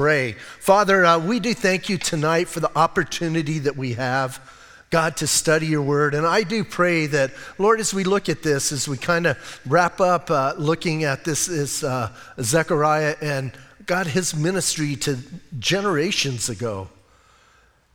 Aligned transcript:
pray. 0.00 0.32
Father, 0.32 1.04
uh, 1.04 1.18
we 1.18 1.38
do 1.38 1.52
thank 1.52 1.90
you 1.90 1.98
tonight 1.98 2.48
for 2.48 2.60
the 2.60 2.74
opportunity 2.74 3.58
that 3.58 3.76
we 3.76 3.92
have. 3.92 4.40
God, 4.88 5.18
to 5.18 5.26
study 5.26 5.66
your 5.66 5.82
word. 5.82 6.14
And 6.14 6.26
I 6.26 6.42
do 6.42 6.64
pray 6.64 7.04
that, 7.08 7.32
Lord, 7.58 7.80
as 7.80 7.92
we 7.92 8.04
look 8.04 8.30
at 8.30 8.42
this, 8.42 8.72
as 8.72 8.88
we 8.88 8.96
kind 8.96 9.26
of 9.26 9.60
wrap 9.66 10.00
up 10.00 10.30
uh, 10.30 10.54
looking 10.56 11.04
at 11.04 11.26
this, 11.26 11.48
is 11.48 11.84
uh, 11.84 12.10
Zechariah 12.40 13.14
and 13.20 13.52
God, 13.84 14.06
his 14.06 14.34
ministry 14.34 14.96
to 14.96 15.18
generations 15.58 16.48
ago. 16.48 16.88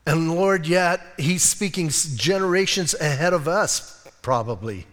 And 0.05 0.31
Lord, 0.31 0.67
yet 0.67 1.01
he's 1.17 1.41
speaking 1.41 1.89
generations 1.89 2.93
ahead 2.93 3.33
of 3.33 3.47
us, 3.47 4.07
probably. 4.21 4.85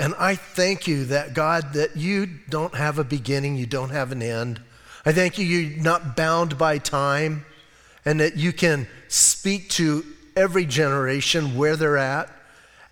And 0.00 0.12
I 0.18 0.34
thank 0.34 0.88
you 0.88 1.04
that, 1.04 1.34
God, 1.34 1.74
that 1.74 1.96
you 1.96 2.26
don't 2.26 2.74
have 2.74 2.98
a 2.98 3.04
beginning, 3.04 3.54
you 3.54 3.66
don't 3.66 3.90
have 3.90 4.10
an 4.10 4.22
end. 4.22 4.60
I 5.04 5.12
thank 5.12 5.38
you, 5.38 5.44
you're 5.44 5.82
not 5.82 6.16
bound 6.16 6.56
by 6.56 6.78
time, 6.78 7.44
and 8.04 8.20
that 8.20 8.36
you 8.36 8.52
can 8.52 8.86
speak 9.08 9.68
to 9.70 10.04
every 10.36 10.64
generation 10.64 11.56
where 11.56 11.76
they're 11.76 11.98
at, 11.98 12.30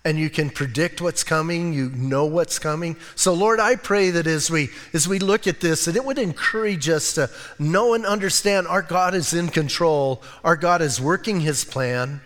and 0.03 0.17
you 0.17 0.29
can 0.29 0.49
predict 0.49 0.99
what's 0.99 1.23
coming, 1.23 1.73
you 1.73 1.89
know 1.89 2.25
what's 2.25 2.59
coming. 2.59 2.97
So 3.15 3.33
Lord, 3.33 3.59
I 3.59 3.75
pray 3.75 4.09
that 4.09 4.27
as 4.27 4.49
we 4.49 4.69
as 4.93 5.07
we 5.07 5.19
look 5.19 5.47
at 5.47 5.61
this, 5.61 5.85
that 5.85 5.95
it 5.95 6.03
would 6.03 6.17
encourage 6.17 6.89
us 6.89 7.13
to 7.13 7.29
know 7.59 7.93
and 7.93 8.05
understand 8.05 8.67
our 8.67 8.81
God 8.81 9.13
is 9.13 9.33
in 9.33 9.49
control, 9.49 10.23
our 10.43 10.55
God 10.55 10.81
is 10.81 10.99
working 10.99 11.39
his 11.39 11.63
plan. 11.63 12.21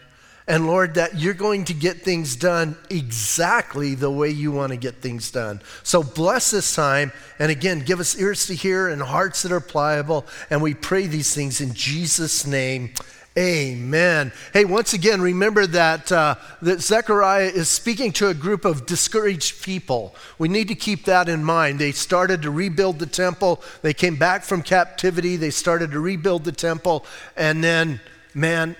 And 0.47 0.67
Lord, 0.67 0.93
that 0.93 1.17
you're 1.17 1.33
going 1.33 1.65
to 1.65 1.73
get 1.73 2.01
things 2.01 2.35
done 2.35 2.77
exactly 2.91 3.95
the 3.95 4.11
way 4.11 4.29
you 4.29 4.51
want 4.51 4.71
to 4.71 4.77
get 4.77 4.95
things 4.95 5.31
done. 5.31 5.59
So 5.81 6.03
bless 6.03 6.51
this 6.51 6.75
time. 6.75 7.11
And 7.39 7.51
again, 7.51 7.79
give 7.79 7.99
us 7.99 8.17
ears 8.19 8.45
to 8.47 8.53
hear 8.53 8.87
and 8.87 9.01
hearts 9.01 9.41
that 9.41 9.51
are 9.51 9.59
pliable. 9.59 10.25
And 10.51 10.61
we 10.61 10.75
pray 10.75 11.07
these 11.07 11.33
things 11.33 11.61
in 11.61 11.73
Jesus' 11.73 12.45
name. 12.45 12.91
Amen. 13.37 14.31
Hey, 14.53 14.63
once 14.63 14.93
again, 14.93 15.19
remember 15.19 15.67
that, 15.67 16.09
uh, 16.09 16.35
that 16.61 16.79
Zechariah 16.79 17.49
is 17.49 17.67
speaking 17.67 18.13
to 18.13 18.29
a 18.29 18.33
group 18.33 18.63
of 18.63 18.85
discouraged 18.85 19.61
people. 19.61 20.15
We 20.37 20.47
need 20.47 20.69
to 20.69 20.75
keep 20.75 21.03
that 21.05 21.27
in 21.27 21.43
mind. 21.43 21.79
They 21.79 21.91
started 21.91 22.43
to 22.43 22.51
rebuild 22.51 22.99
the 22.99 23.07
temple, 23.07 23.61
they 23.81 23.93
came 23.93 24.15
back 24.15 24.43
from 24.43 24.61
captivity, 24.61 25.35
they 25.35 25.49
started 25.49 25.91
to 25.91 25.99
rebuild 25.99 26.45
the 26.45 26.53
temple, 26.53 27.05
and 27.35 27.61
then, 27.61 27.99
man, 28.33 28.77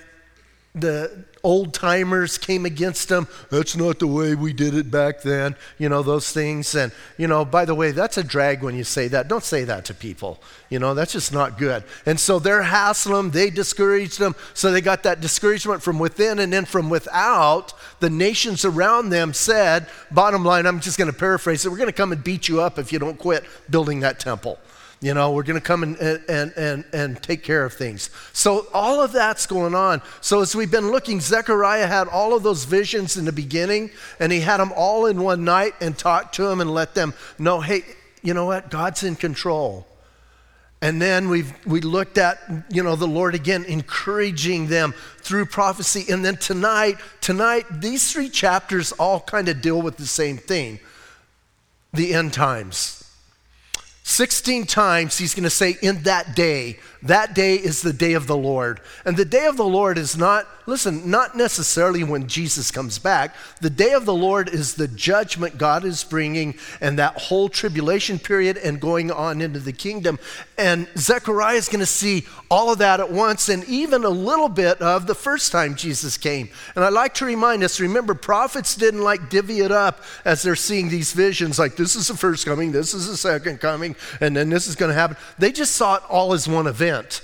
the 0.73 1.25
old 1.46 1.76
timers 1.76 2.40
came 2.40 2.66
against 2.66 3.08
them. 3.08 3.28
That's 3.52 3.76
not 3.76 4.00
the 4.00 4.08
way 4.08 4.34
we 4.34 4.52
did 4.52 4.74
it 4.74 4.90
back 4.90 5.22
then. 5.22 5.56
You 5.78 5.90
know, 5.90 6.02
those 6.02 6.32
things. 6.32 6.74
And, 6.74 6.92
you 7.18 7.28
know, 7.28 7.46
by 7.46 7.66
the 7.66 7.76
way, 7.76 7.92
that's 7.92 8.18
a 8.18 8.24
drag 8.24 8.64
when 8.64 8.76
you 8.76 8.84
say 8.84 9.08
that. 9.10 9.28
Don't 9.28 9.44
say 9.44 9.64
that 9.64 9.86
to 9.86 9.94
people. 9.94 10.42
You 10.70 10.80
know, 10.80 10.96
that's 10.96 11.14
just 11.14 11.32
not 11.32 11.60
good. 11.60 11.84
And 12.08 12.20
so 12.20 12.40
they're 12.40 12.64
hassling 12.64 13.16
them, 13.16 13.32
they 13.32 13.52
discouraged 13.52 14.18
them. 14.18 14.36
So 14.56 14.72
they 14.72 14.82
got 14.82 15.04
that 15.04 15.22
discouragement 15.22 15.84
from 15.84 16.00
within 16.00 16.40
and 16.40 16.52
then 16.52 16.66
from 16.66 16.90
without. 16.90 17.74
The 18.00 18.09
nations 18.09 18.66
around 18.66 19.09
them 19.09 19.32
said, 19.32 19.88
bottom 20.09 20.44
line, 20.44 20.66
I'm 20.66 20.80
just 20.80 20.98
going 20.98 21.12
to 21.12 21.18
paraphrase 21.18 21.64
it, 21.64 21.70
we're 21.70 21.78
going 21.78 21.88
to 21.88 21.94
come 21.94 22.12
and 22.12 22.24
beat 22.24 22.48
you 22.48 22.59
up 22.59 22.80
if 22.80 22.92
you 22.92 22.98
don't 22.98 23.20
quit 23.20 23.46
building 23.70 24.00
that 24.00 24.20
temple. 24.20 24.58
You 25.06 25.14
know, 25.14 25.34
we're 25.34 25.44
going 25.44 25.61
to 25.61 25.64
come 25.64 25.84
and, 25.84 25.95
and, 25.98 26.52
and, 26.58 26.84
and 26.92 27.22
take 27.22 27.44
care 27.44 27.64
of 27.64 27.73
things. 27.73 28.09
So, 28.34 28.66
all 28.73 29.03
of 29.03 29.12
that's 29.12 29.45
going 29.45 29.75
on. 29.75 30.02
So, 30.20 30.42
as 30.42 30.56
we've 30.56 30.72
been 30.72 30.89
looking, 30.89 31.22
Zechariah 31.22 31.86
had 31.86 32.08
all 32.08 32.36
of 32.36 32.42
those 32.42 32.64
visions 32.64 33.16
in 33.16 33.25
the 33.25 33.31
beginning, 33.31 33.92
and 34.20 34.31
he 34.31 34.39
had 34.39 34.59
them 34.59 34.73
all 34.75 35.06
in 35.06 35.22
one 35.22 35.44
night 35.44 35.73
and 35.80 35.95
talked 35.95 36.34
to 36.38 36.45
them 36.45 36.59
and 36.59 36.73
let 36.73 36.95
them 36.95 37.14
know 37.38 37.62
hey, 37.62 37.84
you 38.23 38.34
know 38.34 38.47
what? 38.47 38.72
God's 38.72 39.03
in 39.03 39.16
control. 39.16 39.86
And 40.81 41.00
then 41.00 41.30
we've 41.30 41.53
we 41.67 41.81
looked 41.81 42.17
at, 42.17 42.40
you 42.72 42.81
know, 42.81 42.95
the 42.95 43.08
Lord 43.08 43.36
again 43.36 43.64
encouraging 43.66 44.69
them 44.69 44.95
through 45.19 45.45
prophecy. 45.45 46.12
And 46.12 46.25
then 46.25 46.38
tonight, 46.38 46.97
tonight, 47.22 47.67
these 47.69 48.12
three 48.12 48.30
chapters 48.30 48.92
all 48.94 49.19
kind 49.19 49.50
of 49.50 49.62
deal 49.62 49.84
with 49.84 49.97
the 49.97 50.08
same 50.08 50.38
thing 50.38 50.80
the 51.94 52.16
end 52.16 52.34
times. 52.34 53.05
16 54.08 54.68
times 54.68 55.18
he's 55.18 55.34
going 55.34 55.46
to 55.46 55.50
say, 55.50 55.78
in 55.82 56.04
that 56.04 56.36
day. 56.36 56.78
That 57.06 57.36
day 57.36 57.56
is 57.56 57.84
the 57.84 57.94
day 57.94 58.14
of 58.14 58.26
the 58.26 58.38
Lord. 58.38 58.80
And 59.04 59.16
the 59.16 59.26
day 59.26 59.46
of 59.46 59.58
the 59.58 59.66
Lord 59.66 60.00
is 60.00 60.18
not, 60.18 60.48
listen, 60.66 61.10
not 61.12 61.36
necessarily 61.36 62.04
when 62.04 62.28
Jesus 62.28 62.72
comes 62.72 62.98
back. 62.98 63.36
The 63.62 63.70
day 63.70 63.94
of 63.94 64.06
the 64.06 64.14
Lord 64.14 64.50
is 64.50 64.74
the 64.74 64.88
judgment 64.88 65.60
God 65.60 65.86
is 65.86 66.04
bringing 66.04 66.56
and 66.82 66.98
that 66.98 67.16
whole 67.16 67.48
tribulation 67.48 68.18
period 68.18 68.58
and 68.58 68.82
going 68.82 69.12
on 69.12 69.40
into 69.40 69.60
the 69.60 69.72
kingdom. 69.72 70.18
And 70.58 70.88
Zechariah 70.98 71.58
is 71.58 71.70
going 71.70 71.82
to 71.82 71.86
see 71.86 72.26
all 72.50 72.72
of 72.72 72.80
that 72.80 73.00
at 73.00 73.12
once 73.12 73.50
and 73.50 73.64
even 73.66 74.04
a 74.04 74.10
little 74.10 74.50
bit 74.50 74.82
of 74.82 75.06
the 75.06 75.14
first 75.14 75.52
time 75.52 75.76
Jesus 75.76 76.18
came. 76.18 76.50
And 76.76 76.84
I 76.84 76.90
like 76.90 77.14
to 77.16 77.26
remind 77.26 77.64
us 77.64 77.80
remember, 77.80 78.16
prophets 78.16 78.76
didn't 78.76 79.04
like 79.04 79.30
divvy 79.30 79.60
it 79.60 79.72
up 79.72 80.04
as 80.24 80.42
they're 80.42 80.56
seeing 80.56 80.90
these 80.90 81.14
visions 81.14 81.60
like 81.60 81.76
this 81.76 81.96
is 81.96 82.08
the 82.08 82.18
first 82.18 82.46
coming, 82.46 82.72
this 82.72 82.96
is 82.96 83.08
the 83.08 83.18
second 83.18 83.60
coming, 83.60 83.94
and 84.22 84.35
then 84.35 84.50
this 84.50 84.67
is 84.67 84.75
going 84.75 84.89
to 84.89 84.95
happen. 84.95 85.17
They 85.38 85.51
just 85.51 85.75
saw 85.75 85.95
it 85.95 86.03
all 86.09 86.33
as 86.33 86.47
one 86.47 86.67
event. 86.67 87.22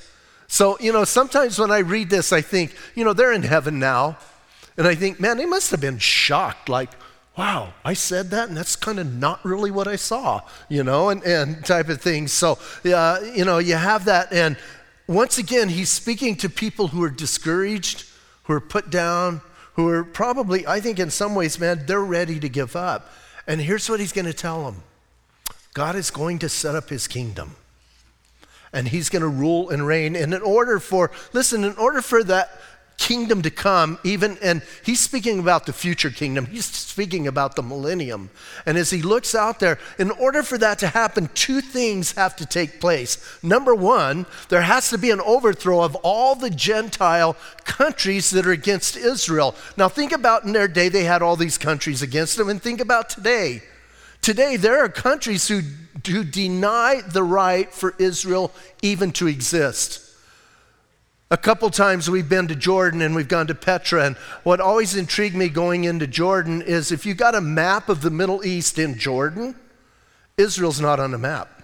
So, 0.47 0.77
you 0.79 0.91
know, 0.91 1.05
sometimes 1.05 1.57
when 1.57 1.71
I 1.71 1.79
read 1.79 2.09
this, 2.09 2.33
I 2.33 2.41
think, 2.41 2.75
you 2.95 3.05
know, 3.05 3.13
they're 3.13 3.31
in 3.31 3.43
heaven 3.43 3.79
now. 3.79 4.17
And 4.77 4.87
I 4.87 4.95
think, 4.95 5.19
man, 5.19 5.37
they 5.37 5.45
must 5.45 5.71
have 5.71 5.81
been 5.81 5.97
shocked, 5.97 6.67
like, 6.67 6.89
wow, 7.37 7.73
I 7.85 7.93
said 7.93 8.31
that, 8.31 8.49
and 8.49 8.57
that's 8.57 8.75
kind 8.75 8.99
of 8.99 9.13
not 9.13 9.43
really 9.45 9.71
what 9.71 9.87
I 9.87 9.95
saw, 9.95 10.41
you 10.69 10.83
know, 10.83 11.09
and, 11.09 11.23
and 11.23 11.65
type 11.65 11.89
of 11.89 12.01
thing. 12.01 12.27
So, 12.27 12.59
uh, 12.85 13.19
you 13.33 13.45
know, 13.45 13.59
you 13.59 13.75
have 13.75 14.05
that. 14.05 14.33
And 14.33 14.57
once 15.07 15.37
again, 15.37 15.69
he's 15.69 15.89
speaking 15.89 16.35
to 16.37 16.49
people 16.49 16.89
who 16.89 17.03
are 17.03 17.09
discouraged, 17.09 18.05
who 18.43 18.53
are 18.53 18.61
put 18.61 18.89
down, 18.89 19.41
who 19.73 19.87
are 19.87 20.03
probably, 20.03 20.67
I 20.67 20.79
think 20.81 20.99
in 20.99 21.09
some 21.09 21.35
ways, 21.35 21.59
man, 21.59 21.85
they're 21.85 22.01
ready 22.01 22.39
to 22.39 22.49
give 22.49 22.75
up. 22.75 23.09
And 23.47 23.61
here's 23.61 23.89
what 23.89 23.99
he's 23.99 24.11
going 24.11 24.25
to 24.25 24.33
tell 24.33 24.65
them 24.65 24.83
God 25.73 25.95
is 25.95 26.11
going 26.11 26.39
to 26.39 26.49
set 26.49 26.75
up 26.75 26.89
his 26.89 27.07
kingdom. 27.07 27.55
And 28.73 28.87
he's 28.87 29.09
going 29.09 29.21
to 29.21 29.27
rule 29.27 29.69
and 29.69 29.85
reign. 29.85 30.15
And 30.15 30.33
in 30.33 30.41
order 30.41 30.79
for, 30.79 31.11
listen, 31.33 31.63
in 31.63 31.75
order 31.75 32.01
for 32.01 32.23
that 32.23 32.61
kingdom 32.97 33.41
to 33.41 33.49
come, 33.49 33.97
even, 34.03 34.37
and 34.43 34.61
he's 34.85 34.99
speaking 34.99 35.39
about 35.39 35.65
the 35.65 35.73
future 35.73 36.11
kingdom, 36.11 36.45
he's 36.45 36.65
speaking 36.65 37.27
about 37.27 37.55
the 37.55 37.63
millennium. 37.63 38.29
And 38.65 38.77
as 38.77 38.91
he 38.91 39.01
looks 39.01 39.33
out 39.33 39.59
there, 39.59 39.79
in 39.97 40.11
order 40.11 40.43
for 40.43 40.57
that 40.59 40.79
to 40.79 40.87
happen, 40.87 41.29
two 41.33 41.61
things 41.61 42.11
have 42.13 42.35
to 42.37 42.45
take 42.45 42.79
place. 42.79 43.17
Number 43.41 43.73
one, 43.73 44.25
there 44.49 44.61
has 44.61 44.89
to 44.91 44.97
be 44.97 45.09
an 45.09 45.19
overthrow 45.19 45.81
of 45.81 45.95
all 45.95 46.35
the 46.35 46.51
Gentile 46.51 47.35
countries 47.65 48.29
that 48.29 48.45
are 48.45 48.51
against 48.51 48.95
Israel. 48.95 49.55
Now, 49.75 49.89
think 49.89 50.11
about 50.11 50.43
in 50.43 50.53
their 50.53 50.67
day, 50.67 50.87
they 50.87 51.03
had 51.03 51.21
all 51.21 51.35
these 51.35 51.57
countries 51.57 52.01
against 52.01 52.37
them, 52.37 52.49
and 52.49 52.61
think 52.61 52.79
about 52.79 53.09
today. 53.09 53.63
Today, 54.21 54.55
there 54.55 54.83
are 54.83 54.89
countries 54.89 55.47
who, 55.47 55.61
who 56.05 56.23
deny 56.23 57.01
the 57.01 57.23
right 57.23 57.73
for 57.73 57.95
Israel 57.97 58.51
even 58.83 59.11
to 59.13 59.27
exist. 59.27 60.07
A 61.31 61.37
couple 61.37 61.69
times 61.69 62.09
we've 62.09 62.29
been 62.29 62.47
to 62.49 62.55
Jordan 62.55 63.01
and 63.01 63.15
we've 63.15 63.27
gone 63.27 63.47
to 63.47 63.55
Petra, 63.55 64.05
and 64.05 64.17
what 64.43 64.59
always 64.59 64.95
intrigued 64.95 65.35
me 65.35 65.49
going 65.49 65.85
into 65.85 66.05
Jordan 66.05 66.61
is 66.61 66.91
if 66.91 67.05
you 67.05 67.13
got 67.13 67.35
a 67.35 67.41
map 67.41 67.89
of 67.89 68.01
the 68.01 68.11
Middle 68.11 68.45
East 68.45 68.77
in 68.77 68.97
Jordan, 68.97 69.55
Israel's 70.37 70.81
not 70.81 70.99
on 70.99 71.11
the 71.11 71.17
map. 71.17 71.60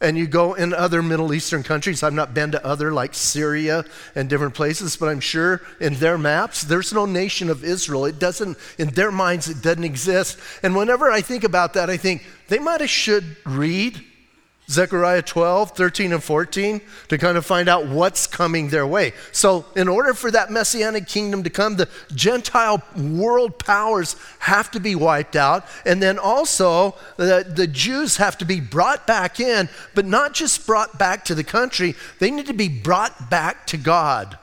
And 0.00 0.16
you 0.16 0.28
go 0.28 0.54
in 0.54 0.72
other 0.72 1.02
Middle 1.02 1.34
Eastern 1.34 1.64
countries, 1.64 2.04
I've 2.04 2.12
not 2.12 2.32
been 2.32 2.52
to 2.52 2.64
other 2.64 2.92
like 2.92 3.14
Syria 3.14 3.84
and 4.14 4.28
different 4.28 4.54
places, 4.54 4.96
but 4.96 5.08
I'm 5.08 5.18
sure 5.18 5.60
in 5.80 5.94
their 5.94 6.16
maps, 6.16 6.62
there's 6.62 6.92
no 6.92 7.04
nation 7.04 7.50
of 7.50 7.64
Israel. 7.64 8.04
It 8.04 8.20
doesn't, 8.20 8.56
in 8.78 8.90
their 8.90 9.10
minds, 9.10 9.48
it 9.48 9.60
doesn't 9.60 9.82
exist. 9.82 10.38
And 10.62 10.76
whenever 10.76 11.10
I 11.10 11.20
think 11.20 11.42
about 11.42 11.74
that, 11.74 11.90
I 11.90 11.96
think 11.96 12.24
they 12.46 12.60
might 12.60 12.80
have 12.80 12.90
should 12.90 13.36
read 13.44 14.00
Zechariah 14.70 15.22
12, 15.22 15.70
13, 15.70 16.12
and 16.12 16.22
14 16.22 16.80
to 17.08 17.18
kind 17.18 17.38
of 17.38 17.46
find 17.46 17.68
out 17.68 17.86
what's 17.86 18.26
coming 18.26 18.68
their 18.68 18.86
way. 18.86 19.12
So, 19.32 19.64
in 19.74 19.88
order 19.88 20.12
for 20.12 20.30
that 20.30 20.50
messianic 20.50 21.06
kingdom 21.06 21.42
to 21.44 21.50
come, 21.50 21.76
the 21.76 21.88
Gentile 22.14 22.82
world 22.96 23.58
powers 23.58 24.16
have 24.40 24.70
to 24.72 24.80
be 24.80 24.94
wiped 24.94 25.36
out. 25.36 25.64
And 25.86 26.02
then 26.02 26.18
also, 26.18 26.94
the, 27.16 27.46
the 27.48 27.66
Jews 27.66 28.18
have 28.18 28.36
to 28.38 28.44
be 28.44 28.60
brought 28.60 29.06
back 29.06 29.40
in, 29.40 29.70
but 29.94 30.04
not 30.04 30.34
just 30.34 30.66
brought 30.66 30.98
back 30.98 31.24
to 31.26 31.34
the 31.34 31.44
country, 31.44 31.94
they 32.18 32.30
need 32.30 32.46
to 32.46 32.54
be 32.54 32.68
brought 32.68 33.30
back 33.30 33.66
to 33.68 33.78
God. 33.78 34.38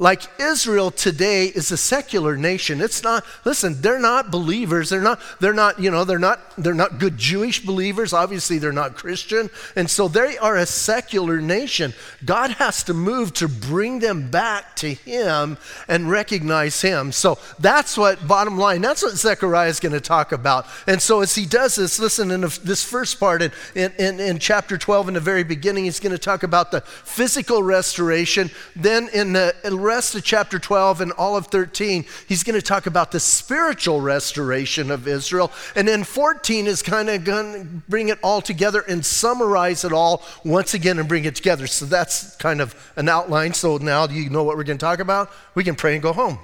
Like 0.00 0.22
Israel 0.38 0.92
today 0.92 1.46
is 1.46 1.72
a 1.72 1.76
secular 1.76 2.36
nation. 2.36 2.80
It's 2.80 3.02
not, 3.02 3.24
listen, 3.44 3.80
they're 3.80 3.98
not 3.98 4.30
believers. 4.30 4.90
They're 4.90 5.02
not, 5.02 5.20
they're 5.40 5.52
not, 5.52 5.80
you 5.80 5.90
know, 5.90 6.04
they're 6.04 6.20
not, 6.20 6.38
they're 6.56 6.72
not 6.72 7.00
good 7.00 7.18
Jewish 7.18 7.66
believers. 7.66 8.12
Obviously, 8.12 8.58
they're 8.58 8.70
not 8.70 8.94
Christian. 8.94 9.50
And 9.74 9.90
so 9.90 10.06
they 10.06 10.38
are 10.38 10.56
a 10.56 10.66
secular 10.66 11.40
nation. 11.40 11.94
God 12.24 12.52
has 12.52 12.84
to 12.84 12.94
move 12.94 13.34
to 13.34 13.48
bring 13.48 13.98
them 13.98 14.30
back 14.30 14.76
to 14.76 14.94
Him 14.94 15.58
and 15.88 16.08
recognize 16.08 16.80
Him. 16.80 17.10
So 17.10 17.40
that's 17.58 17.98
what, 17.98 18.24
bottom 18.28 18.56
line, 18.56 18.82
that's 18.82 19.02
what 19.02 19.16
Zechariah 19.16 19.68
is 19.68 19.80
going 19.80 19.94
to 19.94 20.00
talk 20.00 20.30
about. 20.30 20.66
And 20.86 21.02
so 21.02 21.22
as 21.22 21.34
he 21.34 21.44
does 21.44 21.74
this, 21.74 21.98
listen, 21.98 22.30
in 22.30 22.42
this 22.42 22.84
first 22.84 23.18
part, 23.18 23.42
in, 23.42 23.50
in, 23.74 24.20
in 24.20 24.38
chapter 24.38 24.78
12, 24.78 25.08
in 25.08 25.14
the 25.14 25.20
very 25.20 25.42
beginning, 25.42 25.86
he's 25.86 25.98
going 25.98 26.12
to 26.12 26.18
talk 26.18 26.44
about 26.44 26.70
the 26.70 26.82
physical 26.82 27.64
restoration. 27.64 28.48
Then 28.76 29.08
in 29.08 29.32
the 29.32 29.56
rest 29.88 30.14
of 30.14 30.22
chapter 30.22 30.58
12 30.58 31.00
and 31.00 31.12
all 31.12 31.36
of 31.36 31.46
13, 31.46 32.04
he's 32.28 32.44
going 32.44 32.54
to 32.54 32.64
talk 32.64 32.86
about 32.86 33.10
the 33.10 33.18
spiritual 33.18 34.00
restoration 34.00 34.90
of 34.90 35.08
Israel. 35.08 35.50
And 35.74 35.88
then 35.88 36.04
14 36.04 36.66
is 36.66 36.82
kind 36.82 37.08
of 37.08 37.24
going 37.24 37.52
to 37.52 37.64
bring 37.88 38.10
it 38.10 38.18
all 38.22 38.40
together 38.40 38.84
and 38.86 39.04
summarize 39.04 39.84
it 39.84 39.92
all 39.92 40.22
once 40.44 40.74
again 40.74 40.98
and 40.98 41.08
bring 41.08 41.24
it 41.24 41.34
together. 41.34 41.66
So 41.66 41.86
that's 41.86 42.36
kind 42.36 42.60
of 42.60 42.74
an 42.96 43.08
outline. 43.08 43.54
So 43.54 43.78
now 43.78 44.06
you 44.06 44.28
know 44.30 44.44
what 44.44 44.56
we're 44.56 44.64
going 44.64 44.78
to 44.78 44.84
talk 44.84 45.00
about? 45.00 45.30
We 45.54 45.64
can 45.64 45.74
pray 45.74 45.94
and 45.94 46.02
go 46.02 46.12
home. 46.12 46.38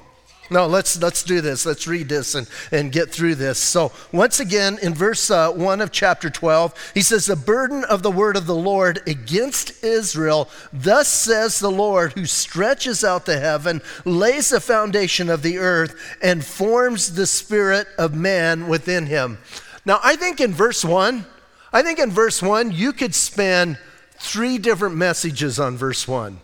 No, 0.51 0.67
let's, 0.67 1.01
let's 1.01 1.23
do 1.23 1.41
this. 1.41 1.65
Let's 1.65 1.87
read 1.87 2.09
this 2.09 2.35
and, 2.35 2.47
and 2.71 2.93
get 2.93 3.11
through 3.11 3.37
this. 3.37 3.59
So, 3.59 3.93
once 4.13 4.41
again, 4.41 4.79
in 4.83 4.93
verse 4.93 5.31
uh, 5.31 5.51
1 5.51 5.81
of 5.81 5.91
chapter 5.91 6.29
12, 6.29 6.93
he 6.93 7.01
says, 7.01 7.25
The 7.25 7.35
burden 7.35 7.83
of 7.85 8.03
the 8.03 8.11
word 8.11 8.37
of 8.37 8.47
the 8.47 8.55
Lord 8.55 9.01
against 9.07 9.83
Israel, 9.83 10.51
thus 10.71 11.09
says 11.09 11.59
the 11.59 11.71
Lord, 11.71 12.13
who 12.13 12.27
stretches 12.27 13.03
out 13.03 13.25
the 13.25 13.41
heaven, 13.41 13.81
lays 14.05 14.51
the 14.51 14.61
foundation 14.61 15.31
of 15.31 15.43
the 15.43 15.57
earth, 15.59 15.97
and 16.21 16.45
forms 16.45 17.15
the 17.15 17.27
spirit 17.27 17.89
of 17.97 18.15
man 18.15 18.69
within 18.69 19.07
him. 19.07 19.39
Now, 19.87 19.99
I 20.03 20.17
think 20.17 20.41
in 20.41 20.53
verse 20.53 20.85
1, 20.85 21.25
I 21.73 21.83
think 21.83 21.99
in 21.99 22.11
verse 22.11 22.43
1, 22.43 22.71
you 22.71 22.93
could 22.93 23.15
spend 23.15 23.79
three 24.19 24.59
different 24.59 24.95
messages 24.95 25.59
on 25.59 25.79
verse 25.79 26.07
1. 26.07 26.39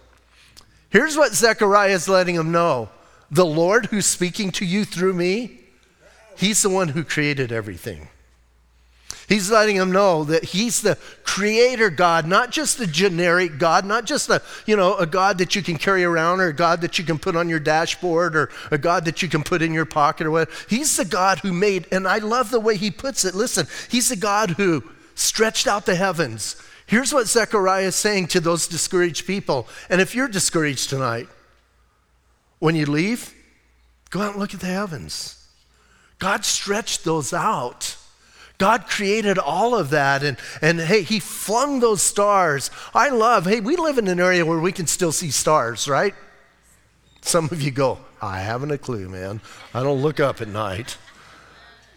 Here's 0.89 1.17
what 1.17 1.35
Zechariah 1.35 1.93
is 1.93 2.09
letting 2.09 2.35
him 2.35 2.51
know 2.51 2.89
the 3.31 3.47
Lord 3.47 3.87
who's 3.87 4.07
speaking 4.07 4.51
to 4.53 4.65
you 4.65 4.85
through 4.85 5.15
me, 5.15 5.61
He's 6.37 6.63
the 6.63 6.71
one 6.71 6.89
who 6.89 7.05
created 7.05 7.53
everything. 7.53 8.09
He's 9.29 9.51
letting 9.51 9.77
them 9.77 9.93
know 9.93 10.25
that 10.25 10.43
he's 10.43 10.81
the 10.81 10.97
creator 11.23 11.89
God, 11.89 12.27
not 12.27 12.51
just 12.51 12.79
the 12.79 12.87
generic 12.87 13.59
God, 13.59 13.85
not 13.85 14.05
just 14.05 14.29
a, 14.29 14.43
you 14.67 14.75
know, 14.75 14.97
a 14.97 15.07
God 15.07 15.39
that 15.39 15.55
you 15.55 15.63
can 15.63 15.77
carry 15.77 16.03
around 16.03 16.41
or 16.41 16.49
a 16.49 16.53
God 16.53 16.81
that 16.81 16.99
you 16.99 17.05
can 17.05 17.19
put 17.19 17.37
on 17.37 17.49
your 17.49 17.61
dashboard 17.61 18.35
or 18.35 18.51
a 18.73 18.79
God 18.79 19.05
that 19.05 19.23
you 19.23 19.29
can 19.29 19.45
put 19.45 19.63
in 19.63 19.73
your 19.73 19.85
pocket 19.85 20.27
or 20.27 20.33
whatever. 20.33 20.51
He's 20.69 20.97
the 20.97 21.05
God 21.05 21.39
who 21.41 21.53
made, 21.53 21.87
and 21.93 22.09
I 22.09 22.19
love 22.19 22.51
the 22.51 22.59
way 22.59 22.77
he 22.77 22.91
puts 22.91 23.25
it. 23.25 23.35
Listen, 23.35 23.69
he's 23.89 24.09
the 24.09 24.17
God 24.17 24.51
who 24.51 24.83
stretched 25.15 25.69
out 25.69 25.87
the 25.87 25.95
heavens. 25.95 26.57
Here's 26.87 27.13
what 27.13 27.29
Zechariah 27.29 27.85
is 27.85 27.95
saying 27.95 28.29
to 28.29 28.41
those 28.41 28.67
discouraged 28.67 29.27
people. 29.27 29.69
And 29.91 30.01
if 30.01 30.13
you're 30.15 30.27
discouraged 30.27 30.91
tonight, 30.91 31.29
when 32.61 32.77
you 32.77 32.87
leave, 32.87 33.35
go 34.11 34.21
out 34.21 34.33
and 34.33 34.41
look 34.41 34.55
at 34.55 34.61
the 34.61 34.67
heavens. 34.67 35.37
God 36.21 36.45
stretched 36.45 37.05
those 37.05 37.33
out. 37.33 37.97
God 38.59 38.87
created 38.87 39.39
all 39.39 39.75
of 39.75 39.89
that, 39.91 40.23
and, 40.23 40.37
and 40.61 40.79
hey, 40.79 41.03
He 41.03 41.19
flung 41.19 41.81
those 41.81 42.03
stars. 42.03 42.71
I 42.95 43.09
love, 43.09 43.47
hey, 43.47 43.61
we 43.61 43.75
live 43.77 43.97
in 43.97 44.07
an 44.07 44.21
area 44.21 44.45
where 44.45 44.61
we 44.61 44.71
can 44.71 44.87
still 44.87 45.13
see 45.13 45.31
stars, 45.31 45.89
right? 45.89 46.15
Some 47.23 47.47
of 47.47 47.63
you 47.63 47.71
go, 47.71 47.99
I 48.21 48.41
haven't 48.41 48.71
a 48.71 48.79
clue, 48.79 49.09
man. 49.09 49.41
I 49.73 49.83
don't 49.83 50.03
look 50.03 50.21
up 50.21 50.43
at 50.43 50.49
night. 50.49 50.99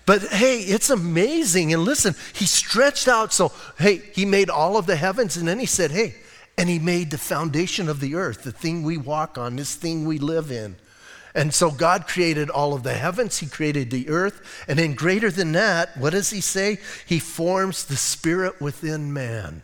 But 0.06 0.22
hey, 0.22 0.60
it's 0.60 0.90
amazing. 0.90 1.74
And 1.74 1.84
listen, 1.84 2.16
He 2.34 2.46
stretched 2.46 3.10
out, 3.10 3.34
so 3.34 3.52
hey, 3.78 3.98
He 4.14 4.24
made 4.24 4.50
all 4.50 4.78
of 4.78 4.86
the 4.86 4.96
heavens, 4.96 5.36
and 5.36 5.46
then 5.46 5.60
He 5.60 5.66
said, 5.66 5.92
hey, 5.92 6.16
and 6.58 6.70
he 6.70 6.80
made 6.80 7.12
the 7.12 7.18
foundation 7.18 7.90
of 7.90 8.00
the 8.00 8.16
earth, 8.16 8.44
the 8.44 8.52
thing 8.52 8.84
we 8.84 8.98
walk 8.98 9.38
on, 9.38 9.56
this 9.56 9.76
thing 9.76 10.06
we 10.06 10.20
live 10.20 10.52
in. 10.52 10.76
And 11.36 11.54
so 11.54 11.72
God 11.72 12.08
created 12.08 12.50
all 12.50 12.74
of 12.74 12.84
the 12.84 12.94
heavens, 12.94 13.40
He 13.40 13.48
created 13.48 13.90
the 13.90 14.10
earth, 14.10 14.64
and 14.68 14.78
then 14.78 14.94
greater 14.94 15.32
than 15.32 15.54
that, 15.54 15.98
what 15.98 16.12
does 16.12 16.30
He 16.30 16.42
say? 16.42 16.78
He 17.08 17.20
forms 17.20 17.86
the 17.86 17.96
spirit 17.96 18.62
within 18.62 19.12
man. 19.14 19.64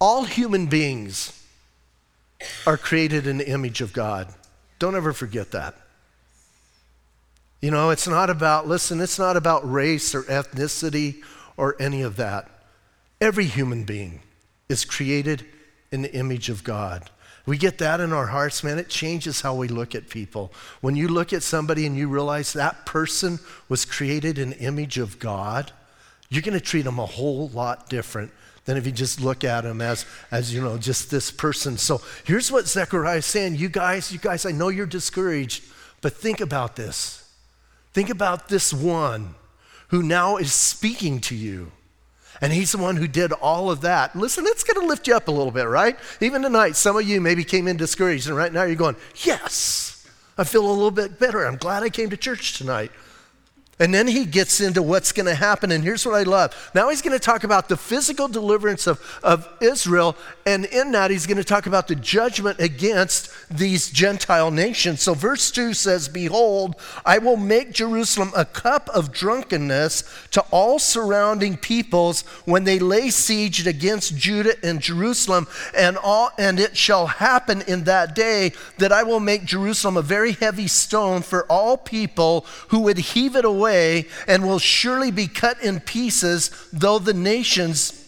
All 0.00 0.24
human 0.24 0.66
beings 0.66 1.44
are 2.66 2.76
created 2.76 3.26
in 3.26 3.38
the 3.38 3.48
image 3.48 3.80
of 3.80 3.92
God. 3.92 4.32
Don't 4.78 4.94
ever 4.94 5.12
forget 5.12 5.50
that. 5.52 5.74
You 7.60 7.70
know, 7.70 7.90
it's 7.90 8.06
not 8.06 8.28
about, 8.28 8.68
listen, 8.68 9.00
it's 9.00 9.18
not 9.18 9.36
about 9.36 9.68
race 9.70 10.14
or 10.14 10.22
ethnicity 10.24 11.22
or 11.56 11.74
any 11.80 12.02
of 12.02 12.16
that. 12.16 12.50
Every 13.20 13.46
human 13.46 13.84
being 13.84 14.20
is 14.68 14.84
created 14.84 15.44
in 15.90 16.02
the 16.02 16.14
image 16.14 16.48
of 16.48 16.64
God. 16.64 17.10
We 17.46 17.58
get 17.58 17.78
that 17.78 18.00
in 18.00 18.12
our 18.12 18.28
hearts, 18.28 18.64
man, 18.64 18.78
it 18.78 18.88
changes 18.88 19.42
how 19.42 19.54
we 19.54 19.68
look 19.68 19.94
at 19.94 20.08
people. 20.08 20.52
When 20.80 20.96
you 20.96 21.08
look 21.08 21.32
at 21.32 21.42
somebody 21.42 21.84
and 21.84 21.96
you 21.96 22.08
realize 22.08 22.54
that 22.54 22.86
person 22.86 23.38
was 23.68 23.84
created 23.84 24.38
in 24.38 24.50
the 24.50 24.58
image 24.60 24.96
of 24.96 25.18
God, 25.18 25.70
you're 26.30 26.42
going 26.42 26.58
to 26.58 26.64
treat 26.64 26.82
them 26.82 26.98
a 26.98 27.06
whole 27.06 27.48
lot 27.50 27.90
different 27.90 28.32
than 28.64 28.78
if 28.78 28.86
you 28.86 28.92
just 28.92 29.20
look 29.20 29.44
at 29.44 29.62
them 29.62 29.82
as, 29.82 30.06
as 30.30 30.54
you 30.54 30.62
know, 30.62 30.78
just 30.78 31.10
this 31.10 31.30
person. 31.30 31.76
So 31.76 32.00
here's 32.24 32.50
what 32.50 32.66
Zechariah 32.66 33.18
is 33.18 33.26
saying. 33.26 33.56
You 33.56 33.68
guys, 33.68 34.10
you 34.10 34.18
guys, 34.18 34.46
I 34.46 34.50
know 34.52 34.68
you're 34.68 34.86
discouraged, 34.86 35.64
but 36.00 36.14
think 36.14 36.40
about 36.40 36.76
this. 36.76 37.30
Think 37.92 38.08
about 38.08 38.48
this 38.48 38.72
one 38.72 39.34
who 39.88 40.02
now 40.02 40.38
is 40.38 40.52
speaking 40.52 41.20
to 41.20 41.34
you. 41.34 41.72
And 42.44 42.52
he's 42.52 42.72
the 42.72 42.78
one 42.78 42.96
who 42.96 43.08
did 43.08 43.32
all 43.32 43.70
of 43.70 43.80
that. 43.80 44.14
Listen, 44.14 44.44
it's 44.46 44.64
going 44.64 44.78
to 44.78 44.86
lift 44.86 45.08
you 45.08 45.16
up 45.16 45.28
a 45.28 45.30
little 45.30 45.50
bit, 45.50 45.66
right? 45.66 45.98
Even 46.20 46.42
tonight, 46.42 46.76
some 46.76 46.94
of 46.94 47.08
you 47.08 47.18
maybe 47.18 47.42
came 47.42 47.66
in 47.66 47.78
discouraged, 47.78 48.26
and 48.26 48.36
right 48.36 48.52
now 48.52 48.64
you're 48.64 48.76
going, 48.76 48.96
Yes, 49.22 50.06
I 50.36 50.44
feel 50.44 50.66
a 50.66 50.68
little 50.68 50.90
bit 50.90 51.18
better. 51.18 51.46
I'm 51.46 51.56
glad 51.56 51.82
I 51.82 51.88
came 51.88 52.10
to 52.10 52.18
church 52.18 52.58
tonight. 52.58 52.92
And 53.78 53.92
then 53.92 54.06
he 54.06 54.24
gets 54.24 54.60
into 54.60 54.82
what's 54.82 55.10
going 55.10 55.26
to 55.26 55.34
happen. 55.34 55.72
And 55.72 55.82
here's 55.82 56.06
what 56.06 56.14
I 56.14 56.22
love. 56.22 56.70
Now 56.74 56.90
he's 56.90 57.02
going 57.02 57.18
to 57.18 57.24
talk 57.24 57.42
about 57.42 57.68
the 57.68 57.76
physical 57.76 58.28
deliverance 58.28 58.86
of, 58.86 59.00
of 59.22 59.48
Israel. 59.60 60.16
And 60.46 60.64
in 60.66 60.92
that, 60.92 61.10
he's 61.10 61.26
going 61.26 61.38
to 61.38 61.44
talk 61.44 61.66
about 61.66 61.88
the 61.88 61.96
judgment 61.96 62.60
against 62.60 63.30
these 63.50 63.90
Gentile 63.90 64.52
nations. 64.52 65.02
So, 65.02 65.14
verse 65.14 65.50
2 65.50 65.74
says, 65.74 66.08
Behold, 66.08 66.76
I 67.04 67.18
will 67.18 67.36
make 67.36 67.72
Jerusalem 67.72 68.30
a 68.36 68.44
cup 68.44 68.88
of 68.90 69.10
drunkenness 69.10 70.04
to 70.32 70.42
all 70.52 70.78
surrounding 70.78 71.56
peoples 71.56 72.22
when 72.44 72.64
they 72.64 72.78
lay 72.78 73.10
siege 73.10 73.66
against 73.66 74.16
Judah 74.16 74.54
and 74.62 74.80
Jerusalem. 74.80 75.48
And, 75.76 75.98
all, 75.98 76.30
and 76.38 76.60
it 76.60 76.76
shall 76.76 77.06
happen 77.06 77.62
in 77.62 77.84
that 77.84 78.14
day 78.14 78.52
that 78.78 78.92
I 78.92 79.02
will 79.02 79.20
make 79.20 79.44
Jerusalem 79.44 79.96
a 79.96 80.02
very 80.02 80.32
heavy 80.32 80.68
stone 80.68 81.22
for 81.22 81.44
all 81.46 81.76
people 81.76 82.46
who 82.68 82.80
would 82.80 82.98
heave 82.98 83.34
it 83.34 83.44
away 83.44 83.63
away 83.64 84.06
and 84.26 84.46
will 84.46 84.58
surely 84.58 85.10
be 85.10 85.26
cut 85.26 85.62
in 85.62 85.80
pieces, 85.80 86.50
though 86.72 86.98
the 86.98 87.14
nations 87.14 88.00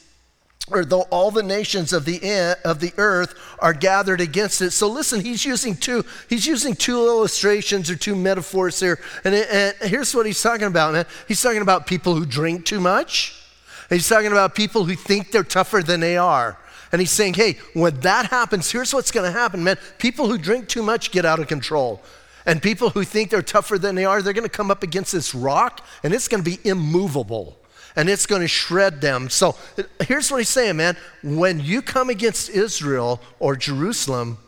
or 0.69 0.85
though 0.85 1.03
all 1.13 1.31
the 1.31 1.45
nations 1.45 1.93
of 1.93 2.05
the 2.05 2.21
eh, 2.25 2.55
of 2.65 2.81
the 2.81 2.93
earth 2.97 3.37
are 3.61 3.73
gathered 3.73 4.21
against 4.21 4.61
it. 4.61 4.73
So 4.73 4.89
listen, 4.89 5.21
he's 5.21 5.45
using 5.45 5.77
two 5.77 6.05
he's 6.29 6.45
using 6.45 6.75
two 6.75 7.07
illustrations 7.07 7.89
or 7.89 7.95
two 7.95 8.17
metaphors 8.17 8.81
here, 8.81 8.99
and, 9.23 9.35
and 9.35 9.77
here's 9.83 10.13
what 10.13 10.27
he's 10.27 10.43
talking 10.43 10.67
about, 10.67 10.93
man. 10.93 11.07
He's 11.29 11.41
talking 11.41 11.63
about 11.63 11.87
people 11.87 12.17
who 12.17 12.27
drink 12.27 12.65
too 12.65 12.81
much. 12.81 13.41
He's 13.89 14.09
talking 14.09 14.33
about 14.33 14.57
people 14.57 14.85
who 14.85 14.97
think 14.97 15.31
they're 15.31 15.45
tougher 15.45 15.83
than 15.83 16.01
they 16.01 16.17
are. 16.17 16.59
And 16.91 17.01
he's 17.01 17.13
saying, 17.13 17.35
hey, 17.35 17.59
when 17.73 18.01
that 18.01 18.27
happens, 18.27 18.71
here's 18.71 18.93
what's 18.93 19.13
going 19.13 19.27
to 19.27 19.39
happen, 19.39 19.63
man. 19.63 19.77
People 19.99 20.27
who 20.27 20.39
drink 20.39 20.69
too 20.69 20.83
much 20.83 21.13
get 21.13 21.25
out 21.25 21.39
of 21.39 21.47
control. 21.47 22.03
And 22.47 22.63
people 22.63 22.91
who 22.91 23.03
think 23.03 23.31
they're 23.31 23.43
tougher 23.43 23.77
than 23.77 23.97
they 23.97 24.05
are, 24.05 24.23
they're 24.23 24.33
going 24.33 24.45
to 24.45 24.49
come 24.49 24.71
up 24.71 24.85
against 24.85 25.13
this 25.13 25.35
rock 25.35 25.85
and 26.05 26.15
it's 26.15 26.29
going 26.29 26.43
to 26.43 26.49
be 26.49 26.61
immovable 26.67 27.59
and 27.97 28.09
it's 28.09 28.27
going 28.27 28.43
to 28.43 28.49
shred 28.49 29.01
them. 29.01 29.29
So 29.29 29.57
here's 30.01 30.31
what 30.31 30.39
he's 30.39 30.49
saying, 30.49 30.77
man. 30.77 30.97
When 31.25 31.59
you 31.59 31.83
come 31.83 32.09
against 32.09 32.51
Israel 32.51 33.21
or 33.41 33.57
Jerusalem, 33.57 34.39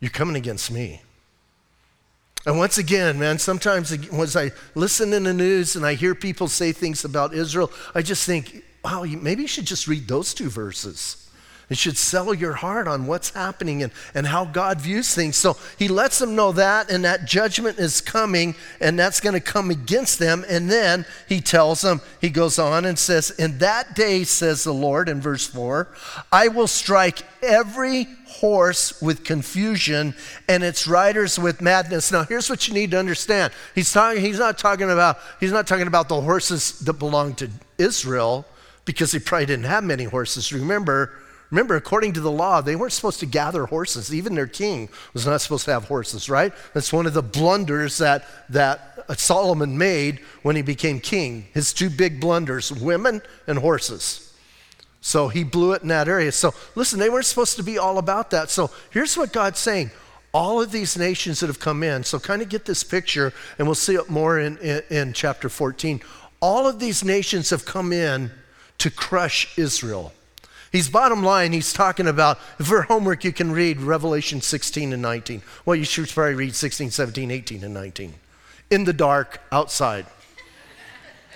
you're 0.00 0.10
coming 0.10 0.36
against 0.36 0.70
me. 0.70 1.02
And 2.46 2.58
once 2.58 2.78
again, 2.78 3.18
man, 3.18 3.38
sometimes 3.38 3.90
as 3.90 4.36
I 4.36 4.52
listen 4.74 5.12
in 5.12 5.24
the 5.24 5.34
news 5.34 5.76
and 5.76 5.84
I 5.84 5.94
hear 5.94 6.14
people 6.14 6.46
say 6.48 6.72
things 6.72 7.04
about 7.04 7.34
Israel, 7.34 7.70
I 7.94 8.02
just 8.02 8.26
think, 8.26 8.62
wow, 8.84 9.04
maybe 9.04 9.42
you 9.42 9.48
should 9.48 9.66
just 9.66 9.88
read 9.88 10.06
those 10.06 10.34
two 10.34 10.50
verses. 10.50 11.23
It 11.70 11.78
should 11.78 11.96
sell 11.96 12.34
your 12.34 12.52
heart 12.54 12.86
on 12.86 13.06
what's 13.06 13.30
happening 13.30 13.82
and, 13.82 13.92
and 14.14 14.26
how 14.26 14.44
God 14.44 14.80
views 14.80 15.14
things. 15.14 15.36
So 15.36 15.56
he 15.78 15.88
lets 15.88 16.18
them 16.18 16.36
know 16.36 16.52
that, 16.52 16.90
and 16.90 17.04
that 17.04 17.24
judgment 17.24 17.78
is 17.78 18.00
coming, 18.00 18.54
and 18.80 18.98
that's 18.98 19.20
going 19.20 19.32
to 19.32 19.40
come 19.40 19.70
against 19.70 20.18
them. 20.18 20.44
And 20.48 20.70
then 20.70 21.06
he 21.28 21.40
tells 21.40 21.80
them, 21.80 22.02
he 22.20 22.28
goes 22.28 22.58
on 22.58 22.84
and 22.84 22.98
says, 22.98 23.30
In 23.30 23.58
that 23.58 23.94
day, 23.94 24.24
says 24.24 24.64
the 24.64 24.74
Lord 24.74 25.08
in 25.08 25.20
verse 25.20 25.46
4, 25.46 25.88
I 26.30 26.48
will 26.48 26.66
strike 26.66 27.22
every 27.42 28.08
horse 28.26 29.00
with 29.00 29.24
confusion 29.24 30.14
and 30.48 30.62
its 30.62 30.86
riders 30.86 31.38
with 31.38 31.60
madness. 31.60 32.12
Now, 32.12 32.24
here's 32.24 32.50
what 32.50 32.68
you 32.68 32.74
need 32.74 32.90
to 32.90 32.98
understand. 32.98 33.52
He's 33.74 33.92
talking, 33.92 34.20
he's 34.20 34.38
not 34.38 34.58
talking 34.58 34.90
about, 34.90 35.18
he's 35.40 35.52
not 35.52 35.66
talking 35.66 35.86
about 35.86 36.08
the 36.08 36.20
horses 36.20 36.78
that 36.80 36.94
belong 36.94 37.34
to 37.36 37.50
Israel 37.78 38.44
because 38.84 39.12
he 39.12 39.18
probably 39.18 39.46
didn't 39.46 39.64
have 39.64 39.84
many 39.84 40.04
horses. 40.04 40.52
Remember, 40.52 41.12
Remember, 41.50 41.76
according 41.76 42.14
to 42.14 42.20
the 42.20 42.30
law, 42.30 42.60
they 42.60 42.74
weren't 42.74 42.92
supposed 42.92 43.20
to 43.20 43.26
gather 43.26 43.66
horses. 43.66 44.12
Even 44.12 44.34
their 44.34 44.46
king 44.46 44.88
was 45.12 45.26
not 45.26 45.40
supposed 45.40 45.64
to 45.66 45.72
have 45.72 45.84
horses, 45.84 46.28
right? 46.28 46.52
That's 46.72 46.92
one 46.92 47.06
of 47.06 47.14
the 47.14 47.22
blunders 47.22 47.98
that, 47.98 48.24
that 48.50 49.04
Solomon 49.18 49.78
made 49.78 50.20
when 50.42 50.56
he 50.56 50.62
became 50.62 51.00
king. 51.00 51.46
His 51.52 51.72
two 51.72 51.90
big 51.90 52.20
blunders 52.20 52.72
women 52.72 53.22
and 53.46 53.58
horses. 53.58 54.32
So 55.00 55.28
he 55.28 55.44
blew 55.44 55.72
it 55.72 55.82
in 55.82 55.88
that 55.88 56.08
area. 56.08 56.32
So 56.32 56.54
listen, 56.74 56.98
they 56.98 57.10
weren't 57.10 57.26
supposed 57.26 57.56
to 57.56 57.62
be 57.62 57.78
all 57.78 57.98
about 57.98 58.30
that. 58.30 58.50
So 58.50 58.70
here's 58.90 59.16
what 59.16 59.32
God's 59.32 59.58
saying 59.58 59.90
all 60.32 60.60
of 60.60 60.72
these 60.72 60.98
nations 60.98 61.38
that 61.40 61.46
have 61.46 61.60
come 61.60 61.84
in, 61.84 62.02
so 62.02 62.18
kind 62.18 62.42
of 62.42 62.48
get 62.48 62.64
this 62.64 62.82
picture, 62.82 63.32
and 63.56 63.68
we'll 63.68 63.76
see 63.76 63.94
it 63.94 64.10
more 64.10 64.40
in, 64.40 64.58
in, 64.58 64.82
in 64.90 65.12
chapter 65.12 65.48
14. 65.48 66.00
All 66.40 66.66
of 66.66 66.80
these 66.80 67.04
nations 67.04 67.50
have 67.50 67.64
come 67.64 67.92
in 67.92 68.32
to 68.78 68.90
crush 68.90 69.56
Israel. 69.56 70.12
He's 70.74 70.88
bottom 70.88 71.22
line, 71.22 71.52
he's 71.52 71.72
talking 71.72 72.08
about, 72.08 72.40
for 72.60 72.82
homework, 72.82 73.22
you 73.22 73.32
can 73.32 73.52
read 73.52 73.80
Revelation 73.80 74.40
16 74.40 74.92
and 74.92 75.00
19. 75.00 75.40
Well, 75.64 75.76
you 75.76 75.84
should 75.84 76.08
probably 76.08 76.34
read 76.34 76.56
16, 76.56 76.90
17, 76.90 77.30
18, 77.30 77.62
and 77.62 77.72
19. 77.72 78.12
In 78.72 78.82
the 78.82 78.92
dark, 78.92 79.40
outside. 79.52 80.04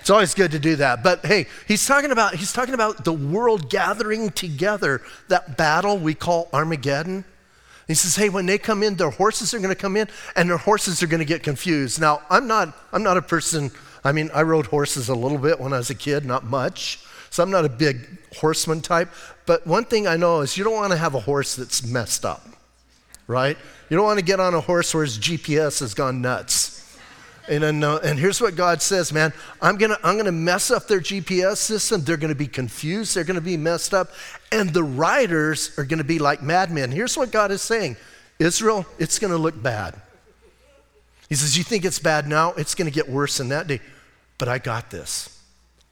It's 0.01 0.09
always 0.09 0.33
good 0.33 0.51
to 0.51 0.59
do 0.59 0.75
that. 0.75 1.03
But 1.03 1.25
hey, 1.25 1.45
he's 1.69 1.87
talking 1.87 2.11
about 2.11 2.35
he's 2.35 2.51
talking 2.51 2.73
about 2.73 3.05
the 3.05 3.13
world 3.13 3.69
gathering 3.69 4.31
together, 4.31 5.01
that 5.29 5.55
battle 5.55 5.97
we 5.97 6.15
call 6.15 6.49
Armageddon. 6.51 7.23
He 7.87 7.93
says, 7.93 8.17
hey, 8.17 8.27
when 8.27 8.45
they 8.45 8.57
come 8.57 8.83
in, 8.83 8.95
their 8.95 9.09
horses 9.09 9.53
are 9.53 9.59
going 9.59 9.69
to 9.69 9.81
come 9.81 9.95
in 9.95 10.09
and 10.35 10.49
their 10.49 10.57
horses 10.57 11.01
are 11.01 11.07
going 11.07 11.19
to 11.19 11.25
get 11.25 11.43
confused. 11.43 12.01
Now, 12.01 12.23
I'm 12.29 12.45
not 12.45 12.77
I'm 12.91 13.03
not 13.03 13.15
a 13.15 13.21
person, 13.21 13.71
I 14.03 14.11
mean, 14.11 14.31
I 14.33 14.41
rode 14.41 14.65
horses 14.65 15.07
a 15.07 15.15
little 15.15 15.37
bit 15.37 15.61
when 15.61 15.71
I 15.71 15.77
was 15.77 15.89
a 15.89 15.95
kid, 15.95 16.25
not 16.25 16.43
much. 16.43 17.05
So 17.29 17.43
I'm 17.43 17.51
not 17.51 17.65
a 17.65 17.69
big 17.69 18.07
horseman 18.37 18.81
type. 18.81 19.09
But 19.45 19.65
one 19.65 19.85
thing 19.85 20.07
I 20.07 20.17
know 20.17 20.41
is 20.41 20.57
you 20.57 20.63
don't 20.63 20.73
want 20.73 20.91
to 20.91 20.97
have 20.97 21.15
a 21.15 21.19
horse 21.19 21.55
that's 21.55 21.85
messed 21.85 22.25
up, 22.25 22.45
right? 23.27 23.57
You 23.89 23.97
don't 23.97 24.05
want 24.05 24.19
to 24.19 24.25
get 24.25 24.39
on 24.39 24.53
a 24.53 24.61
horse 24.61 24.93
where 24.93 25.03
his 25.03 25.17
GPS 25.17 25.79
has 25.79 25.93
gone 25.93 26.21
nuts. 26.21 26.75
And, 27.47 27.63
and 27.63 28.19
here's 28.19 28.39
what 28.39 28.55
God 28.55 28.79
says, 28.79 29.11
man 29.11 29.33
I'm 29.59 29.77
going 29.77 29.89
to 29.89 29.99
I'm 30.03 30.17
gonna 30.17 30.31
mess 30.31 30.69
up 30.69 30.87
their 30.87 30.99
GPS 30.99 31.57
system. 31.57 32.03
They're 32.03 32.17
going 32.17 32.29
to 32.29 32.35
be 32.35 32.47
confused. 32.47 33.15
They're 33.15 33.23
going 33.23 33.35
to 33.35 33.41
be 33.41 33.57
messed 33.57 33.93
up. 33.93 34.11
And 34.51 34.69
the 34.71 34.83
riders 34.83 35.71
are 35.77 35.83
going 35.83 35.97
to 35.97 36.03
be 36.03 36.19
like 36.19 36.43
madmen. 36.43 36.91
Here's 36.91 37.17
what 37.17 37.31
God 37.31 37.49
is 37.51 37.63
saying 37.63 37.97
Israel, 38.37 38.85
it's 38.99 39.17
going 39.17 39.31
to 39.31 39.37
look 39.37 39.59
bad. 39.61 39.95
He 41.27 41.35
says, 41.35 41.57
You 41.57 41.63
think 41.63 41.85
it's 41.85 41.99
bad 41.99 42.27
now? 42.27 42.53
It's 42.53 42.75
going 42.75 42.89
to 42.89 42.93
get 42.93 43.09
worse 43.09 43.39
in 43.39 43.49
that 43.49 43.67
day. 43.67 43.79
But 44.37 44.47
I 44.47 44.59
got 44.59 44.91
this. 44.91 45.38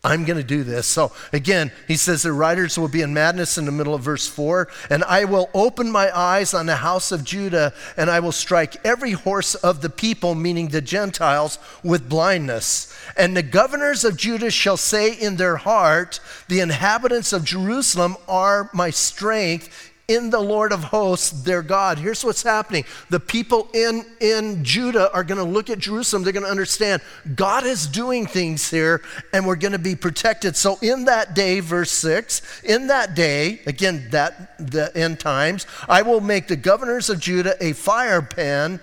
I'm 0.04 0.26
going 0.26 0.38
to 0.38 0.44
do 0.44 0.64
this. 0.64 0.86
So 0.88 1.12
again, 1.34 1.72
he 1.88 1.96
says 1.98 2.22
the 2.22 2.32
riders 2.32 2.78
will 2.78 2.88
be 2.88 3.02
in 3.02 3.14
madness 3.14 3.58
in 3.58 3.66
the 3.66 3.72
middle 3.72 3.96
of 3.96 4.04
verse 4.04 4.28
4. 4.28 4.68
And 4.90 5.04
I 5.04 5.26
will 5.26 5.50
open 5.54 5.92
my 5.92 6.16
eyes 6.16 6.54
on 6.54 6.66
the 6.66 6.78
house 6.78 7.12
of 7.12 7.24
Judah, 7.24 7.74
and 7.98 8.10
I 8.10 8.20
will 8.20 8.32
strike 8.32 8.78
every 8.86 9.12
horse 9.12 9.56
of 9.56 9.82
the 9.82 9.90
people, 9.90 10.36
meaning 10.36 10.70
the 10.70 10.82
Gentiles, 10.82 11.58
with 11.84 12.08
blindness. 12.08 12.96
And 13.18 13.36
the 13.36 13.44
governors 13.44 14.04
of 14.04 14.18
Judah 14.18 14.52
shall 14.52 14.78
say 14.78 15.12
in 15.14 15.36
their 15.36 15.58
heart, 15.58 16.20
The 16.48 16.60
inhabitants 16.60 17.34
of 17.34 17.44
Jerusalem 17.44 18.18
are 18.28 18.70
my 18.74 18.92
strength 18.92 19.92
in 20.08 20.30
the 20.30 20.40
Lord 20.40 20.72
of 20.72 20.86
hosts, 20.86 21.32
their 21.32 21.62
God. 21.62 21.98
Here's 22.00 22.24
what's 22.24 22.42
happening. 22.42 22.86
The 23.10 23.20
people 23.20 23.68
in, 23.74 24.06
in 24.22 24.64
Judah 24.64 25.12
are 25.14 25.26
going 25.26 25.38
to 25.38 25.44
look 25.44 25.70
at 25.70 25.80
Jerusalem. 25.80 26.24
They're 26.24 26.32
going 26.32 26.46
to 26.46 26.50
understand 26.50 27.02
God 27.36 27.66
is 27.66 27.88
doing 27.88 28.26
things 28.26 28.70
here 28.70 29.02
and 29.34 29.46
we're 29.46 29.58
going 29.58 29.74
to 29.74 29.80
be 29.80 29.98
protected. 29.98 30.56
So 30.56 30.78
in 30.82 31.04
that 31.06 31.36
day, 31.36 31.60
verse 31.60 31.92
6, 31.92 32.64
in 32.64 32.88
that 32.88 33.16
day, 33.16 33.60
again, 33.66 34.08
that 34.12 34.58
the 34.58 34.96
end 34.96 35.20
times, 35.20 35.68
I 35.90 36.04
will 36.04 36.22
make 36.22 36.48
the 36.48 36.56
governors 36.56 37.10
of 37.10 37.20
Judah 37.20 37.58
a 37.60 37.74
fire 37.74 38.22
pan 38.22 38.80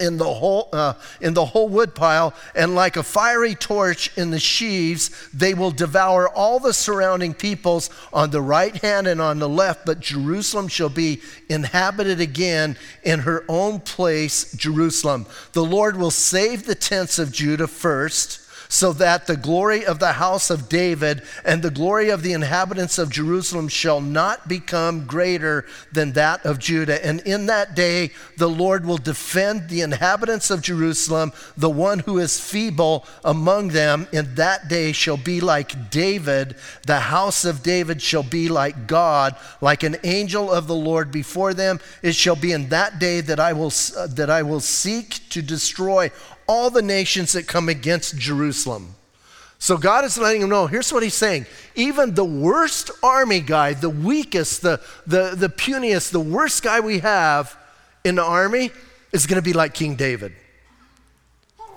in 0.00 0.16
the 0.16 0.34
whole 0.34 0.68
uh, 0.72 0.94
in 1.20 1.34
the 1.34 1.44
whole 1.44 1.68
woodpile 1.68 2.34
and 2.54 2.74
like 2.74 2.96
a 2.96 3.02
fiery 3.02 3.54
torch 3.54 4.16
in 4.18 4.30
the 4.30 4.40
sheaves 4.40 5.10
they 5.32 5.54
will 5.54 5.70
devour 5.70 6.28
all 6.28 6.58
the 6.58 6.72
surrounding 6.72 7.32
peoples 7.32 7.88
on 8.12 8.30
the 8.30 8.40
right 8.40 8.76
hand 8.76 9.06
and 9.06 9.20
on 9.20 9.38
the 9.38 9.48
left 9.48 9.86
but 9.86 10.00
jerusalem 10.00 10.66
shall 10.66 10.88
be 10.88 11.20
inhabited 11.48 12.20
again 12.20 12.76
in 13.04 13.20
her 13.20 13.44
own 13.48 13.78
place 13.80 14.52
jerusalem. 14.52 15.26
The 15.52 15.64
lord 15.64 15.96
will 15.96 16.10
save 16.10 16.64
the 16.64 16.74
tents 16.74 17.18
of 17.18 17.32
judah 17.32 17.68
first 17.68 18.41
so 18.72 18.90
that 18.94 19.26
the 19.26 19.36
glory 19.36 19.84
of 19.84 19.98
the 19.98 20.14
house 20.14 20.48
of 20.48 20.70
David 20.70 21.22
and 21.44 21.60
the 21.60 21.70
glory 21.70 22.08
of 22.08 22.22
the 22.22 22.32
inhabitants 22.32 22.96
of 22.96 23.10
Jerusalem 23.10 23.68
shall 23.68 24.00
not 24.00 24.48
become 24.48 25.06
greater 25.06 25.66
than 25.92 26.12
that 26.12 26.46
of 26.46 26.58
Judah. 26.58 27.04
And 27.04 27.20
in 27.20 27.44
that 27.46 27.76
day, 27.76 28.12
the 28.38 28.48
Lord 28.48 28.86
will 28.86 28.96
defend 28.96 29.68
the 29.68 29.82
inhabitants 29.82 30.50
of 30.50 30.62
Jerusalem. 30.62 31.34
The 31.54 31.68
one 31.68 31.98
who 31.98 32.18
is 32.18 32.40
feeble 32.40 33.04
among 33.22 33.68
them 33.68 34.08
in 34.10 34.36
that 34.36 34.68
day 34.68 34.92
shall 34.92 35.18
be 35.18 35.42
like 35.42 35.90
David. 35.90 36.56
The 36.86 37.00
house 37.00 37.44
of 37.44 37.62
David 37.62 38.00
shall 38.00 38.22
be 38.22 38.48
like 38.48 38.86
God, 38.86 39.36
like 39.60 39.82
an 39.82 39.96
angel 40.02 40.50
of 40.50 40.66
the 40.66 40.74
Lord 40.74 41.12
before 41.12 41.52
them. 41.52 41.78
It 42.00 42.14
shall 42.14 42.36
be 42.36 42.52
in 42.52 42.70
that 42.70 42.98
day 42.98 43.20
that 43.20 43.38
I 43.38 43.52
will, 43.52 43.72
uh, 43.98 44.06
that 44.06 44.30
I 44.30 44.42
will 44.42 44.60
seek 44.60 45.28
to 45.28 45.42
destroy 45.42 46.10
all 46.46 46.70
the 46.70 46.82
nations 46.82 47.32
that 47.32 47.46
come 47.46 47.68
against 47.68 48.16
Jerusalem. 48.16 48.94
So 49.58 49.76
God 49.76 50.04
is 50.04 50.18
letting 50.18 50.42
him 50.42 50.48
know 50.48 50.66
here's 50.66 50.92
what 50.92 51.04
he's 51.04 51.14
saying. 51.14 51.46
Even 51.76 52.14
the 52.14 52.24
worst 52.24 52.90
army 53.02 53.40
guy, 53.40 53.74
the 53.74 53.90
weakest, 53.90 54.62
the, 54.62 54.80
the, 55.06 55.34
the 55.36 55.48
puniest, 55.48 56.10
the 56.10 56.20
worst 56.20 56.62
guy 56.62 56.80
we 56.80 56.98
have 56.98 57.56
in 58.04 58.16
the 58.16 58.24
army 58.24 58.72
is 59.12 59.26
going 59.26 59.40
to 59.40 59.44
be 59.44 59.52
like 59.52 59.72
King 59.72 59.94
David. 59.94 60.32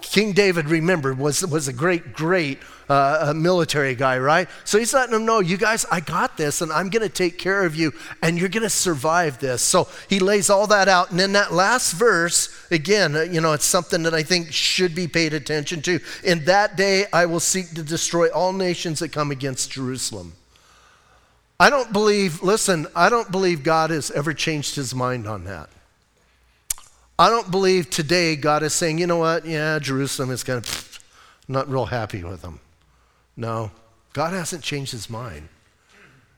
King 0.02 0.34
David, 0.34 0.68
remember, 0.68 1.14
was, 1.14 1.46
was 1.46 1.68
a 1.68 1.74
great, 1.74 2.14
great 2.14 2.60
uh, 2.90 3.34
military 3.36 3.96
guy, 3.96 4.18
right? 4.18 4.48
So 4.64 4.78
he's 4.78 4.94
letting 4.94 5.14
them 5.14 5.26
know, 5.26 5.40
you 5.40 5.58
guys, 5.58 5.86
I 5.92 6.00
got 6.00 6.38
this 6.38 6.62
and 6.62 6.72
I'm 6.72 6.90
going 6.90 7.04
to 7.04 7.10
take 7.10 7.38
care 7.38 7.66
of 7.66 7.76
you 7.76 7.94
and 8.22 8.38
you're 8.38 8.50
going 8.50 8.64
to 8.64 8.70
survive 8.70 9.40
this. 9.40 9.62
So 9.62 9.88
he 10.10 10.20
lays 10.20 10.50
all 10.50 10.68
that 10.68 10.88
out. 10.88 11.12
And 11.12 11.20
in 11.20 11.34
that 11.34 11.54
last 11.54 11.94
verse, 11.94 12.50
again, 12.72 13.16
uh, 13.16 13.22
you 13.22 13.42
know, 13.42 13.54
it's 13.54 13.66
something 13.66 14.04
that 14.04 14.14
I 14.14 14.24
think 14.24 14.52
should 14.52 14.96
be 14.96 15.08
paid 15.08 15.34
attention 15.34 15.82
to. 15.84 16.00
In 16.24 16.46
that 16.46 16.78
day, 16.78 17.06
I 17.12 17.26
will 17.26 17.40
seek 17.40 17.70
to 17.76 17.84
destroy 17.84 18.30
all 18.30 18.54
nations 18.54 19.00
that 19.00 19.12
come 19.12 19.32
against 19.32 19.72
Jerusalem. 19.72 20.34
I 21.60 21.70
don't 21.70 21.94
believe, 21.94 22.44
listen, 22.44 22.86
I 22.96 23.10
don't 23.10 23.32
believe 23.32 23.64
God 23.64 23.90
has 23.90 24.12
ever 24.12 24.34
changed 24.34 24.76
his 24.76 24.94
mind 24.94 25.26
on 25.26 25.46
that. 25.46 25.70
I 27.18 27.30
don't 27.30 27.50
believe 27.50 27.90
today 27.90 28.36
God 28.36 28.62
is 28.62 28.74
saying, 28.74 28.98
you 28.98 29.08
know 29.08 29.18
what, 29.18 29.46
yeah, 29.46 29.80
Jerusalem 29.80 30.32
is 30.32 30.44
kind 30.44 30.58
of 30.58 31.00
not 31.48 31.70
real 31.70 31.86
happy 31.86 32.24
with 32.24 32.42
them. 32.42 32.60
No, 33.38 33.72
God 34.14 34.34
hasn't 34.34 34.64
changed 34.64 34.92
his 34.92 35.10
mind. 35.10 35.50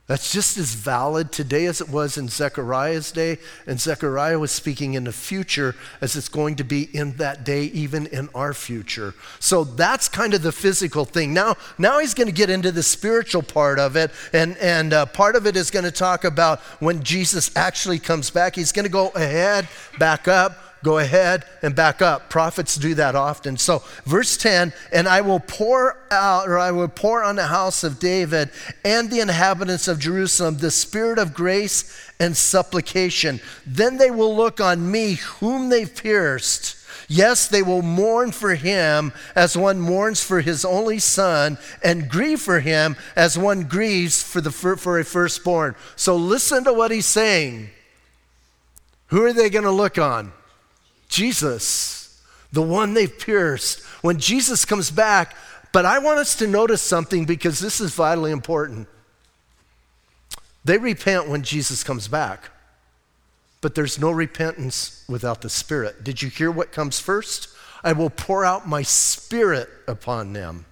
That's 0.08 0.32
just 0.32 0.58
as 0.58 0.74
valid 0.74 1.34
today 1.34 1.66
as 1.66 1.82
it 1.82 1.90
was 1.90 2.18
in 2.18 2.30
Zechariah's 2.30 3.12
day. 3.12 3.40
And 3.66 3.78
Zechariah 3.78 4.40
was 4.40 4.54
speaking 4.54 4.94
in 4.94 5.04
the 5.04 5.12
future 5.12 5.76
as 6.00 6.16
it's 6.16 6.30
going 6.30 6.56
to 6.56 6.64
be 6.64 6.84
in 6.94 7.18
that 7.18 7.44
day, 7.44 7.64
even 7.64 8.08
in 8.08 8.30
our 8.34 8.54
future. 8.54 9.14
So 9.42 9.66
that's 9.66 10.08
kind 10.08 10.34
of 10.34 10.44
the 10.44 10.54
physical 10.54 11.04
thing. 11.04 11.34
Now, 11.34 11.58
now 11.78 12.00
he's 12.00 12.14
going 12.14 12.28
to 12.28 12.34
get 12.34 12.50
into 12.50 12.72
the 12.72 12.84
spiritual 12.84 13.44
part 13.44 13.80
of 13.80 13.98
it. 13.98 14.12
And, 14.32 14.56
and 14.60 14.94
uh, 14.94 15.08
part 15.08 15.36
of 15.36 15.46
it 15.46 15.58
is 15.58 15.72
going 15.72 15.84
to 15.84 15.92
talk 15.92 16.24
about 16.24 16.62
when 16.80 17.04
Jesus 17.04 17.52
actually 17.58 18.00
comes 18.00 18.30
back. 18.30 18.56
He's 18.56 18.72
going 18.72 18.86
to 18.86 18.90
go 18.90 19.10
ahead, 19.10 19.68
back 20.00 20.30
up, 20.30 20.58
go 20.88 21.00
ahead 21.00 21.44
and 21.62 21.76
back 21.76 22.02
up. 22.02 22.30
Prophets 22.30 22.78
do 22.78 22.94
that 22.96 23.14
often. 23.14 23.58
So, 23.58 23.84
verse 24.06 24.38
10 24.38 24.72
and 24.94 25.06
I 25.06 25.20
will 25.20 25.42
pour 25.42 25.98
out, 26.10 26.48
or 26.48 26.58
I 26.58 26.72
will 26.72 26.88
pour 26.88 27.22
on 27.26 27.36
the 27.36 27.48
house 27.48 27.84
of 27.84 28.00
David 28.00 28.52
and 28.86 29.12
the 29.12 29.20
inhabitants 29.20 29.90
of 29.90 30.00
Jerusalem 30.00 30.60
the 30.60 30.72
spirit 30.72 31.20
of 31.20 31.34
grace 31.34 31.94
and 32.22 32.38
supplication. 32.38 33.42
Then 33.66 33.98
they 33.98 34.12
will 34.12 34.34
look 34.34 34.62
on 34.62 34.90
me, 34.90 35.16
whom 35.16 35.68
they've 35.68 35.94
pierced 35.94 36.78
Yes, 37.10 37.48
they 37.48 37.64
will 37.64 37.82
mourn 37.82 38.34
for 38.34 38.56
him 38.56 39.14
as 39.34 39.58
one 39.58 39.80
mourns 39.80 40.22
for 40.22 40.42
his 40.42 40.66
only 40.66 41.00
son, 41.00 41.58
and 41.82 42.10
grieve 42.10 42.42
for 42.42 42.60
him 42.60 42.98
as 43.16 43.38
one 43.38 43.64
grieves 43.64 44.22
for, 44.22 44.42
the, 44.42 44.52
for 44.52 45.00
a 45.00 45.06
firstborn. 45.06 45.76
So 45.96 46.18
listen 46.18 46.66
to 46.66 46.74
what 46.74 46.92
he's 46.92 47.06
saying. 47.06 47.70
Who 49.08 49.24
are 49.24 49.32
they 49.32 49.50
going 49.50 49.64
to 49.64 49.72
look 49.72 49.98
on? 49.98 50.34
Jesus, 51.10 52.22
the 52.52 52.62
one 52.62 52.94
they've 52.94 53.18
pierced. 53.18 53.82
When 54.02 54.20
Jesus 54.20 54.66
comes 54.66 54.92
back, 54.92 55.36
but 55.72 55.86
I 55.86 56.00
want 56.00 56.20
us 56.20 56.36
to 56.36 56.48
notice 56.48 56.82
something 56.82 57.26
because 57.26 57.60
this 57.60 57.82
is 57.82 57.94
vitally 57.94 58.32
important. 58.32 58.88
They 60.64 60.78
repent 60.78 61.30
when 61.30 61.44
Jesus 61.44 61.84
comes 61.84 62.08
back, 62.08 62.52
but 63.62 63.74
there's 63.74 64.00
no 64.00 64.12
repentance 64.12 65.04
without 65.08 65.42
the 65.42 65.50
Spirit. 65.50 66.04
Did 66.04 66.22
you 66.22 66.30
hear 66.30 66.52
what 66.52 66.72
comes 66.72 67.00
first? 67.00 67.50
I 67.84 67.94
will 67.94 68.10
pour 68.10 68.44
out 68.44 68.68
my 68.68 68.82
Spirit 68.82 69.70
upon 69.88 70.34
them. 70.34 70.66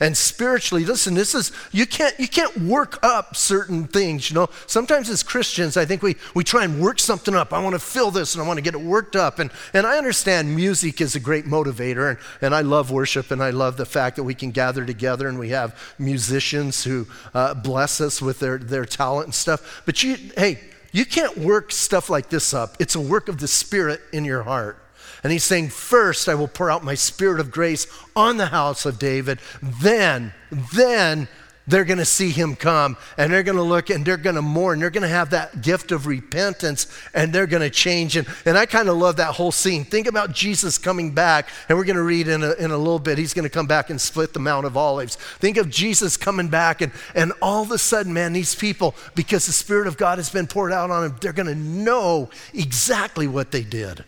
And 0.00 0.16
spiritually, 0.16 0.84
listen, 0.84 1.14
this 1.14 1.34
is 1.34 1.52
you 1.72 1.86
can't 1.86 2.18
you 2.18 2.28
can't 2.28 2.56
work 2.58 2.98
up 3.02 3.36
certain 3.36 3.86
things, 3.86 4.30
you 4.30 4.34
know. 4.34 4.48
Sometimes 4.66 5.08
as 5.08 5.22
Christians, 5.22 5.76
I 5.76 5.84
think 5.84 6.02
we 6.02 6.16
we 6.34 6.44
try 6.44 6.64
and 6.64 6.80
work 6.80 6.98
something 6.98 7.34
up. 7.34 7.52
I 7.52 7.62
want 7.62 7.74
to 7.74 7.80
feel 7.80 8.10
this 8.10 8.34
and 8.34 8.42
I 8.42 8.46
want 8.46 8.58
to 8.58 8.62
get 8.62 8.74
it 8.74 8.80
worked 8.80 9.16
up. 9.16 9.38
And 9.38 9.50
and 9.74 9.86
I 9.86 9.98
understand 9.98 10.54
music 10.54 11.00
is 11.00 11.14
a 11.14 11.20
great 11.20 11.44
motivator, 11.44 12.10
and, 12.10 12.18
and 12.40 12.54
I 12.54 12.60
love 12.60 12.90
worship 12.90 13.30
and 13.30 13.42
I 13.42 13.50
love 13.50 13.76
the 13.76 13.86
fact 13.86 14.16
that 14.16 14.24
we 14.24 14.34
can 14.34 14.50
gather 14.50 14.84
together 14.84 15.28
and 15.28 15.38
we 15.38 15.50
have 15.50 15.94
musicians 15.98 16.84
who 16.84 17.06
uh, 17.34 17.54
bless 17.54 18.00
us 18.00 18.22
with 18.22 18.38
their, 18.40 18.58
their 18.58 18.84
talent 18.84 19.26
and 19.26 19.34
stuff. 19.34 19.82
But 19.86 20.02
you 20.02 20.16
hey, 20.36 20.60
you 20.92 21.04
can't 21.04 21.36
work 21.38 21.72
stuff 21.72 22.10
like 22.10 22.28
this 22.28 22.54
up. 22.54 22.76
It's 22.80 22.94
a 22.94 23.00
work 23.00 23.28
of 23.28 23.38
the 23.38 23.48
Spirit 23.48 24.00
in 24.12 24.24
your 24.24 24.42
heart. 24.42 24.78
And 25.22 25.32
he's 25.32 25.44
saying, 25.44 25.70
First, 25.70 26.28
I 26.28 26.34
will 26.34 26.48
pour 26.48 26.70
out 26.70 26.84
my 26.84 26.94
spirit 26.94 27.40
of 27.40 27.50
grace 27.50 27.86
on 28.14 28.36
the 28.36 28.46
house 28.46 28.86
of 28.86 28.98
David. 28.98 29.40
Then, 29.62 30.32
then 30.74 31.28
they're 31.68 31.84
going 31.84 31.98
to 31.98 32.04
see 32.04 32.30
him 32.30 32.56
come 32.56 32.96
and 33.16 33.32
they're 33.32 33.42
going 33.42 33.56
to 33.56 33.62
look 33.62 33.90
and 33.90 34.04
they're 34.04 34.16
going 34.16 34.36
to 34.36 34.42
mourn. 34.42 34.80
They're 34.80 34.90
going 34.90 35.02
to 35.02 35.08
have 35.08 35.30
that 35.30 35.60
gift 35.60 35.92
of 35.92 36.06
repentance 36.06 36.86
and 37.12 37.32
they're 37.32 37.46
going 37.46 37.62
to 37.62 37.70
change. 37.70 38.16
And, 38.16 38.26
and 38.46 38.56
I 38.56 38.64
kind 38.66 38.88
of 38.88 38.96
love 38.96 39.16
that 39.16 39.34
whole 39.34 39.52
scene. 39.52 39.84
Think 39.84 40.06
about 40.06 40.32
Jesus 40.32 40.78
coming 40.78 41.12
back, 41.12 41.48
and 41.68 41.76
we're 41.76 41.84
going 41.84 41.96
to 41.96 42.02
read 42.02 42.28
in 42.28 42.42
a, 42.42 42.52
in 42.54 42.70
a 42.70 42.78
little 42.78 42.98
bit. 42.98 43.18
He's 43.18 43.34
going 43.34 43.44
to 43.44 43.50
come 43.50 43.66
back 43.66 43.90
and 43.90 44.00
split 44.00 44.32
the 44.32 44.40
Mount 44.40 44.64
of 44.64 44.76
Olives. 44.76 45.16
Think 45.16 45.58
of 45.58 45.68
Jesus 45.68 46.16
coming 46.16 46.48
back, 46.48 46.80
and, 46.80 46.90
and 47.14 47.32
all 47.42 47.62
of 47.62 47.70
a 47.70 47.78
sudden, 47.78 48.12
man, 48.12 48.32
these 48.32 48.54
people, 48.54 48.94
because 49.14 49.46
the 49.46 49.52
Spirit 49.52 49.86
of 49.86 49.98
God 49.98 50.18
has 50.18 50.30
been 50.30 50.46
poured 50.46 50.72
out 50.72 50.90
on 50.90 51.02
them, 51.02 51.16
they're 51.20 51.32
going 51.32 51.46
to 51.46 51.54
know 51.54 52.30
exactly 52.54 53.26
what 53.26 53.50
they 53.50 53.62
did 53.62 54.04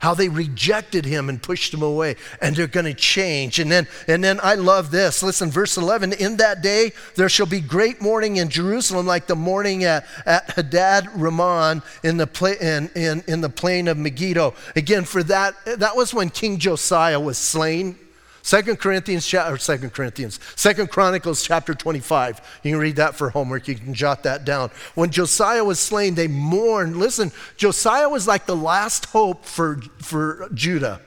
how 0.00 0.14
they 0.14 0.28
rejected 0.28 1.04
him 1.04 1.28
and 1.28 1.42
pushed 1.42 1.72
him 1.72 1.82
away 1.82 2.16
and 2.40 2.56
they're 2.56 2.66
going 2.66 2.86
to 2.86 2.94
change. 2.94 3.58
And 3.58 3.70
then 3.70 3.86
and 4.08 4.22
then 4.24 4.40
i 4.42 4.54
love 4.54 4.90
this. 4.90 5.22
Listen 5.22 5.50
verse 5.50 5.76
11 5.76 6.14
in 6.14 6.36
that 6.38 6.62
day 6.62 6.92
there 7.14 7.28
shall 7.28 7.46
be 7.46 7.60
great 7.60 8.00
mourning 8.00 8.36
in 8.36 8.48
jerusalem 8.48 9.06
like 9.06 9.26
the 9.26 9.36
mourning 9.36 9.84
at, 9.84 10.06
at 10.26 10.50
hadad 10.50 11.08
Ramon 11.14 11.82
in 12.02 12.16
the, 12.16 12.26
pla- 12.26 12.50
in, 12.60 12.90
in, 12.94 13.22
in 13.26 13.40
the 13.40 13.48
plain 13.48 13.88
of 13.88 13.96
megiddo. 13.96 14.54
Again 14.74 15.04
for 15.04 15.22
that 15.24 15.54
that 15.64 15.96
was 15.96 16.12
when 16.12 16.30
king 16.30 16.58
josiah 16.58 17.20
was 17.20 17.38
slain 17.38 17.96
Second 18.42 18.78
Corinthians 18.78 19.32
or 19.34 19.58
Second 19.58 19.92
Corinthians, 19.92 20.40
Second 20.56 20.90
Chronicles 20.90 21.42
chapter 21.42 21.74
25. 21.74 22.60
You 22.62 22.72
can 22.72 22.80
read 22.80 22.96
that 22.96 23.14
for 23.14 23.30
homework. 23.30 23.68
You 23.68 23.74
can 23.74 23.94
jot 23.94 24.22
that 24.22 24.44
down. 24.44 24.70
When 24.94 25.10
Josiah 25.10 25.64
was 25.64 25.78
slain, 25.78 26.14
they 26.14 26.28
mourned. 26.28 26.96
Listen, 26.96 27.32
Josiah 27.56 28.08
was 28.08 28.26
like 28.26 28.46
the 28.46 28.56
last 28.56 29.06
hope 29.06 29.44
for, 29.44 29.80
for 29.98 30.48
Judah. 30.54 31.00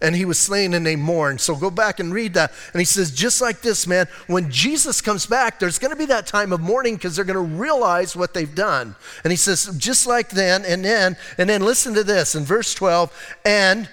And 0.00 0.14
he 0.14 0.24
was 0.24 0.38
slain 0.38 0.74
and 0.74 0.86
they 0.86 0.94
mourned. 0.96 1.40
So 1.40 1.56
go 1.56 1.70
back 1.70 1.98
and 1.98 2.14
read 2.14 2.34
that. 2.34 2.52
And 2.72 2.80
he 2.80 2.84
says, 2.84 3.10
just 3.10 3.40
like 3.40 3.62
this, 3.62 3.86
man, 3.86 4.06
when 4.28 4.48
Jesus 4.50 5.00
comes 5.00 5.26
back, 5.26 5.58
there's 5.58 5.78
going 5.80 5.90
to 5.90 5.96
be 5.96 6.06
that 6.06 6.26
time 6.26 6.52
of 6.52 6.60
mourning 6.60 6.94
because 6.94 7.16
they're 7.16 7.24
going 7.24 7.34
to 7.34 7.56
realize 7.56 8.14
what 8.14 8.32
they've 8.32 8.54
done. 8.54 8.94
And 9.24 9.32
he 9.32 9.36
says, 9.36 9.68
just 9.76 10.06
like 10.06 10.30
then, 10.30 10.64
and 10.64 10.84
then, 10.84 11.16
and 11.36 11.50
then 11.50 11.62
listen 11.62 11.94
to 11.94 12.04
this 12.04 12.36
in 12.36 12.44
verse 12.44 12.74
12, 12.74 13.36
and 13.44 13.88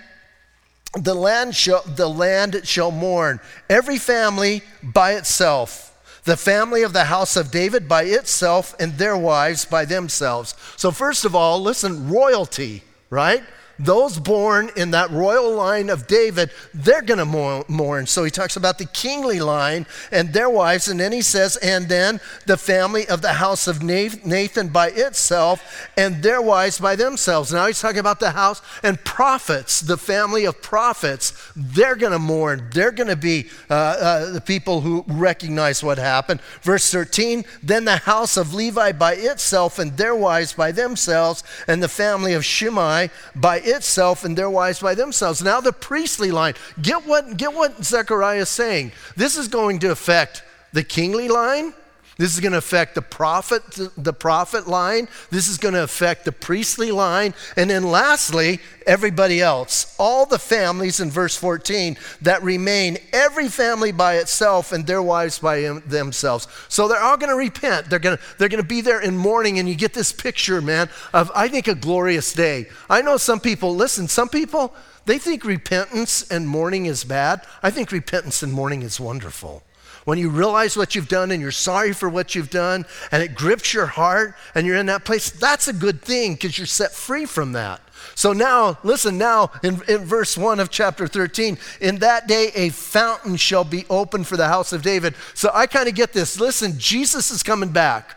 the 0.96 1.14
land 1.14 1.56
shall, 1.56 1.84
the 1.84 2.08
land 2.08 2.62
shall 2.64 2.92
mourn, 2.92 3.40
every 3.70 3.98
family 3.98 4.62
by 4.82 5.14
itself. 5.14 5.92
The 6.24 6.38
family 6.38 6.82
of 6.82 6.94
the 6.94 7.04
house 7.04 7.36
of 7.36 7.52
David 7.52 7.88
by 7.88 8.04
itself, 8.04 8.76
and 8.80 8.98
their 8.98 9.16
wives 9.16 9.66
by 9.66 9.86
themselves. 9.86 10.56
So, 10.76 10.90
first 10.90 11.24
of 11.24 11.36
all, 11.36 11.62
listen, 11.62 12.10
royalty, 12.10 12.82
right? 13.10 13.44
Those 13.80 14.20
born 14.20 14.70
in 14.76 14.92
that 14.92 15.12
royal 15.12 15.54
line 15.54 15.90
of 15.90 16.08
David, 16.08 16.52
they're 16.74 17.02
going 17.02 17.20
to 17.20 17.66
mourn. 17.68 18.08
So 18.08 18.24
he 18.24 18.32
talks 18.32 18.56
about 18.56 18.78
the 18.78 18.86
kingly 18.86 19.40
line 19.40 19.86
and 20.12 20.32
their 20.34 20.50
wives. 20.50 20.88
And 20.88 21.00
then 21.00 21.12
he 21.12 21.22
says, 21.22 21.58
and 21.58 21.88
then 21.88 22.20
the 22.46 22.58
family 22.58 23.08
of 23.08 23.22
the 23.22 23.34
house 23.34 23.68
of 23.68 23.84
Nathan 23.84 24.70
by 24.70 24.90
itself 24.90 25.90
and 25.98 26.22
their 26.24 26.42
wives 26.42 26.80
by 26.80 26.96
themselves. 26.96 27.52
Now 27.52 27.68
he's 27.68 27.82
talking 27.82 28.00
about 28.00 28.20
the 28.20 28.32
house 28.32 28.62
and 28.84 29.04
prophets, 29.04 29.82
the 29.82 29.98
family 29.98 30.46
of 30.46 30.62
prophets. 30.62 31.52
They're 31.56 31.96
going 31.96 32.14
to 32.14 32.20
mourn. 32.20 32.70
They're 32.74 32.92
going 32.92 33.10
to 33.10 33.16
be 33.16 33.48
uh, 33.70 33.74
uh, 33.74 34.32
the 34.32 34.42
people 34.42 34.82
who 34.82 35.04
recognize 35.08 35.84
what 35.84 35.98
happened. 35.98 36.42
Verse 36.62 36.92
13, 36.92 37.46
then 37.62 37.86
the 37.86 37.98
house 37.98 38.38
of 38.38 38.54
Levi 38.54 38.92
by 38.92 39.16
itself 39.16 39.80
and 39.80 39.96
their 39.98 40.16
wives 40.16 40.54
by 40.54 40.72
themselves, 40.72 41.44
and 41.68 41.82
the 41.82 41.88
family 41.88 42.34
of 42.34 42.46
Shimei 42.46 43.10
by 43.36 43.58
itself 43.66 44.24
and 44.24 44.38
their 44.38 44.50
wives 44.50 44.80
by 44.80 44.96
themselves. 44.96 45.42
Now 45.42 45.62
the 45.62 45.74
priestly 45.74 46.32
line. 46.32 46.54
Get 46.82 47.06
what, 47.06 47.38
get 47.38 47.54
what 47.54 47.84
Zechariah 47.84 48.42
is 48.42 48.50
saying. 48.50 48.92
This 49.16 49.38
is 49.38 49.48
going 49.48 49.80
to 49.80 49.92
affect 49.92 50.44
the 50.74 50.84
kingly 50.84 51.28
line. 51.28 51.74
This 52.18 52.34
is 52.34 52.40
going 52.40 52.54
to 52.54 52.60
affect 52.60 52.96
the 52.96 53.02
prophet, 53.02 53.62
the 53.98 54.14
prophet 54.14 54.68
line. 54.68 55.10
This 55.32 55.50
is 55.50 55.58
going 55.58 55.74
to 55.74 55.84
affect 55.84 56.24
the 56.24 56.32
priestly 56.32 56.90
line. 56.92 57.34
And 57.58 57.70
then 57.70 57.84
lastly, 57.84 58.62
everybody 58.88 59.42
else. 59.42 59.94
All 60.00 60.26
the 60.26 60.40
families 60.40 61.02
in 61.02 61.12
verse 61.12 61.36
14 61.36 61.98
that 62.22 62.42
remain, 62.42 63.00
every 63.12 63.50
family 63.50 63.92
by 63.92 64.16
itself 64.16 64.72
and 64.72 64.88
their 64.88 65.02
wives 65.02 65.40
by 65.40 65.60
themselves. 65.86 66.48
So 66.70 66.88
they're 66.88 67.04
all 67.04 67.18
going 67.18 67.32
to 67.32 67.36
repent. 67.36 67.90
They're 67.90 68.00
going 68.00 68.16
to, 68.16 68.24
they're 68.38 68.50
going 68.50 68.64
to 68.64 68.68
be 68.68 68.80
there 68.80 69.02
in 69.02 69.18
mourning. 69.18 69.60
And 69.60 69.68
you 69.68 69.76
get 69.76 69.94
this 69.94 70.14
picture, 70.14 70.62
man, 70.62 70.90
of, 71.14 71.30
I 71.36 71.50
think, 71.50 71.68
a 71.68 71.76
glorious 71.76 72.32
day. 72.32 72.68
I 72.90 73.02
know 73.02 73.18
some 73.18 73.42
people, 73.42 73.76
listen, 73.76 74.08
some 74.08 74.30
people, 74.30 74.74
they 75.06 75.18
think 75.18 75.44
repentance 75.44 76.32
and 76.32 76.48
mourning 76.48 76.86
is 76.86 77.04
bad. 77.04 77.42
I 77.62 77.72
think 77.72 77.92
repentance 77.92 78.42
and 78.42 78.54
mourning 78.54 78.84
is 78.84 79.02
wonderful 79.02 79.65
when 80.06 80.18
you 80.18 80.30
realize 80.30 80.78
what 80.78 80.96
you've 80.96 81.08
done 81.08 81.32
and 81.32 81.42
you're 81.42 81.52
sorry 81.52 81.92
for 81.92 82.08
what 82.08 82.36
you've 82.36 82.50
done 82.50 82.86
and 83.12 83.22
it 83.22 83.36
grips 83.36 83.74
your 83.74 83.88
heart 83.88 84.36
and 84.54 84.66
you're 84.66 84.78
in 84.78 84.86
that 84.86 85.04
place, 85.04 85.30
that's 85.30 85.68
a 85.68 85.74
good 85.74 86.02
thing 86.02 86.34
because 86.34 86.58
you're 86.58 86.68
set 86.68 86.94
free 86.94 87.26
from 87.26 87.52
that. 87.52 87.82
So 88.14 88.32
now, 88.32 88.78
listen, 88.84 89.18
now 89.18 89.52
in, 89.64 89.82
in 89.88 90.06
verse 90.06 90.38
1 90.38 90.60
of 90.60 90.70
chapter 90.70 91.08
13, 91.08 91.58
in 91.82 91.98
that 92.00 92.28
day 92.28 92.52
a 92.54 92.70
fountain 92.70 93.36
shall 93.36 93.64
be 93.64 93.86
opened 93.90 94.28
for 94.28 94.38
the 94.38 94.48
house 94.48 94.72
of 94.72 94.84
David. 94.84 95.16
So 95.34 95.50
I 95.54 95.66
kind 95.66 95.90
of 95.90 95.96
get 95.96 96.14
this. 96.14 96.40
Listen, 96.40 96.78
Jesus 96.78 97.32
is 97.32 97.42
coming 97.42 97.70
back. 97.70 98.15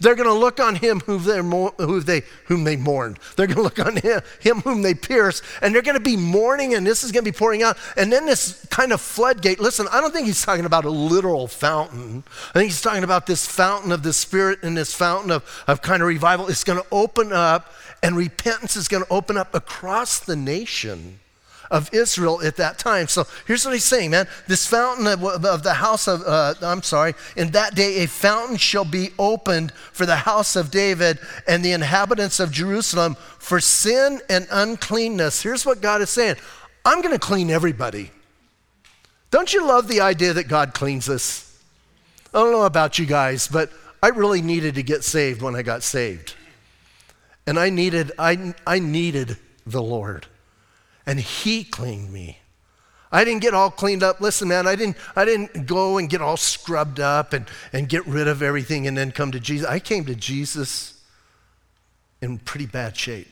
They're 0.00 0.14
going 0.14 0.28
to 0.28 0.34
look 0.34 0.60
on 0.60 0.76
him 0.76 1.00
who 1.00 1.18
who 1.18 2.00
they, 2.00 2.22
whom 2.46 2.64
they 2.64 2.76
mourned. 2.76 3.18
They're 3.36 3.46
going 3.46 3.56
to 3.56 3.62
look 3.62 3.78
on 3.78 3.96
him, 3.96 4.20
him 4.40 4.60
whom 4.60 4.82
they 4.82 4.94
pierced, 4.94 5.42
and 5.62 5.74
they're 5.74 5.82
going 5.82 5.96
to 5.96 6.00
be 6.00 6.16
mourning, 6.16 6.74
and 6.74 6.86
this 6.86 7.04
is 7.04 7.12
going 7.12 7.24
to 7.24 7.30
be 7.30 7.36
pouring 7.36 7.62
out. 7.62 7.78
And 7.96 8.12
then 8.12 8.26
this 8.26 8.66
kind 8.70 8.92
of 8.92 9.00
floodgate. 9.00 9.60
Listen, 9.60 9.86
I 9.92 10.00
don't 10.00 10.12
think 10.12 10.26
he's 10.26 10.44
talking 10.44 10.64
about 10.64 10.84
a 10.84 10.90
literal 10.90 11.46
fountain. 11.46 12.24
I 12.50 12.52
think 12.54 12.70
he's 12.70 12.82
talking 12.82 13.04
about 13.04 13.26
this 13.26 13.46
fountain 13.46 13.92
of 13.92 14.02
the 14.02 14.12
Spirit 14.12 14.62
and 14.62 14.76
this 14.76 14.94
fountain 14.94 15.30
of, 15.30 15.64
of 15.66 15.82
kind 15.82 16.02
of 16.02 16.08
revival. 16.08 16.48
It's 16.48 16.64
going 16.64 16.80
to 16.80 16.86
open 16.90 17.32
up, 17.32 17.72
and 18.02 18.16
repentance 18.16 18.76
is 18.76 18.88
going 18.88 19.04
to 19.04 19.12
open 19.12 19.36
up 19.36 19.54
across 19.54 20.18
the 20.18 20.36
nation 20.36 21.19
of 21.70 21.92
Israel 21.94 22.42
at 22.42 22.56
that 22.56 22.78
time. 22.78 23.06
So 23.06 23.26
here's 23.46 23.64
what 23.64 23.74
he's 23.74 23.84
saying, 23.84 24.10
man. 24.10 24.26
This 24.48 24.66
fountain 24.66 25.06
of, 25.06 25.22
of 25.22 25.62
the 25.62 25.74
house 25.74 26.08
of, 26.08 26.22
uh, 26.22 26.54
I'm 26.62 26.82
sorry, 26.82 27.14
in 27.36 27.52
that 27.52 27.74
day 27.74 28.02
a 28.02 28.08
fountain 28.08 28.56
shall 28.56 28.84
be 28.84 29.10
opened 29.18 29.72
for 29.92 30.04
the 30.04 30.16
house 30.16 30.56
of 30.56 30.70
David 30.70 31.18
and 31.46 31.64
the 31.64 31.72
inhabitants 31.72 32.40
of 32.40 32.50
Jerusalem 32.50 33.16
for 33.38 33.60
sin 33.60 34.20
and 34.28 34.48
uncleanness. 34.50 35.42
Here's 35.42 35.64
what 35.64 35.80
God 35.80 36.02
is 36.02 36.10
saying 36.10 36.36
I'm 36.84 37.02
going 37.02 37.14
to 37.14 37.20
clean 37.20 37.50
everybody. 37.50 38.10
Don't 39.30 39.52
you 39.52 39.64
love 39.64 39.86
the 39.86 40.00
idea 40.00 40.32
that 40.32 40.48
God 40.48 40.74
cleans 40.74 41.08
us? 41.08 41.46
I 42.34 42.38
don't 42.38 42.52
know 42.52 42.64
about 42.64 42.98
you 42.98 43.06
guys, 43.06 43.46
but 43.46 43.70
I 44.02 44.08
really 44.08 44.42
needed 44.42 44.74
to 44.74 44.82
get 44.82 45.04
saved 45.04 45.40
when 45.40 45.54
I 45.54 45.62
got 45.62 45.84
saved. 45.84 46.34
And 47.46 47.58
I 47.58 47.70
needed, 47.70 48.12
I, 48.18 48.54
I 48.66 48.80
needed 48.80 49.36
the 49.66 49.82
Lord 49.82 50.26
and 51.10 51.18
he 51.18 51.64
cleaned 51.64 52.12
me. 52.12 52.38
I 53.10 53.24
didn't 53.24 53.42
get 53.42 53.52
all 53.52 53.72
cleaned 53.72 54.04
up. 54.04 54.20
Listen, 54.20 54.46
man, 54.46 54.68
I 54.68 54.76
didn't, 54.76 54.96
I 55.16 55.24
didn't 55.24 55.66
go 55.66 55.98
and 55.98 56.08
get 56.08 56.22
all 56.22 56.36
scrubbed 56.36 57.00
up 57.00 57.32
and, 57.32 57.46
and 57.72 57.88
get 57.88 58.06
rid 58.06 58.28
of 58.28 58.42
everything 58.42 58.86
and 58.86 58.96
then 58.96 59.10
come 59.10 59.32
to 59.32 59.40
Jesus. 59.40 59.66
I 59.66 59.80
came 59.80 60.04
to 60.04 60.14
Jesus 60.14 61.02
in 62.22 62.38
pretty 62.38 62.66
bad 62.66 62.96
shape. 62.96 63.26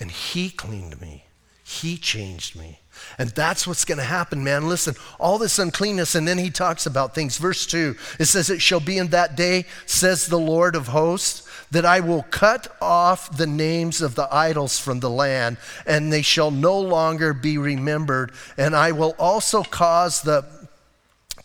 And 0.00 0.10
he 0.10 0.50
cleaned 0.50 1.00
me. 1.00 1.26
He 1.62 1.96
changed 1.96 2.58
me. 2.58 2.80
And 3.16 3.30
that's 3.30 3.64
what's 3.64 3.84
going 3.84 3.98
to 3.98 4.04
happen, 4.04 4.42
man. 4.42 4.68
Listen, 4.68 4.96
all 5.20 5.38
this 5.38 5.60
uncleanness, 5.60 6.16
and 6.16 6.26
then 6.26 6.38
he 6.38 6.50
talks 6.50 6.84
about 6.84 7.14
things. 7.14 7.38
Verse 7.38 7.64
2, 7.64 7.94
it 8.18 8.24
says, 8.24 8.50
It 8.50 8.60
shall 8.60 8.80
be 8.80 8.98
in 8.98 9.06
that 9.10 9.36
day, 9.36 9.66
says 9.86 10.26
the 10.26 10.36
Lord 10.36 10.74
of 10.74 10.88
hosts, 10.88 11.48
that 11.72 11.86
I 11.86 12.00
will 12.00 12.22
cut 12.24 12.68
off 12.80 13.36
the 13.36 13.46
names 13.46 14.02
of 14.02 14.14
the 14.14 14.28
idols 14.32 14.78
from 14.78 15.00
the 15.00 15.10
land, 15.10 15.56
and 15.86 16.12
they 16.12 16.22
shall 16.22 16.50
no 16.50 16.78
longer 16.78 17.32
be 17.32 17.56
remembered. 17.56 18.32
And 18.58 18.76
I 18.76 18.92
will 18.92 19.16
also 19.18 19.62
cause 19.62 20.20
the 20.20 20.44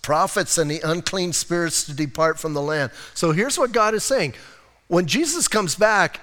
prophets 0.01 0.57
and 0.57 0.69
the 0.69 0.81
unclean 0.83 1.31
spirits 1.31 1.85
to 1.85 1.93
depart 1.93 2.39
from 2.39 2.53
the 2.53 2.61
land. 2.61 2.91
So 3.13 3.31
here's 3.31 3.57
what 3.57 3.71
God 3.71 3.93
is 3.93 4.03
saying. 4.03 4.33
When 4.87 5.05
Jesus 5.07 5.47
comes 5.47 5.75
back, 5.75 6.19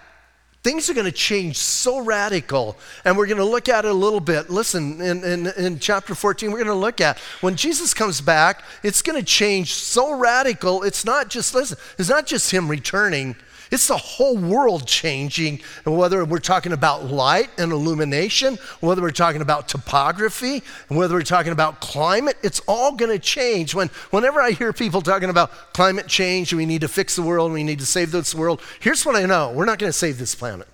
things 0.62 0.90
are 0.90 0.94
going 0.94 1.06
to 1.06 1.12
change 1.12 1.56
so 1.56 2.00
radical. 2.00 2.76
And 3.06 3.16
we're 3.16 3.26
going 3.26 3.38
to 3.38 3.44
look 3.44 3.70
at 3.70 3.86
it 3.86 3.90
a 3.90 3.94
little 3.94 4.20
bit. 4.20 4.50
Listen, 4.50 5.00
in, 5.00 5.24
in, 5.24 5.46
in 5.46 5.78
chapter 5.78 6.14
14, 6.14 6.50
we're 6.50 6.58
going 6.58 6.66
to 6.68 6.74
look 6.74 7.00
at 7.00 7.18
when 7.40 7.56
Jesus 7.56 7.94
comes 7.94 8.20
back, 8.20 8.64
it's 8.82 9.00
going 9.00 9.18
to 9.18 9.24
change 9.24 9.72
so 9.72 10.12
radical. 10.12 10.82
It's 10.82 11.06
not 11.06 11.30
just, 11.30 11.54
listen, 11.54 11.78
it's 11.98 12.10
not 12.10 12.26
just 12.26 12.50
him 12.50 12.68
returning. 12.68 13.36
It's 13.74 13.88
the 13.88 13.96
whole 13.96 14.36
world 14.36 14.86
changing, 14.86 15.60
and 15.84 15.98
whether 15.98 16.24
we're 16.24 16.38
talking 16.38 16.70
about 16.70 17.06
light 17.06 17.50
and 17.58 17.72
illumination, 17.72 18.56
whether 18.78 19.02
we're 19.02 19.10
talking 19.10 19.42
about 19.42 19.66
topography, 19.66 20.62
whether 20.86 21.16
we're 21.16 21.22
talking 21.22 21.50
about 21.50 21.80
climate, 21.80 22.36
it's 22.44 22.60
all 22.68 22.92
going 22.92 23.10
to 23.10 23.18
change. 23.18 23.74
When, 23.74 23.88
whenever 24.10 24.40
I 24.40 24.52
hear 24.52 24.72
people 24.72 25.02
talking 25.02 25.28
about 25.28 25.50
climate 25.72 26.06
change, 26.06 26.54
we 26.54 26.66
need 26.66 26.82
to 26.82 26.88
fix 26.88 27.16
the 27.16 27.22
world, 27.22 27.50
we 27.50 27.64
need 27.64 27.80
to 27.80 27.86
save 27.86 28.12
this 28.12 28.32
world, 28.32 28.62
here's 28.78 29.04
what 29.04 29.16
I 29.16 29.26
know 29.26 29.50
we're 29.50 29.64
not 29.64 29.80
going 29.80 29.90
to 29.90 29.98
save 29.98 30.18
this 30.18 30.36
planet. 30.36 30.68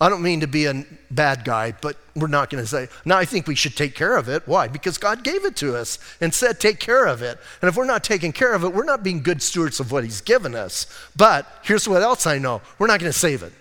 I 0.00 0.08
don't 0.08 0.22
mean 0.22 0.40
to 0.40 0.46
be 0.46 0.66
a 0.66 0.84
bad 1.10 1.44
guy, 1.44 1.72
but 1.72 1.96
we're 2.14 2.28
not 2.28 2.50
going 2.50 2.62
to 2.62 2.68
say, 2.68 2.88
now 3.04 3.18
I 3.18 3.24
think 3.24 3.48
we 3.48 3.56
should 3.56 3.76
take 3.76 3.96
care 3.96 4.16
of 4.16 4.28
it. 4.28 4.46
Why? 4.46 4.68
Because 4.68 4.96
God 4.96 5.24
gave 5.24 5.44
it 5.44 5.56
to 5.56 5.76
us 5.76 5.98
and 6.20 6.32
said, 6.32 6.60
take 6.60 6.78
care 6.78 7.06
of 7.06 7.20
it. 7.20 7.38
And 7.60 7.68
if 7.68 7.76
we're 7.76 7.84
not 7.84 8.04
taking 8.04 8.32
care 8.32 8.54
of 8.54 8.62
it, 8.62 8.72
we're 8.72 8.84
not 8.84 9.02
being 9.02 9.22
good 9.22 9.42
stewards 9.42 9.80
of 9.80 9.90
what 9.90 10.04
He's 10.04 10.20
given 10.20 10.54
us. 10.54 10.86
But 11.16 11.46
here's 11.62 11.88
what 11.88 12.02
else 12.02 12.26
I 12.26 12.38
know 12.38 12.62
we're 12.78 12.86
not 12.86 13.00
going 13.00 13.12
to 13.12 13.18
save 13.18 13.42
it. 13.42 13.52